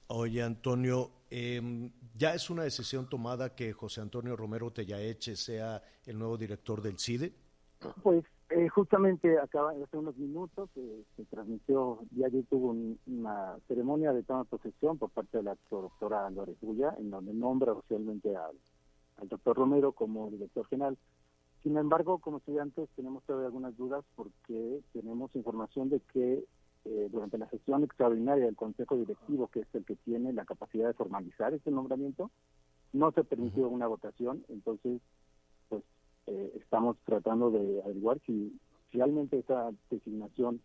Oye, 0.09 0.43
Antonio, 0.43 1.11
em, 1.31 1.91
¿ya 2.17 2.35
es 2.35 2.49
una 2.49 2.63
decisión 2.63 3.09
tomada 3.09 3.55
que 3.55 3.73
José 3.73 4.01
Antonio 4.01 4.37
Romero 4.37 4.73
Tellaeche 4.73 5.35
sea 5.35 5.83
el 6.07 6.19
nuevo 6.19 6.37
director 6.37 6.81
del 6.81 6.99
CIDE? 6.99 7.33
Pues 8.03 8.25
eh, 8.51 8.69
justamente 8.69 9.39
acaba 9.39 9.73
hace 9.73 9.97
unos 9.97 10.17
minutos 10.17 10.71
eh, 10.77 11.03
se 11.17 11.25
transmitió, 11.25 11.99
ya 12.13 12.29
yo 12.29 12.45
tuvo 12.45 12.77
una 13.07 13.57
ceremonia 13.67 14.13
de 14.13 14.23
toma 14.23 14.45
de 14.45 14.45
posesión 14.47 14.97
por 14.97 15.11
parte 15.11 15.39
de 15.39 15.43
la 15.43 15.57
doctora 15.69 16.31
Lórez 16.31 16.57
Bulla, 16.61 16.95
en 16.99 17.11
donde 17.11 17.35
nombra 17.35 17.73
oficialmente 17.73 18.37
al, 18.37 18.57
al 19.17 19.29
doctor 19.29 19.57
Romero 19.57 19.91
como 19.91 20.31
director 20.31 20.67
general. 20.69 20.97
Sin 21.65 21.77
embargo, 21.77 22.19
como 22.19 22.39
estudiantes 22.39 22.89
tenemos 22.95 23.25
todavía 23.25 23.47
algunas 23.47 23.77
dudas 23.77 24.05
porque 24.15 24.81
tenemos 24.93 25.35
información 25.35 25.91
de 25.91 26.01
que 26.13 26.45
eh, 26.87 27.09
durante 27.11 27.37
la 27.37 27.49
sesión 27.51 27.83
extraordinaria 27.83 28.47
del 28.47 28.57
Consejo 28.57 28.97
Directivo, 28.97 29.49
que 29.49 29.61
es 29.61 29.75
el 29.75 29.85
que 29.85 29.97
tiene 29.97 30.33
la 30.33 30.45
capacidad 30.45 30.87
de 30.87 30.95
formalizar 30.95 31.53
este 31.53 31.71
nombramiento, 31.71 32.31
no 32.93 33.11
se 33.13 33.25
permitió 33.25 33.69
una 33.69 33.89
votación, 33.89 34.45
entonces 34.49 35.01
pues 35.69 35.83
eh, 36.27 36.53
estamos 36.57 36.97
tratando 37.05 37.51
de 37.51 37.83
averiguar 37.83 38.21
si 38.27 38.57
realmente 38.93 39.39
esa 39.39 39.73
designación 39.91 40.61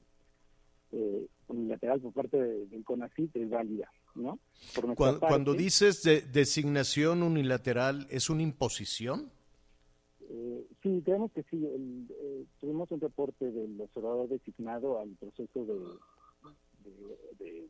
eh, 0.91 1.27
unilateral 1.47 2.01
por 2.01 2.13
parte 2.13 2.37
del 2.37 2.83
CONACYT 2.83 3.35
es 3.37 3.49
válida, 3.49 3.91
¿no? 4.15 4.39
Cuando, 4.95 5.53
dices 5.53 6.03
de 6.03 6.21
designación 6.21 7.23
unilateral, 7.23 8.07
¿es 8.09 8.29
una 8.29 8.43
imposición? 8.43 9.31
Eh, 10.29 10.65
sí, 10.81 11.01
creemos 11.03 11.31
que 11.33 11.43
sí. 11.43 11.65
Eh, 11.65 12.45
tuvimos 12.59 12.89
un 12.91 13.01
reporte 13.01 13.51
del 13.51 13.79
observador 13.81 14.29
designado 14.29 14.99
al 14.99 15.09
proceso 15.19 15.65
de, 15.65 15.77
de, 17.39 17.67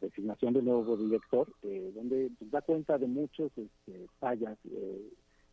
designación 0.00 0.54
del 0.54 0.64
nuevo 0.64 0.96
director, 0.96 1.46
eh, 1.62 1.92
donde 1.94 2.30
pues, 2.38 2.50
da 2.50 2.62
cuenta 2.62 2.98
de 2.98 3.06
muchos 3.06 3.52
este, 3.56 4.06
fallas, 4.18 4.58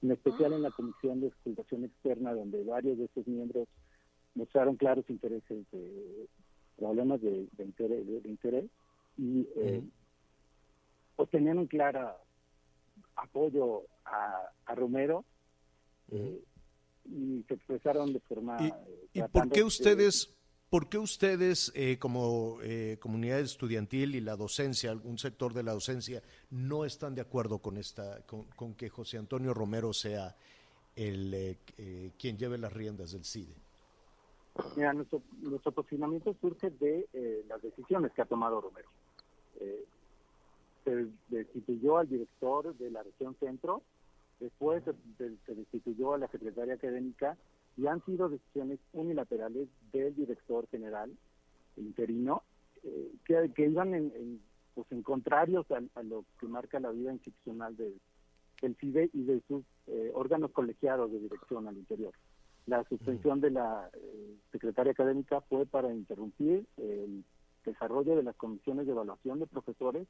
en 0.01 0.11
especial 0.11 0.53
en 0.53 0.63
la 0.63 0.71
Comisión 0.71 1.21
de 1.21 1.27
Escultación 1.27 1.83
Externa, 1.83 2.33
donde 2.33 2.63
varios 2.63 2.97
de 2.97 3.05
estos 3.05 3.27
miembros 3.27 3.67
mostraron 4.35 4.77
claros 4.77 5.05
intereses 5.09 5.65
de 5.71 6.27
problemas 6.77 7.21
de, 7.21 7.47
interés, 7.57 8.65
y 9.17 9.47
pues 11.15 11.29
tenían 11.29 11.57
un 11.57 11.67
claro 11.67 12.15
apoyo 13.17 13.83
a, 14.05 14.75
Romero 14.75 15.25
eh, 16.11 16.39
y 17.05 17.43
se 17.47 17.55
expresaron 17.55 18.13
de 18.13 18.19
forma... 18.21 18.57
¿Y, 18.61 18.67
eh, 19.19 19.27
por 19.31 19.49
qué 19.49 19.63
ustedes, 19.63 20.36
por 20.70 20.89
qué 20.89 20.97
ustedes 20.97 21.72
eh, 21.76 21.97
como 21.99 22.59
comunidad 22.99 23.39
estudiantil 23.39 24.15
y 24.15 24.22
la 24.22 24.36
docencia, 24.36 24.91
algún 24.91 25.18
sector 25.18 25.53
de 25.53 25.63
la 25.63 25.74
docencia, 25.74 26.22
no 26.51 26.86
están 26.86 27.15
de 27.15 27.22
acuerdo 27.22 27.59
con, 27.59 27.78
esta, 27.78 28.22
con, 28.26 28.74
que 28.76 28.89
José 28.89 29.18
Antonio 29.18 29.53
Romero 29.53 29.93
sea 29.93 30.36
el 30.95 31.57
quien 32.18 32.38
lleve 32.38 32.57
las 32.57 32.74
riendas 32.74 33.11
del 33.11 33.24
CIDE? 33.24 33.53
Mira, 34.76 34.93
nuestro, 34.93 35.22
nuestro 35.41 35.72
posicionamiento 35.72 36.36
surge 36.41 36.72
de 36.72 37.07
las 37.47 37.61
decisiones 37.61 38.11
que 38.13 38.22
ha 38.24 38.26
tomado 38.26 38.59
Romero 38.59 38.89
se 40.88 41.07
destituyó 41.28 41.97
al 41.97 42.07
director 42.07 42.74
de 42.78 42.89
la 42.89 43.03
región 43.03 43.36
centro, 43.41 43.82
después 44.39 44.84
se, 44.86 45.53
destituyó 45.53 46.13
a 46.13 46.18
la 46.18 46.28
secretaria 46.30 46.76
académica 46.76 47.38
y 47.78 47.88
han 47.88 48.03
sido 48.05 48.30
decisiones 48.30 48.80
unilaterales 48.93 49.67
del 49.91 50.15
director 50.15 50.67
general 50.69 51.11
interino 51.78 52.43
eh, 52.84 53.11
que, 53.25 53.51
que, 53.55 53.67
iban 53.67 53.93
en, 53.93 54.41
pues 54.73 54.91
en 54.91 55.03
contrarios 55.03 55.65
a, 55.71 56.03
lo 56.03 56.25
que 56.39 56.47
marca 56.47 56.80
la 56.80 56.91
vida 56.91 57.13
institucional 57.13 57.78
del 57.78 57.99
CIDE 58.80 59.09
y 59.13 59.23
de 59.23 59.41
sus 59.47 59.63
eh, 59.88 60.11
órganos 60.13 60.51
colegiados 60.51 61.11
de 61.11 61.19
dirección 61.19 61.67
al 61.67 61.78
interior. 61.78 62.13
La 62.65 62.84
suspensión 62.86 63.39
de 63.39 63.51
la 63.51 63.89
eh, 63.93 64.36
secretaria 64.51 64.91
académica 64.91 65.41
fue 65.41 65.65
para 65.65 65.93
interrumpir 65.93 66.65
el 66.78 67.23
desarrollo 67.63 68.15
de 68.15 68.23
las 68.23 68.36
comisiones 68.36 68.86
de 68.86 68.91
evaluación 68.91 69.39
de 69.39 69.47
profesores 69.47 70.07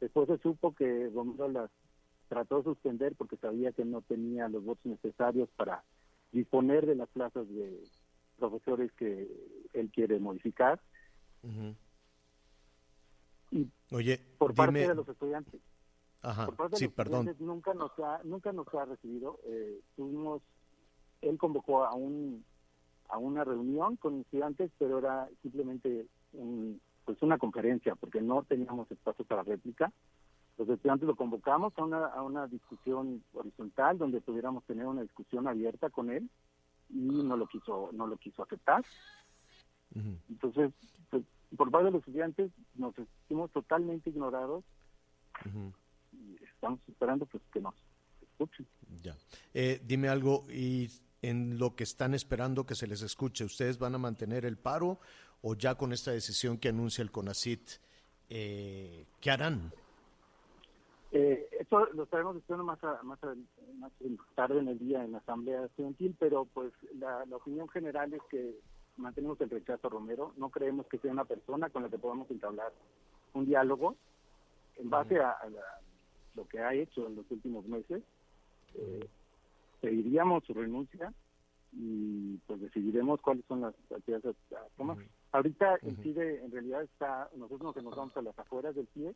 Después 0.00 0.28
se 0.28 0.38
supo 0.38 0.74
que 0.74 1.10
Romero 1.12 1.48
las 1.48 1.70
trató 2.28 2.58
de 2.58 2.64
suspender 2.64 3.14
porque 3.16 3.36
sabía 3.36 3.72
que 3.72 3.84
no 3.84 4.02
tenía 4.02 4.48
los 4.48 4.64
votos 4.64 4.84
necesarios 4.84 5.48
para 5.56 5.82
disponer 6.32 6.86
de 6.86 6.94
las 6.94 7.08
plazas 7.08 7.48
de 7.48 7.82
profesores 8.38 8.92
que 8.92 9.28
él 9.72 9.90
quiere 9.90 10.18
modificar. 10.18 10.80
Y 13.50 13.68
Oye, 13.90 14.20
por 14.38 14.54
parte 14.54 14.86
de 14.86 14.94
los 14.94 15.08
estudiantes. 15.08 15.60
Ajá, 16.22 16.46
por 16.46 16.56
parte 16.56 16.76
de 16.76 16.86
los 16.86 16.98
estudiantes 16.98 17.40
nunca 17.40 17.74
nos 17.74 17.92
ha 17.98 18.20
nunca 18.24 18.52
nos 18.52 18.66
ha 18.74 18.84
recibido. 18.84 19.38
Eh, 19.44 19.80
tuvimos, 19.96 20.42
él 21.22 21.38
convocó 21.38 21.84
a 21.84 21.94
un 21.94 22.44
a 23.08 23.18
una 23.18 23.44
reunión 23.44 23.96
con 23.96 24.20
estudiantes, 24.20 24.70
pero 24.78 24.98
era 24.98 25.28
simplemente 25.42 26.06
un, 26.34 26.80
pues 27.04 27.22
una 27.22 27.38
conferencia, 27.38 27.94
porque 27.94 28.20
no 28.20 28.42
teníamos 28.42 28.90
espacio 28.90 29.24
para 29.24 29.42
réplica. 29.42 29.90
Los 30.58 30.68
estudiantes 30.68 31.06
lo 31.06 31.14
convocamos 31.14 31.72
a 31.78 31.84
una, 31.84 32.06
a 32.06 32.22
una 32.22 32.48
discusión 32.48 33.22
horizontal 33.32 33.96
donde 33.96 34.20
pudiéramos 34.20 34.64
tener 34.64 34.86
una 34.86 35.02
discusión 35.02 35.46
abierta 35.46 35.88
con 35.88 36.10
él 36.10 36.28
y 36.90 37.22
no 37.22 37.36
lo 37.36 37.46
quiso, 37.46 37.90
no 37.92 38.06
lo 38.06 38.16
quiso 38.16 38.42
aceptar. 38.42 38.84
Entonces, 40.28 40.72
pues, 41.10 41.22
por 41.56 41.70
parte 41.70 41.86
de 41.86 41.90
los 41.92 42.00
estudiantes 42.00 42.50
nos 42.74 42.94
sentimos 42.94 43.50
totalmente 43.52 44.10
ignorados 44.10 44.64
y 46.12 46.44
estamos 46.44 46.80
esperando 46.88 47.24
pues 47.26 47.42
que 47.52 47.60
nos 47.60 47.74
escuchen. 48.20 48.66
Ya. 49.02 49.16
Eh, 49.54 49.80
dime 49.86 50.08
algo 50.08 50.44
y 50.50 50.90
en 51.22 51.58
lo 51.58 51.74
que 51.74 51.84
están 51.84 52.14
esperando 52.14 52.66
que 52.66 52.74
se 52.74 52.86
les 52.86 53.02
escuche, 53.02 53.44
¿ustedes 53.44 53.78
van 53.78 53.94
a 53.94 53.98
mantener 53.98 54.44
el 54.44 54.58
paro 54.58 54.98
o 55.40 55.54
ya 55.54 55.76
con 55.76 55.92
esta 55.92 56.10
decisión 56.10 56.58
que 56.58 56.68
anuncia 56.68 57.02
el 57.02 57.10
CONACIT, 57.10 57.70
eh, 58.28 59.06
¿qué 59.20 59.30
harán? 59.30 59.72
Eh, 61.10 61.48
esto 61.58 61.86
lo 61.94 62.02
estaremos 62.02 62.34
discutiendo 62.34 62.64
más, 62.64 62.82
más, 62.82 63.18
más, 63.78 63.92
tarde 64.34 64.58
en 64.58 64.68
el 64.68 64.78
día 64.78 65.02
en 65.02 65.12
la 65.12 65.18
Asamblea 65.18 65.64
Estudiantil, 65.64 66.14
pero 66.18 66.44
pues 66.44 66.72
la, 66.98 67.24
opinión 67.34 67.68
general 67.68 68.12
es 68.12 68.20
que 68.30 68.60
mantenemos 68.98 69.40
el 69.40 69.48
rechazo 69.48 69.86
a 69.86 69.90
Romero, 69.90 70.34
no 70.36 70.50
creemos 70.50 70.86
que 70.86 70.98
sea 70.98 71.12
una 71.12 71.24
persona 71.24 71.70
con 71.70 71.82
la 71.82 71.88
que 71.88 71.98
podamos 71.98 72.30
entablar 72.30 72.72
un 73.32 73.46
diálogo 73.46 73.96
en 74.76 74.90
base 74.90 75.18
a, 75.18 75.36
lo 76.34 76.46
que 76.46 76.60
ha 76.60 76.74
hecho 76.74 77.06
en 77.06 77.16
los 77.16 77.30
últimos 77.30 77.64
meses. 77.66 78.02
Eh, 78.74 79.08
pediríamos 79.80 80.44
su 80.44 80.52
renuncia 80.52 81.12
y 81.72 82.36
pues 82.46 82.60
decidiremos 82.60 83.20
cuáles 83.22 83.44
son 83.46 83.62
las 83.62 83.74
actividades 83.90 84.36
a 84.52 84.68
tomar. 84.76 84.98
Ahorita 85.32 85.76
el 85.82 85.96
CIDE 86.02 86.44
en 86.44 86.50
realidad 86.50 86.82
está, 86.82 87.30
nosotros 87.34 87.74
nos 87.82 87.96
vamos 87.96 88.16
a 88.16 88.22
las 88.22 88.38
afueras 88.38 88.74
del 88.74 88.88
CIDE 88.88 89.14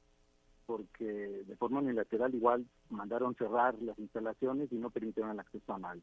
porque 0.72 1.04
de 1.04 1.56
forma 1.56 1.80
unilateral 1.80 2.34
igual 2.34 2.66
mandaron 2.88 3.34
cerrar 3.34 3.74
las 3.82 3.98
instalaciones 3.98 4.72
y 4.72 4.76
no 4.76 4.88
permitieron 4.88 5.32
el 5.32 5.40
acceso 5.40 5.74
a 5.74 5.78
nadie. 5.78 6.00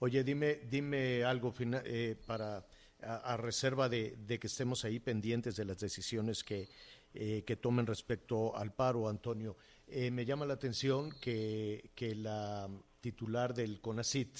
Oye, 0.00 0.22
dime, 0.22 0.56
dime 0.68 1.24
algo 1.24 1.54
eh, 1.58 2.16
para 2.26 2.66
a, 3.00 3.36
reserva 3.38 3.88
de, 3.88 4.38
que 4.38 4.46
estemos 4.46 4.84
ahí 4.84 5.00
pendientes 5.00 5.56
de 5.56 5.64
las 5.64 5.78
decisiones 5.78 6.44
que, 6.44 6.68
eh, 7.14 7.44
que 7.46 7.56
tomen 7.56 7.86
respecto 7.86 8.54
al 8.54 8.74
paro, 8.74 9.08
Antonio. 9.08 9.56
Eh, 9.86 10.10
me 10.10 10.26
llama 10.26 10.44
la 10.44 10.52
atención 10.52 11.12
que, 11.22 11.92
que 11.94 12.14
la 12.14 12.68
titular 13.00 13.54
del 13.54 13.80
CONACIT 13.80 14.36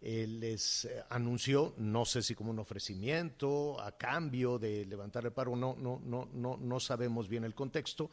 les 0.00 0.84
eh, 0.84 1.02
anunció, 1.10 1.74
no 1.78 2.04
sé 2.04 2.22
si 2.22 2.34
como 2.34 2.50
un 2.50 2.58
ofrecimiento, 2.58 3.80
a 3.80 3.96
cambio 3.96 4.58
de 4.58 4.84
levantar 4.84 5.24
el 5.24 5.32
paro, 5.32 5.56
no, 5.56 5.74
no, 5.78 6.00
no, 6.04 6.28
no, 6.32 6.56
no 6.56 6.80
sabemos 6.80 7.28
bien 7.28 7.44
el 7.44 7.54
contexto, 7.54 8.10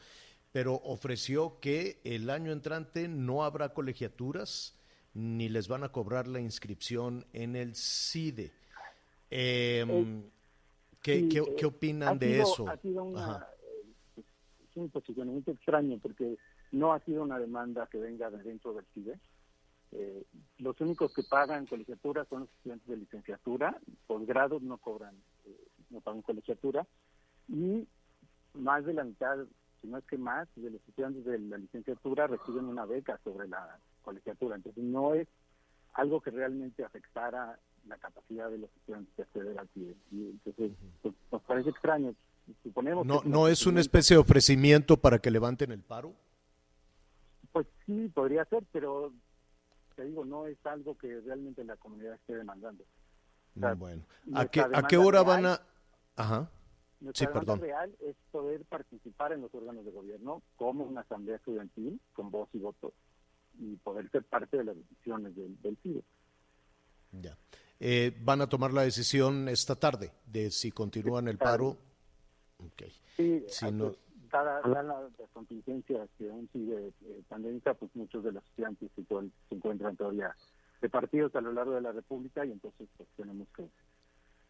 pero 0.51 0.75
ofreció 0.75 1.59
que 1.59 1.99
el 2.03 2.29
año 2.29 2.51
entrante 2.51 3.07
no 3.07 3.43
habrá 3.43 3.73
colegiaturas 3.73 4.75
ni 5.13 5.49
les 5.49 5.67
van 5.67 5.83
a 5.83 5.89
cobrar 5.89 6.27
la 6.27 6.39
inscripción 6.39 7.25
en 7.33 7.55
el 7.55 7.75
CIDE. 7.75 8.51
Em, 9.29 10.19
eh, 10.19 10.23
¿qué, 11.01 11.27
qué, 11.57 11.65
opinan 11.65 12.17
de 12.17 12.41
eso? 12.41 12.67
Ha 12.67 12.77
sido 12.77 13.11
es 14.15 14.77
un 14.77 14.89
posicionamiento 14.89 15.51
extraño 15.51 15.99
porque 16.01 16.37
no 16.71 16.93
ha 16.93 16.99
sido 17.01 17.21
una 17.21 17.37
demanda 17.37 17.87
que 17.91 17.99
venga 17.99 18.31
de 18.31 18.41
dentro 18.41 18.73
del 18.73 18.85
CIDE 18.93 19.19
eh, 19.95 20.23
los 20.57 20.79
únicos 20.81 21.13
que 21.13 21.23
pagan 21.23 21.67
colegiatura 21.67 22.25
son 22.25 22.41
los 22.41 22.49
estudiantes 22.49 22.87
de 22.87 22.97
licenciatura, 22.97 23.77
posgrados 24.07 24.61
no 24.63 24.77
cobran, 24.77 25.15
eh, 25.45 25.67
no 25.89 26.01
pagan 26.01 26.23
colegiatura, 26.23 26.87
y 27.47 27.87
más 28.53 28.85
de 28.85 28.93
la 28.93 29.03
mitad, 29.03 29.37
si 29.81 29.87
no 29.87 29.97
es 29.97 30.05
que 30.05 30.17
más, 30.17 30.47
de 30.55 30.71
los 30.71 30.81
estudiantes 30.87 31.25
de 31.25 31.37
la 31.39 31.57
licenciatura 31.57 32.27
reciben 32.27 32.65
una 32.65 32.85
beca 32.85 33.19
sobre 33.23 33.47
la 33.47 33.77
colegiatura. 34.01 34.55
Entonces 34.55 34.83
no 34.83 35.13
es 35.13 35.27
algo 35.93 36.21
que 36.21 36.31
realmente 36.31 36.83
afectara 36.83 37.59
la 37.87 37.97
capacidad 37.97 38.49
de 38.49 38.59
los 38.59 38.69
estudiantes 38.77 39.15
de 39.15 39.23
acceder 39.23 39.59
al 39.59 39.69
Y 39.75 40.29
entonces 40.29 40.71
pues, 41.01 41.13
nos 41.31 41.41
parece 41.43 41.69
extraño. 41.69 42.15
suponemos 42.63 43.05
no, 43.05 43.21
no 43.25 43.47
es 43.47 43.67
una 43.67 43.81
especie 43.81 44.15
de 44.15 44.21
ofrecimiento 44.21 44.97
para 44.97 45.19
que 45.19 45.29
levanten 45.29 45.71
el 45.71 45.81
paro. 45.81 46.13
Pues 47.51 47.67
sí, 47.85 48.09
podría 48.13 48.45
ser, 48.45 48.63
pero 48.71 49.13
te 49.95 50.03
digo, 50.05 50.25
no 50.25 50.47
es 50.47 50.57
algo 50.65 50.97
que 50.97 51.21
realmente 51.21 51.63
la 51.63 51.77
comunidad 51.77 52.15
esté 52.15 52.35
demandando. 52.35 52.83
bueno, 53.77 54.03
¿a 54.33 54.45
qué, 54.47 54.61
¿a 54.61 54.83
qué 54.87 54.97
hora 54.97 55.23
van 55.23 55.45
a...? 55.45 55.61
Ajá. 56.15 56.49
Nuestra 56.99 57.27
sí, 57.27 57.33
perdón. 57.33 57.59
real 57.59 57.93
es 57.99 58.15
poder 58.31 58.63
participar 58.65 59.33
en 59.33 59.41
los 59.41 59.53
órganos 59.53 59.83
de 59.83 59.91
gobierno 59.91 60.41
como 60.55 60.85
una 60.85 61.01
asamblea 61.01 61.35
estudiantil 61.35 61.99
con 62.13 62.31
voz 62.31 62.47
y 62.53 62.59
voto 62.59 62.93
y 63.59 63.75
poder 63.77 64.09
ser 64.09 64.23
parte 64.23 64.57
de 64.57 64.63
las 64.63 64.75
decisiones 64.77 65.35
del, 65.35 65.61
del 65.61 65.77
CIDE. 65.83 66.03
Ya. 67.11 67.37
Eh, 67.79 68.17
¿Van 68.21 68.39
a 68.41 68.47
tomar 68.47 68.71
la 68.71 68.83
decisión 68.83 69.49
esta 69.49 69.75
tarde 69.75 70.11
de 70.25 70.49
si 70.49 70.71
continúan 70.71 71.27
el 71.27 71.37
paro? 71.37 71.77
Okay. 72.57 72.93
Sí, 73.17 73.43
si 73.49 73.71
no... 73.71 73.93
dada, 74.41 74.83
la, 74.83 75.09
contingencia 75.33 76.07
que 76.17 76.29
aún 76.29 76.49
sigue 76.51 76.87
eh, 76.87 77.21
pandémica, 77.27 77.73
pues 77.73 77.95
muchos 77.95 78.23
de 78.23 78.31
los 78.31 78.43
estudiantes 78.45 78.89
se, 78.95 79.03
se 79.03 79.55
encuentran 79.55 79.95
todavía 79.95 80.35
repartidos 80.81 81.35
a 81.35 81.41
lo 81.41 81.53
largo 81.53 81.75
de 81.75 81.81
la 81.81 81.91
República 81.91 82.45
y 82.45 82.51
entonces 82.51 82.87
pues, 82.97 83.07
tenemos 83.15 83.47
que 83.55 83.69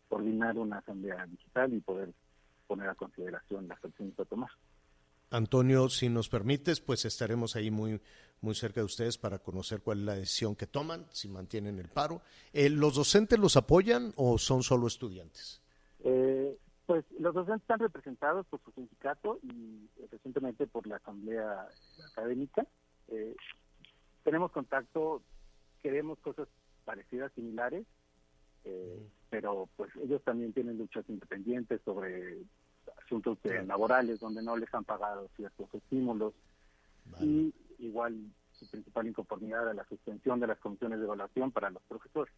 coordinar 0.10 0.58
una 0.58 0.80
asamblea 0.80 1.26
digital 1.28 1.74
y 1.74 1.80
poder 1.80 2.14
poner 2.68 2.90
a 2.90 2.96
consideración 2.96 3.68
las 3.68 3.84
acciones 3.84 4.20
a 4.20 4.26
tomar. 4.26 4.50
Antonio, 5.30 5.90
si 5.90 6.10
nos 6.10 6.30
permites, 6.30 6.80
pues 6.80 7.06
estaremos 7.06 7.56
ahí 7.56 7.72
muy, 7.72 8.00
muy 8.42 8.54
cerca 8.54 8.82
de 8.82 8.86
ustedes 8.86 9.18
para 9.18 9.40
conocer 9.40 9.82
cuál 9.82 10.00
es 10.00 10.06
la 10.06 10.16
decisión 10.16 10.56
que 10.56 10.68
toman, 10.68 11.08
si 11.12 11.28
mantienen 11.28 11.80
el 11.80 11.90
paro. 11.90 12.22
Eh, 12.52 12.70
¿Los 12.70 12.96
docentes 12.96 13.40
los 13.40 13.58
apoyan 13.58 14.14
o 14.16 14.38
son 14.38 14.62
solo 14.62 14.86
estudiantes? 14.86 15.62
Eh, 16.04 16.56
pues 16.86 17.06
los 17.20 17.34
docentes 17.34 17.62
están 17.62 17.80
representados 17.80 18.46
por 18.48 18.62
su 18.62 18.72
sindicato 18.72 19.40
y 19.44 19.90
recientemente 20.12 20.68
por 20.68 20.86
la 20.88 20.98
asamblea 20.98 21.68
académica. 22.12 22.66
Eh, 23.08 23.36
tenemos 24.24 24.52
contacto, 24.52 25.22
queremos 25.82 26.20
cosas 26.20 26.48
parecidas, 26.86 27.32
similares, 27.34 27.86
pero 29.30 29.68
pues 29.76 29.92
ellos 30.02 30.24
también 30.24 30.54
tienen 30.54 30.78
luchas 30.78 31.04
independientes 31.10 31.82
sobre 31.84 32.38
asuntos 33.04 33.38
laborales 33.66 34.20
donde 34.20 34.42
no 34.42 34.56
les 34.58 34.74
han 34.74 34.84
pagado 34.84 35.30
ciertos 35.36 35.74
estímulos 35.74 36.34
y 37.20 37.54
igual 37.80 38.32
su 38.54 38.70
principal 38.70 39.08
inconformidad 39.08 39.70
a 39.70 39.74
la 39.74 39.86
suspensión 39.86 40.40
de 40.40 40.48
las 40.48 40.60
comisiones 40.60 41.00
de 41.00 41.06
evaluación 41.06 41.52
para 41.52 41.70
los 41.70 41.82
profesores. 41.84 42.34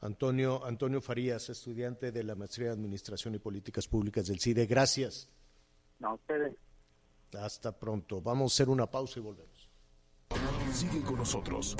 Antonio, 0.00 0.64
Antonio 0.64 1.00
Farías, 1.00 1.48
estudiante 1.48 2.12
de 2.12 2.24
la 2.24 2.34
Maestría 2.34 2.68
de 2.68 2.74
Administración 2.74 3.34
y 3.34 3.38
Políticas 3.38 3.88
Públicas 3.88 4.26
del 4.26 4.40
CIDE, 4.40 4.66
gracias. 4.66 5.30
No, 5.98 6.14
ustedes. 6.14 6.54
Hasta 7.38 7.72
pronto. 7.78 8.20
Vamos 8.20 8.52
a 8.52 8.54
hacer 8.54 8.68
una 8.68 8.86
pausa 8.90 9.18
y 9.18 9.22
volvemos. 9.22 9.70
Sigue 10.72 11.02
con 11.02 11.16
nosotros. 11.16 11.76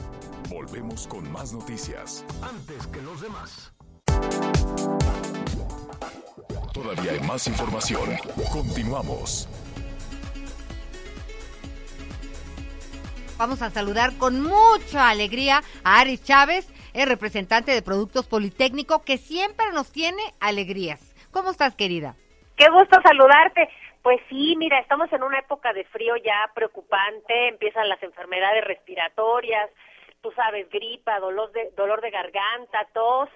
Volvemos 0.49 1.07
con 1.07 1.31
más 1.31 1.53
noticias. 1.53 2.25
Antes 2.43 2.87
que 2.89 3.03
los 3.03 3.21
demás. 3.21 3.73
Todavía 6.73 7.13
hay 7.13 7.21
más 7.21 7.47
información. 7.47 8.11
Continuamos. 8.53 9.49
Vamos 13.37 13.63
a 13.63 13.71
saludar 13.71 14.17
con 14.17 14.43
mucha 14.43 15.09
alegría 15.09 15.63
a 15.83 16.01
Aris 16.01 16.23
Chávez, 16.23 16.67
el 16.95 17.09
representante 17.09 17.73
de 17.73 17.83
Productos 17.83 18.27
Politécnico, 18.27 19.05
que 19.05 19.19
siempre 19.19 19.67
nos 19.73 19.93
tiene 19.93 20.23
alegrías. 20.41 21.15
¿Cómo 21.33 21.51
estás, 21.51 21.75
querida? 21.75 22.15
Qué 22.57 22.71
gusto 22.71 22.99
saludarte. 23.03 23.69
Pues 24.03 24.21
sí, 24.29 24.55
mira, 24.57 24.79
estamos 24.79 25.13
en 25.13 25.23
una 25.23 25.39
época 25.39 25.73
de 25.73 25.85
frío 25.85 26.15
ya 26.17 26.51
preocupante, 26.55 27.49
empiezan 27.49 27.89
las 27.89 28.03
enfermedades 28.03 28.63
respiratorias, 28.65 29.71
tú 30.21 30.31
sabes, 30.33 30.69
gripa, 30.71 31.19
dolor 31.21 31.51
de, 31.53 31.71
dolor 31.77 32.03
de 32.03 32.11
garganta, 32.11 32.87
tos, 32.93 33.31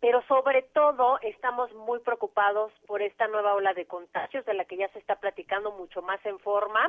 pero 0.00 0.22
sobre 0.28 0.62
todo 0.62 1.18
estamos 1.22 1.72
muy 1.74 1.98
preocupados 2.00 2.72
por 2.86 3.02
esta 3.02 3.26
nueva 3.26 3.54
ola 3.54 3.74
de 3.74 3.86
contagios 3.86 4.44
de 4.46 4.54
la 4.54 4.64
que 4.64 4.76
ya 4.76 4.88
se 4.88 5.00
está 5.00 5.16
platicando 5.16 5.72
mucho 5.72 6.02
más 6.02 6.24
en 6.24 6.38
forma. 6.38 6.88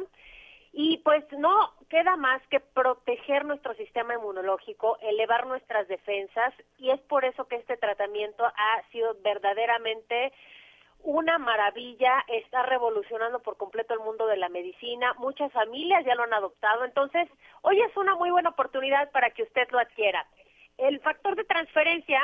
Y 0.74 0.98
pues 0.98 1.24
no 1.34 1.74
queda 1.88 2.16
más 2.18 2.42
que 2.48 2.60
proteger 2.60 3.46
nuestro 3.46 3.76
sistema 3.76 4.16
inmunológico, 4.16 4.98
elevar 5.02 5.46
nuestras 5.46 5.88
defensas 5.88 6.54
y 6.80 6.90
es 6.90 7.00
por 7.02 7.26
eso 7.26 7.48
que 7.48 7.58
este 7.58 7.78
tratamiento 7.78 8.44
ha 8.44 8.84
sido 8.92 9.16
verdaderamente 9.24 10.34
una 11.04 11.38
maravilla, 11.38 12.24
está 12.28 12.64
revolucionando 12.64 13.40
por 13.40 13.58
completo 13.58 13.94
el 13.94 14.00
mundo 14.00 14.26
de 14.26 14.38
la 14.38 14.50
medicina, 14.50 15.14
muchas 15.20 15.52
familias 15.52 16.04
ya 16.06 16.16
lo 16.16 16.24
han 16.24 16.34
adoptado, 16.34 16.86
entonces 16.86 17.30
hoy 17.62 17.80
es 17.80 17.96
una 17.96 18.16
muy 18.16 18.32
buena 18.32 18.50
oportunidad 18.50 19.12
para 19.12 19.30
que 19.30 19.44
usted 19.44 19.70
lo 19.72 19.80
adquiera. 19.80 20.26
El 20.78 21.00
factor 21.02 21.36
de 21.36 21.44
transferencia 21.44 22.20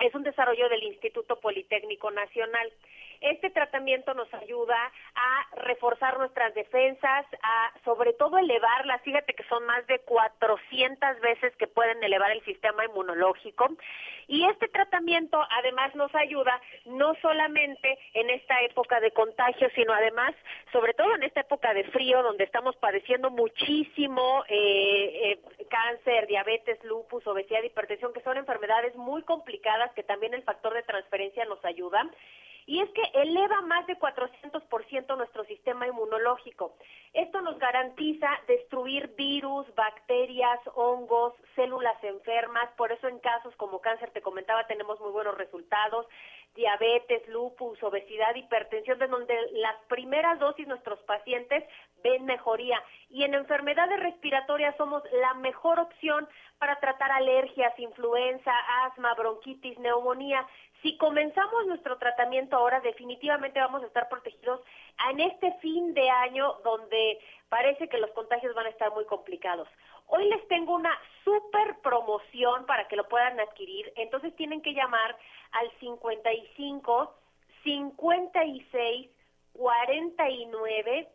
es 0.00 0.14
un 0.14 0.22
desarrollo 0.22 0.68
del 0.68 0.82
Instituto 0.84 1.40
Politécnico 1.40 2.10
Nacional. 2.10 2.72
Este 3.20 3.50
tratamiento 3.50 4.14
nos 4.14 4.32
ayuda 4.34 4.76
a 5.14 5.56
reforzar 5.62 6.18
nuestras 6.18 6.54
defensas, 6.54 7.26
a 7.42 7.72
sobre 7.84 8.12
todo 8.12 8.38
elevarlas. 8.38 9.02
Fíjate 9.02 9.34
que 9.34 9.44
son 9.44 9.64
más 9.66 9.86
de 9.86 9.98
400 10.00 11.20
veces 11.20 11.54
que 11.56 11.66
pueden 11.66 12.02
elevar 12.02 12.30
el 12.30 12.44
sistema 12.44 12.84
inmunológico. 12.84 13.68
Y 14.28 14.44
este 14.44 14.68
tratamiento 14.68 15.42
además 15.50 15.94
nos 15.94 16.14
ayuda 16.14 16.60
no 16.84 17.14
solamente 17.22 17.98
en 18.14 18.30
esta 18.30 18.60
época 18.62 19.00
de 19.00 19.10
contagio, 19.10 19.68
sino 19.74 19.92
además, 19.92 20.34
sobre 20.70 20.92
todo 20.94 21.14
en 21.14 21.22
esta 21.22 21.40
época 21.40 21.72
de 21.72 21.84
frío, 21.84 22.22
donde 22.22 22.44
estamos 22.44 22.76
padeciendo 22.76 23.30
muchísimo 23.30 24.44
eh, 24.48 25.32
eh, 25.32 25.40
cáncer, 25.70 26.26
diabetes, 26.26 26.82
lupus, 26.84 27.26
obesidad, 27.26 27.62
hipertensión, 27.62 28.12
que 28.12 28.20
son 28.20 28.36
enfermedades 28.36 28.94
muy 28.96 29.22
complicadas 29.22 29.92
que 29.94 30.02
también 30.02 30.34
el 30.34 30.42
factor 30.42 30.74
de 30.74 30.82
transferencia 30.82 31.44
nos 31.46 31.64
ayuda 31.64 32.08
y 32.68 32.82
es 32.82 32.90
que 32.90 33.02
eleva 33.14 33.62
más 33.62 33.86
de 33.86 33.98
400% 33.98 35.16
nuestro 35.16 35.42
sistema 35.44 35.86
inmunológico. 35.86 36.76
Esto 37.14 37.40
nos 37.40 37.58
garantiza 37.58 38.28
destruir 38.46 39.14
virus, 39.16 39.66
bacterias, 39.74 40.60
hongos, 40.74 41.32
células 41.56 41.96
enfermas, 42.04 42.68
por 42.76 42.92
eso 42.92 43.08
en 43.08 43.20
casos 43.20 43.56
como 43.56 43.80
cáncer, 43.80 44.10
te 44.10 44.20
comentaba, 44.20 44.66
tenemos 44.66 45.00
muy 45.00 45.12
buenos 45.12 45.38
resultados, 45.38 46.06
diabetes, 46.54 47.26
lupus, 47.28 47.82
obesidad, 47.82 48.34
hipertensión, 48.34 48.98
de 48.98 49.06
donde 49.06 49.34
las 49.52 49.76
primeras 49.88 50.38
dosis 50.38 50.68
nuestros 50.68 50.98
pacientes 51.04 51.64
ven 52.02 52.26
mejoría. 52.26 52.82
Y 53.08 53.24
en 53.24 53.32
enfermedades 53.32 53.98
respiratorias 54.00 54.76
somos 54.76 55.02
la 55.12 55.32
mejor 55.34 55.80
opción 55.80 56.28
para 56.58 56.78
tratar 56.80 57.10
alergias, 57.12 57.78
influenza, 57.78 58.52
asma, 58.84 59.14
bronquitis, 59.14 59.78
neumonía. 59.78 60.46
Si 60.82 60.96
comenzamos 60.96 61.66
nuestro 61.66 61.98
tratamiento 61.98 62.56
ahora, 62.56 62.80
definitivamente 62.80 63.60
vamos 63.60 63.82
a 63.82 63.86
estar 63.86 64.08
protegidos 64.08 64.60
en 65.10 65.20
este 65.20 65.52
fin 65.60 65.94
de 65.94 66.08
año 66.10 66.54
donde 66.64 67.18
parece 67.48 67.88
que 67.88 67.98
los 67.98 68.10
contagios 68.10 68.54
van 68.54 68.66
a 68.66 68.70
estar 68.70 68.92
muy 68.92 69.04
complicados. 69.06 69.68
Hoy 70.06 70.28
les 70.28 70.46
tengo 70.48 70.74
una 70.74 70.96
super 71.24 71.78
promoción 71.82 72.64
para 72.66 72.88
que 72.88 72.96
lo 72.96 73.08
puedan 73.08 73.38
adquirir, 73.40 73.92
entonces 73.96 74.34
tienen 74.36 74.62
que 74.62 74.72
llamar 74.72 75.16
al 75.52 75.70
55 75.80 77.14
56 77.62 79.10
49 79.52 81.08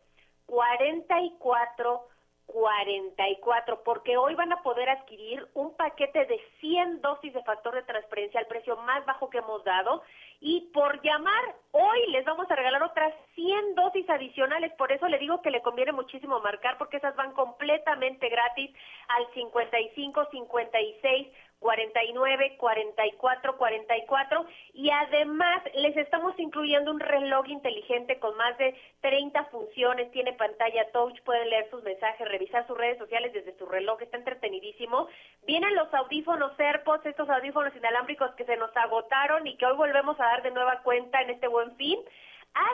44 0.46 2.08
44, 2.54 3.84
porque 3.84 4.16
hoy 4.16 4.36
van 4.36 4.54
a 4.54 4.62
poder 4.62 4.88
adquirir 4.90 5.46
un 5.56 5.76
paquete 5.76 6.26
de 6.26 6.40
100 6.62 7.02
dosis 7.02 7.34
de 7.34 7.44
factor 7.44 7.74
de 7.74 7.82
transferencia 7.82 8.40
al 8.40 8.46
precio 8.46 8.78
más 8.78 9.04
bajo 9.06 9.30
que 9.30 9.40
hemos 9.40 9.64
dado. 9.64 10.04
Y 10.40 10.70
por 10.74 11.02
llamar 11.02 11.56
hoy 11.72 12.12
les 12.12 12.24
vamos 12.26 12.50
a 12.50 12.56
regalar 12.56 12.84
otras 12.84 13.14
100 13.36 13.76
dosis 13.76 14.10
adicionales, 14.10 14.72
por 14.74 14.92
eso 14.92 15.08
le 15.08 15.18
digo 15.18 15.42
que 15.42 15.52
le 15.52 15.62
conviene 15.62 15.92
muchísimo 15.92 16.40
marcar 16.42 16.78
porque 16.78 16.98
esas 16.98 17.16
van 17.16 17.34
completamente 17.34 18.30
gratis 18.30 18.72
al 19.08 19.26
55 19.34 20.28
56 20.32 21.28
49 21.64 22.58
44 22.58 23.58
44 23.58 24.46
y 24.74 24.90
además 24.90 25.64
les 25.76 25.96
estamos 25.96 26.38
incluyendo 26.38 26.92
un 26.92 27.00
reloj 27.00 27.48
inteligente 27.48 28.20
con 28.20 28.36
más 28.36 28.58
de 28.58 28.76
30 29.00 29.46
funciones, 29.46 30.12
tiene 30.12 30.34
pantalla 30.34 30.92
touch, 30.92 31.20
pueden 31.22 31.50
leer 31.50 31.70
sus 31.72 31.82
mensajes, 31.84 32.28
revisar 32.28 32.68
sus 32.68 32.78
redes 32.78 32.98
sociales 32.98 33.32
desde 33.32 33.58
su 33.58 33.66
reloj, 33.66 34.02
está 34.02 34.18
entretenidísimo. 34.18 35.08
Vienen 35.48 35.74
los 35.74 35.92
audífonos 35.94 36.52
AirPods, 36.60 37.06
estos 37.06 37.30
audífonos 37.30 37.74
inalámbricos 37.76 38.36
que 38.36 38.46
se 38.46 38.58
nos 38.58 38.76
agotaron 38.76 39.48
y 39.48 39.56
que 39.56 39.66
hoy 39.66 39.78
volvemos 39.78 40.20
a 40.20 40.26
dar 40.26 40.44
de 40.44 40.52
nueva 40.52 40.82
cuenta 40.84 41.22
en 41.22 41.30
este 41.30 41.48
buen 41.48 41.76
fin. 41.78 41.98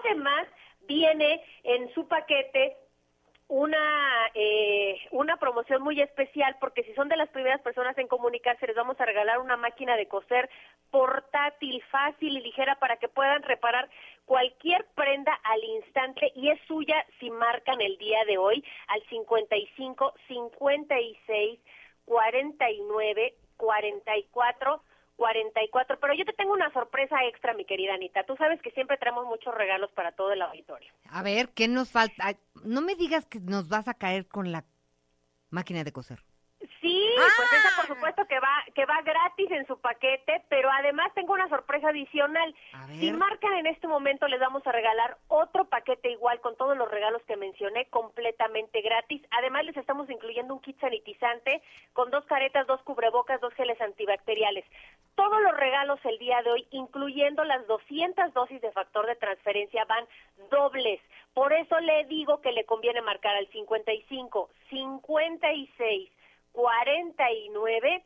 Además, 0.03 0.47
viene 0.87 1.43
en 1.63 1.93
su 1.93 2.07
paquete 2.07 2.75
una 3.49 4.29
eh, 4.35 5.01
una 5.09 5.37
promoción 5.37 5.81
muy 5.81 5.99
especial 5.99 6.55
porque 6.59 6.83
si 6.83 6.93
son 6.93 7.09
de 7.09 7.17
las 7.17 7.29
primeras 7.29 7.59
personas 7.61 7.97
en 7.97 8.07
comunicarse 8.07 8.67
les 8.67 8.75
vamos 8.75 9.01
a 9.01 9.05
regalar 9.05 9.39
una 9.39 9.57
máquina 9.57 9.97
de 9.97 10.07
coser 10.07 10.49
portátil, 10.91 11.83
fácil 11.89 12.37
y 12.37 12.41
ligera 12.41 12.75
para 12.75 12.97
que 12.97 13.09
puedan 13.09 13.41
reparar 13.41 13.89
cualquier 14.25 14.85
prenda 14.93 15.33
al 15.43 15.63
instante 15.63 16.31
y 16.35 16.51
es 16.51 16.59
suya 16.67 17.03
si 17.19 17.31
marcan 17.31 17.81
el 17.81 17.97
día 17.97 18.23
de 18.25 18.37
hoy 18.37 18.63
al 18.87 19.01
55 19.09 20.13
56 20.27 21.59
49 22.05 23.33
44 23.57 24.83
44. 25.19 25.99
Pero 25.99 26.13
yo 26.15 26.25
te 26.25 26.33
tengo 26.33 26.53
una 26.53 26.71
sorpresa 26.71 27.17
extra, 27.25 27.53
mi 27.53 27.65
querida 27.65 27.93
Anita. 27.93 28.23
Tú 28.23 28.35
sabes 28.37 28.59
que 28.61 28.71
siempre 28.71 28.97
traemos 28.97 29.25
muchos 29.27 29.53
regalos 29.53 29.91
para 29.91 30.13
todo 30.13 30.31
el 30.31 30.41
auditorio. 30.41 30.91
A 31.11 31.21
ver, 31.21 31.49
¿qué 31.49 31.67
nos 31.67 31.91
falta? 31.91 32.35
No 32.63 32.81
me 32.81 32.95
digas 32.95 33.25
que 33.25 33.39
nos 33.39 33.67
vas 33.67 33.87
a 33.87 33.93
caer 33.93 34.27
con 34.27 34.51
la 34.51 34.63
máquina 35.51 35.83
de 35.83 35.91
coser. 35.91 36.23
Sí, 36.81 37.05
pues 37.15 37.53
esa 37.53 37.75
por 37.75 37.85
ah. 37.85 37.95
supuesto 37.95 38.25
que 38.25 38.39
va 38.39 38.63
que 38.75 38.85
va 38.85 39.01
gratis 39.01 39.51
en 39.51 39.65
su 39.67 39.79
paquete, 39.79 40.43
pero 40.49 40.69
además 40.71 41.13
tengo 41.13 41.33
una 41.33 41.47
sorpresa 41.47 41.89
adicional. 41.89 42.53
Si 42.99 43.11
marcan 43.11 43.53
en 43.55 43.67
este 43.67 43.87
momento 43.87 44.27
les 44.27 44.39
vamos 44.39 44.65
a 44.65 44.71
regalar 44.71 45.17
otro 45.27 45.65
paquete 45.65 46.11
igual 46.11 46.39
con 46.41 46.55
todos 46.57 46.77
los 46.77 46.89
regalos 46.89 47.21
que 47.27 47.37
mencioné 47.37 47.85
completamente 47.89 48.81
gratis. 48.81 49.21
Además 49.31 49.65
les 49.65 49.77
estamos 49.77 50.09
incluyendo 50.09 50.53
un 50.53 50.61
kit 50.61 50.79
sanitizante 50.79 51.61
con 51.93 52.11
dos 52.11 52.25
caretas, 52.25 52.67
dos 52.67 52.81
cubrebocas, 52.83 53.39
dos 53.41 53.53
geles 53.53 53.79
antibacteriales. 53.81 54.65
Todos 55.15 55.41
los 55.41 55.57
regalos 55.57 55.99
el 56.05 56.17
día 56.17 56.41
de 56.43 56.51
hoy, 56.51 56.67
incluyendo 56.71 57.43
las 57.43 57.65
200 57.67 58.33
dosis 58.33 58.61
de 58.61 58.71
factor 58.71 59.05
de 59.05 59.15
transferencia, 59.15 59.85
van 59.85 60.07
dobles. 60.49 61.01
Por 61.33 61.53
eso 61.53 61.79
le 61.79 62.05
digo 62.05 62.41
que 62.41 62.51
le 62.51 62.65
conviene 62.65 63.01
marcar 63.01 63.35
al 63.35 63.47
55 63.49 64.49
56 64.69 66.11
49 66.51 68.03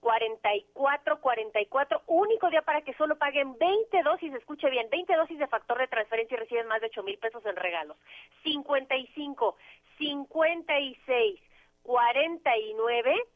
44 0.00 1.20
44, 1.20 2.02
único 2.06 2.50
día 2.50 2.62
para 2.62 2.82
que 2.82 2.94
solo 2.94 3.16
paguen 3.16 3.58
20 3.58 4.02
dosis, 4.02 4.32
escuche 4.34 4.70
bien, 4.70 4.88
20 4.90 5.16
dosis 5.16 5.38
de 5.38 5.48
factor 5.48 5.78
de 5.78 5.88
transferencia 5.88 6.36
y 6.36 6.38
reciben 6.38 6.68
más 6.68 6.80
de 6.80 6.86
8 6.86 7.02
mil 7.02 7.18
pesos 7.18 7.44
en 7.44 7.56
regalos. 7.56 7.96
55, 8.44 9.56
56, 9.98 11.40
49 11.82 13.26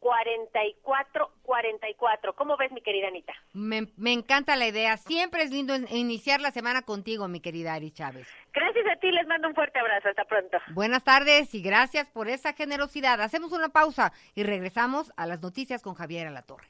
44 0.00 1.30
44. 1.42 2.34
¿Cómo 2.34 2.56
ves, 2.56 2.72
mi 2.72 2.82
querida 2.82 3.08
Anita? 3.08 3.32
Me, 3.52 3.88
me, 3.96 4.12
encanta 4.12 4.56
la 4.56 4.66
idea. 4.66 4.96
Siempre 4.96 5.42
es 5.42 5.50
lindo 5.50 5.74
iniciar 5.90 6.40
la 6.40 6.50
semana 6.50 6.82
contigo, 6.82 7.28
mi 7.28 7.40
querida 7.40 7.74
Ari 7.74 7.92
Chávez. 7.92 8.28
Gracias 8.52 8.84
a 8.92 8.96
ti, 9.00 9.10
les 9.10 9.26
mando 9.26 9.48
un 9.48 9.54
fuerte 9.54 9.78
abrazo. 9.78 10.08
Hasta 10.08 10.24
pronto. 10.24 10.58
Buenas 10.74 11.04
tardes 11.04 11.54
y 11.54 11.62
gracias 11.62 12.08
por 12.10 12.28
esa 12.28 12.52
generosidad. 12.52 13.20
Hacemos 13.20 13.52
una 13.52 13.68
pausa 13.68 14.12
y 14.34 14.42
regresamos 14.42 15.12
a 15.16 15.26
las 15.26 15.40
noticias 15.42 15.82
con 15.82 15.94
Javier 15.94 16.26
Alatorre. 16.26 16.68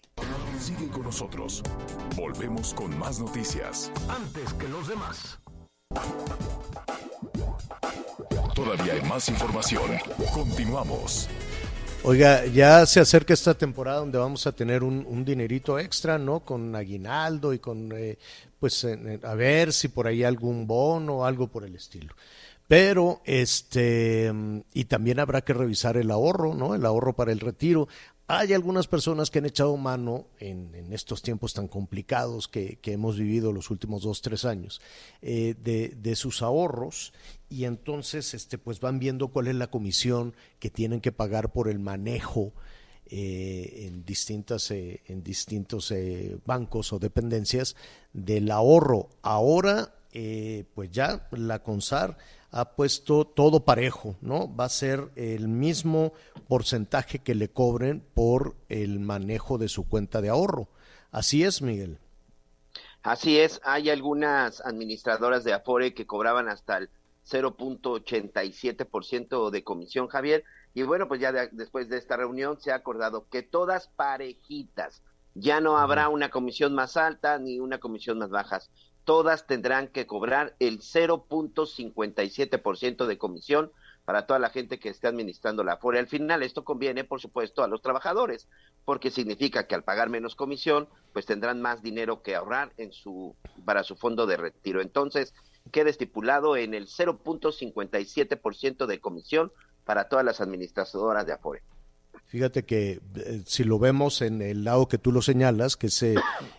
Sigue 0.59 0.91
con 0.91 1.03
nosotros. 1.03 1.63
Volvemos 2.17 2.75
con 2.75 2.97
más 2.99 3.21
noticias. 3.21 3.93
Antes 4.09 4.55
que 4.55 4.69
los 4.69 4.89
demás. 4.89 5.41
Todavía 8.55 8.95
hay 8.95 9.03
más 9.03 9.29
información. 9.29 9.99
Continuamos. 10.33 11.29
Oiga, 12.09 12.47
ya 12.47 12.87
se 12.87 13.01
acerca 13.01 13.35
esta 13.35 13.55
temporada 13.55 13.99
donde 13.99 14.17
vamos 14.17 14.47
a 14.47 14.53
tener 14.53 14.85
un, 14.85 15.25
dinerito 15.25 15.77
extra, 15.77 16.19
¿no? 16.19 16.39
Con 16.39 16.77
aguinaldo 16.77 17.53
y 17.53 17.59
con, 17.59 17.91
eh, 17.91 18.17
pues, 18.61 18.87
a 19.25 19.35
ver 19.35 19.73
si 19.73 19.89
por 19.89 20.07
ahí 20.07 20.23
algún 20.23 20.69
bono 20.69 21.17
o 21.17 21.25
algo 21.25 21.49
por 21.49 21.65
el 21.65 21.75
estilo. 21.75 22.15
Pero, 22.69 23.23
este, 23.25 24.33
y 24.73 24.85
también 24.85 25.19
habrá 25.19 25.41
que 25.41 25.53
revisar 25.53 25.97
el 25.97 26.13
ahorro, 26.13 26.55
¿no? 26.55 26.77
El 26.77 26.87
ahorro 26.87 27.13
para 27.13 27.33
el 27.33 27.41
retiro. 27.41 27.89
Hay 28.29 28.53
algunas 28.53 28.89
personas 28.89 29.31
que 29.31 29.39
han 29.39 29.47
echado 29.47 29.77
mano 29.77 30.27
en, 30.41 30.93
estos 30.93 31.23
tiempos 31.23 31.55
tan 31.55 31.69
complicados 31.69 32.49
que, 32.49 32.79
hemos 32.83 33.19
vivido 33.19 33.53
los 33.53 33.71
últimos 33.71 34.03
dos, 34.03 34.21
tres 34.21 34.45
años, 34.45 34.81
eh, 35.23 35.55
de, 35.57 36.17
sus 36.17 36.43
ahorros 36.43 37.13
y 37.49 37.65
entonces 37.65 38.35
este, 38.35 38.59
pues 38.59 38.81
van 38.81 38.99
viendo 38.99 39.29
cuál 39.29 39.47
es 39.47 39.55
la 39.55 39.71
comisión 39.71 40.35
que 40.59 40.71
tienen 40.71 41.01
que 41.01 41.13
pagar 41.13 41.53
por 41.53 41.69
el 41.69 41.79
manejo 41.79 42.53
eh, 43.07 43.87
en, 43.87 44.05
distintas, 44.05 44.73
eh, 44.73 45.03
en 45.07 45.23
distintos 45.23 45.95
bancos 46.45 46.93
o 46.93 46.99
dependencias 46.99 47.77
del 48.13 48.51
ahorro. 48.51 49.09
Ahora, 49.23 49.96
pues 50.75 50.91
ya 50.91 51.29
la 51.31 51.63
CONSAR 51.63 52.19
ha 52.51 52.77
puesto 52.77 53.27
todo 53.27 53.65
parejo, 53.65 54.17
¿no? 54.23 54.55
Va 54.55 54.65
a 54.65 54.71
ser 54.71 55.11
el 55.15 55.49
mismo 55.49 56.15
porcentaje 56.49 57.19
que 57.19 57.35
le 57.35 57.51
cobren 57.51 58.03
por 58.15 58.57
el 58.69 58.99
manejo 58.99 59.59
de 59.59 59.69
su 59.69 59.87
cuenta 59.89 60.23
de 60.23 60.31
ahorro. 60.31 60.69
Así 61.11 61.45
es, 61.45 61.61
Miguel. 61.61 61.99
Así 63.03 63.39
es, 63.39 63.61
hay 63.63 63.91
algunas 63.91 64.65
administradoras 64.65 65.45
de 65.45 65.53
Afore 65.53 65.93
que 65.95 66.07
cobraban 66.07 66.49
hasta 66.49 66.79
el 66.79 66.89
0.87% 67.29 69.51
de 69.51 69.63
comisión, 69.63 70.09
Javier. 70.09 70.43
Y 70.75 70.83
bueno, 70.83 71.07
pues 71.09 71.21
ya 71.21 71.31
después 71.53 71.89
de 71.89 71.99
esta 71.99 72.17
reunión 72.17 72.61
se 72.61 72.73
ha 72.73 72.77
acordado 72.77 73.29
que 73.29 73.43
todas 73.43 73.89
parejitas, 73.89 75.03
ya 75.35 75.61
no 75.61 75.77
habrá 75.79 76.09
una 76.09 76.31
comisión 76.31 76.75
más 76.75 76.97
alta 76.97 77.39
ni 77.39 77.61
una 77.61 77.79
comisión 77.79 78.19
más 78.19 78.31
baja 78.31 78.61
todas 79.07 79.47
tendrán 79.47 79.89
que 79.89 80.07
cobrar 80.07 80.55
el 80.59 80.81
0.57% 80.81 83.07
de 83.07 83.19
comisión 83.19 83.71
para 84.05 84.27
toda 84.27 84.41
la 84.41 84.51
gente 84.51 84.81
que 84.81 84.89
esté 84.89 85.07
administrando 85.07 85.63
la 85.63 85.75
Afore. 85.75 86.01
Al 86.01 86.09
final 86.09 86.43
esto 86.43 86.65
conviene, 86.65 87.05
por 87.05 87.21
supuesto, 87.21 87.63
a 87.63 87.69
los 87.69 87.83
trabajadores, 87.83 88.49
porque 88.85 89.13
significa 89.13 89.69
que 89.69 89.77
al 89.77 89.85
pagar 89.85 90.11
menos 90.11 90.35
comisión, 90.35 90.89
pues 91.13 91.25
tendrán 91.25 91.63
más 91.63 91.83
dinero 91.83 92.23
que 92.23 92.35
ahorrar 92.35 92.73
en 92.79 92.93
su 92.93 93.37
para 93.65 93.85
su 93.85 93.95
fondo 93.95 94.27
de 94.27 94.39
retiro. 94.39 94.83
Entonces, 94.83 95.35
queda 95.71 95.89
estipulado 95.89 96.57
en 96.57 96.75
el 96.75 96.89
0.57% 96.89 98.87
de 98.87 99.01
comisión 99.01 99.53
para 99.85 100.09
todas 100.09 100.25
las 100.25 100.41
administradoras 100.41 101.25
de 101.25 101.33
Afore. 101.33 101.63
Fíjate 102.37 102.67
que 102.67 103.01
eh, 103.15 103.43
si 103.47 103.65
lo 103.65 103.79
vemos 103.79 104.21
en 104.21 104.43
el 104.43 104.63
lado 104.63 104.89
que 104.89 104.99
tú 104.99 105.11
lo 105.11 105.23
señalas, 105.23 105.79
que 105.79 105.87
es 105.87 106.03
eh, 106.03 106.17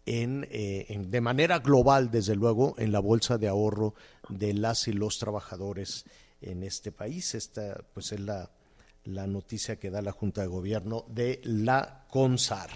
eh, 0.07 0.87
en, 0.89 1.11
de 1.11 1.21
manera 1.21 1.59
global, 1.59 2.11
desde 2.11 2.37
luego, 2.37 2.75
en 2.79 2.93
la 2.93 3.01
bolsa 3.01 3.39
de 3.39 3.49
ahorro 3.49 3.95
de 4.29 4.55
las 4.55 4.89
y 4.89 4.93
los 4.93 5.19
trabajadores 5.19 6.05
en 6.41 6.63
este 6.63 6.93
país. 6.93 7.35
Esta 7.35 7.85
pues 7.93 8.13
es 8.13 8.21
la, 8.21 8.51
la 9.05 9.27
noticia 9.27 9.79
que 9.79 9.91
da 9.91 10.01
la 10.01 10.13
Junta 10.13 10.43
de 10.43 10.47
Gobierno 10.47 11.05
de 11.09 11.41
la 11.43 12.07
CONSAR. 12.09 12.71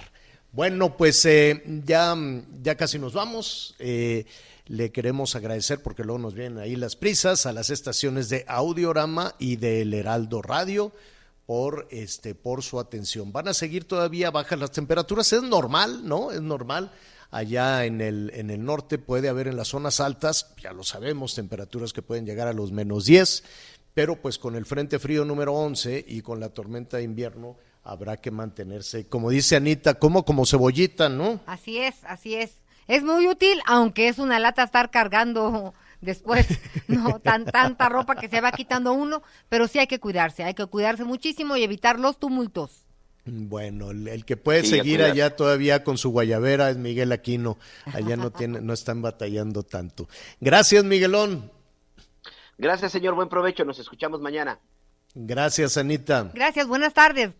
Bueno, 0.52 0.98
pues 0.98 1.24
eh, 1.24 1.62
ya, 1.86 2.14
ya 2.62 2.76
casi 2.76 2.98
nos 2.98 3.14
vamos. 3.14 3.74
Eh, 3.78 4.26
le 4.66 4.92
queremos 4.92 5.34
agradecer 5.34 5.82
porque 5.82 6.04
luego 6.04 6.18
nos 6.18 6.34
vienen 6.34 6.58
ahí 6.58 6.76
las 6.76 6.94
prisas 6.94 7.46
a 7.46 7.52
las 7.52 7.70
estaciones 7.70 8.28
de 8.28 8.44
Audiorama 8.46 9.34
y 9.38 9.56
del 9.56 9.94
Heraldo 9.94 10.42
Radio 10.42 10.92
por 11.46 11.88
este 11.90 12.34
por 12.34 12.62
su 12.62 12.78
atención. 12.78 13.32
Van 13.32 13.48
a 13.48 13.54
seguir 13.54 13.84
todavía 13.84 14.30
bajas 14.30 14.58
las 14.58 14.72
temperaturas, 14.72 15.32
es 15.32 15.42
normal, 15.42 16.06
¿no? 16.06 16.32
Es 16.32 16.42
normal. 16.42 16.92
Allá 17.30 17.86
en 17.86 18.02
el, 18.02 18.30
en 18.34 18.50
el 18.50 18.62
norte 18.62 18.98
puede 18.98 19.30
haber 19.30 19.48
en 19.48 19.56
las 19.56 19.68
zonas 19.68 20.00
altas, 20.00 20.54
ya 20.62 20.74
lo 20.74 20.84
sabemos, 20.84 21.34
temperaturas 21.34 21.94
que 21.94 22.02
pueden 22.02 22.26
llegar 22.26 22.46
a 22.46 22.52
los 22.52 22.72
menos 22.72 23.06
10, 23.06 23.42
pero 23.94 24.20
pues 24.20 24.38
con 24.38 24.54
el 24.54 24.66
Frente 24.66 24.98
Frío 24.98 25.24
número 25.24 25.54
11 25.54 26.04
y 26.06 26.20
con 26.20 26.40
la 26.40 26.50
tormenta 26.50 26.98
de 26.98 27.04
invierno, 27.04 27.56
habrá 27.84 28.16
que 28.16 28.30
mantenerse, 28.30 29.06
como 29.06 29.30
dice 29.30 29.56
Anita, 29.56 29.94
como 29.94 30.24
como 30.24 30.46
cebollita, 30.46 31.08
¿no? 31.08 31.40
Así 31.46 31.78
es, 31.78 31.96
así 32.04 32.34
es. 32.34 32.60
Es 32.88 33.02
muy 33.02 33.26
útil, 33.28 33.60
aunque 33.66 34.08
es 34.08 34.18
una 34.18 34.38
lata 34.38 34.62
estar 34.62 34.90
cargando 34.90 35.74
después, 36.00 36.46
no 36.88 37.20
tan 37.20 37.44
tanta 37.44 37.88
ropa 37.88 38.16
que 38.16 38.28
se 38.28 38.40
va 38.40 38.52
quitando 38.52 38.92
uno, 38.92 39.22
pero 39.48 39.68
sí 39.68 39.78
hay 39.78 39.86
que 39.86 40.00
cuidarse, 40.00 40.44
hay 40.44 40.54
que 40.54 40.66
cuidarse 40.66 41.04
muchísimo 41.04 41.56
y 41.56 41.62
evitar 41.62 41.98
los 41.98 42.18
tumultos. 42.18 42.82
Bueno, 43.24 43.92
el, 43.92 44.24
que 44.24 44.36
puede 44.36 44.64
seguir 44.64 45.00
allá 45.02 45.36
todavía 45.36 45.84
con 45.84 45.96
su 45.96 46.10
guayabera 46.10 46.70
es 46.70 46.76
Miguel 46.76 47.12
Aquino. 47.12 47.56
Allá 47.86 48.16
no 48.16 48.30
tiene, 48.32 48.60
no 48.60 48.72
están 48.72 49.00
batallando 49.00 49.62
tanto. 49.62 50.08
Gracias, 50.40 50.82
Miguelón. 50.82 51.52
Gracias, 52.58 52.90
señor. 52.90 53.14
Buen 53.14 53.28
provecho. 53.28 53.64
Nos 53.64 53.78
escuchamos 53.78 54.20
mañana. 54.20 54.58
Gracias, 55.14 55.76
Anita. 55.76 56.32
Gracias. 56.34 56.66
Buenas 56.66 56.94
tardes. 56.94 57.30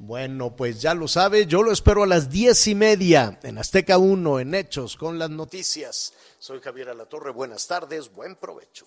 Bueno, 0.00 0.54
pues 0.54 0.80
ya 0.80 0.94
lo 0.94 1.08
sabe, 1.08 1.46
yo 1.46 1.64
lo 1.64 1.72
espero 1.72 2.04
a 2.04 2.06
las 2.06 2.30
diez 2.30 2.68
y 2.68 2.76
media 2.76 3.40
en 3.42 3.58
Azteca 3.58 3.98
1, 3.98 4.38
en 4.38 4.54
Hechos, 4.54 4.96
con 4.96 5.18
las 5.18 5.28
noticias. 5.28 6.12
Soy 6.38 6.60
Javier 6.60 6.90
Alatorre, 6.90 7.32
buenas 7.32 7.66
tardes, 7.66 8.12
buen 8.12 8.36
provecho. 8.36 8.86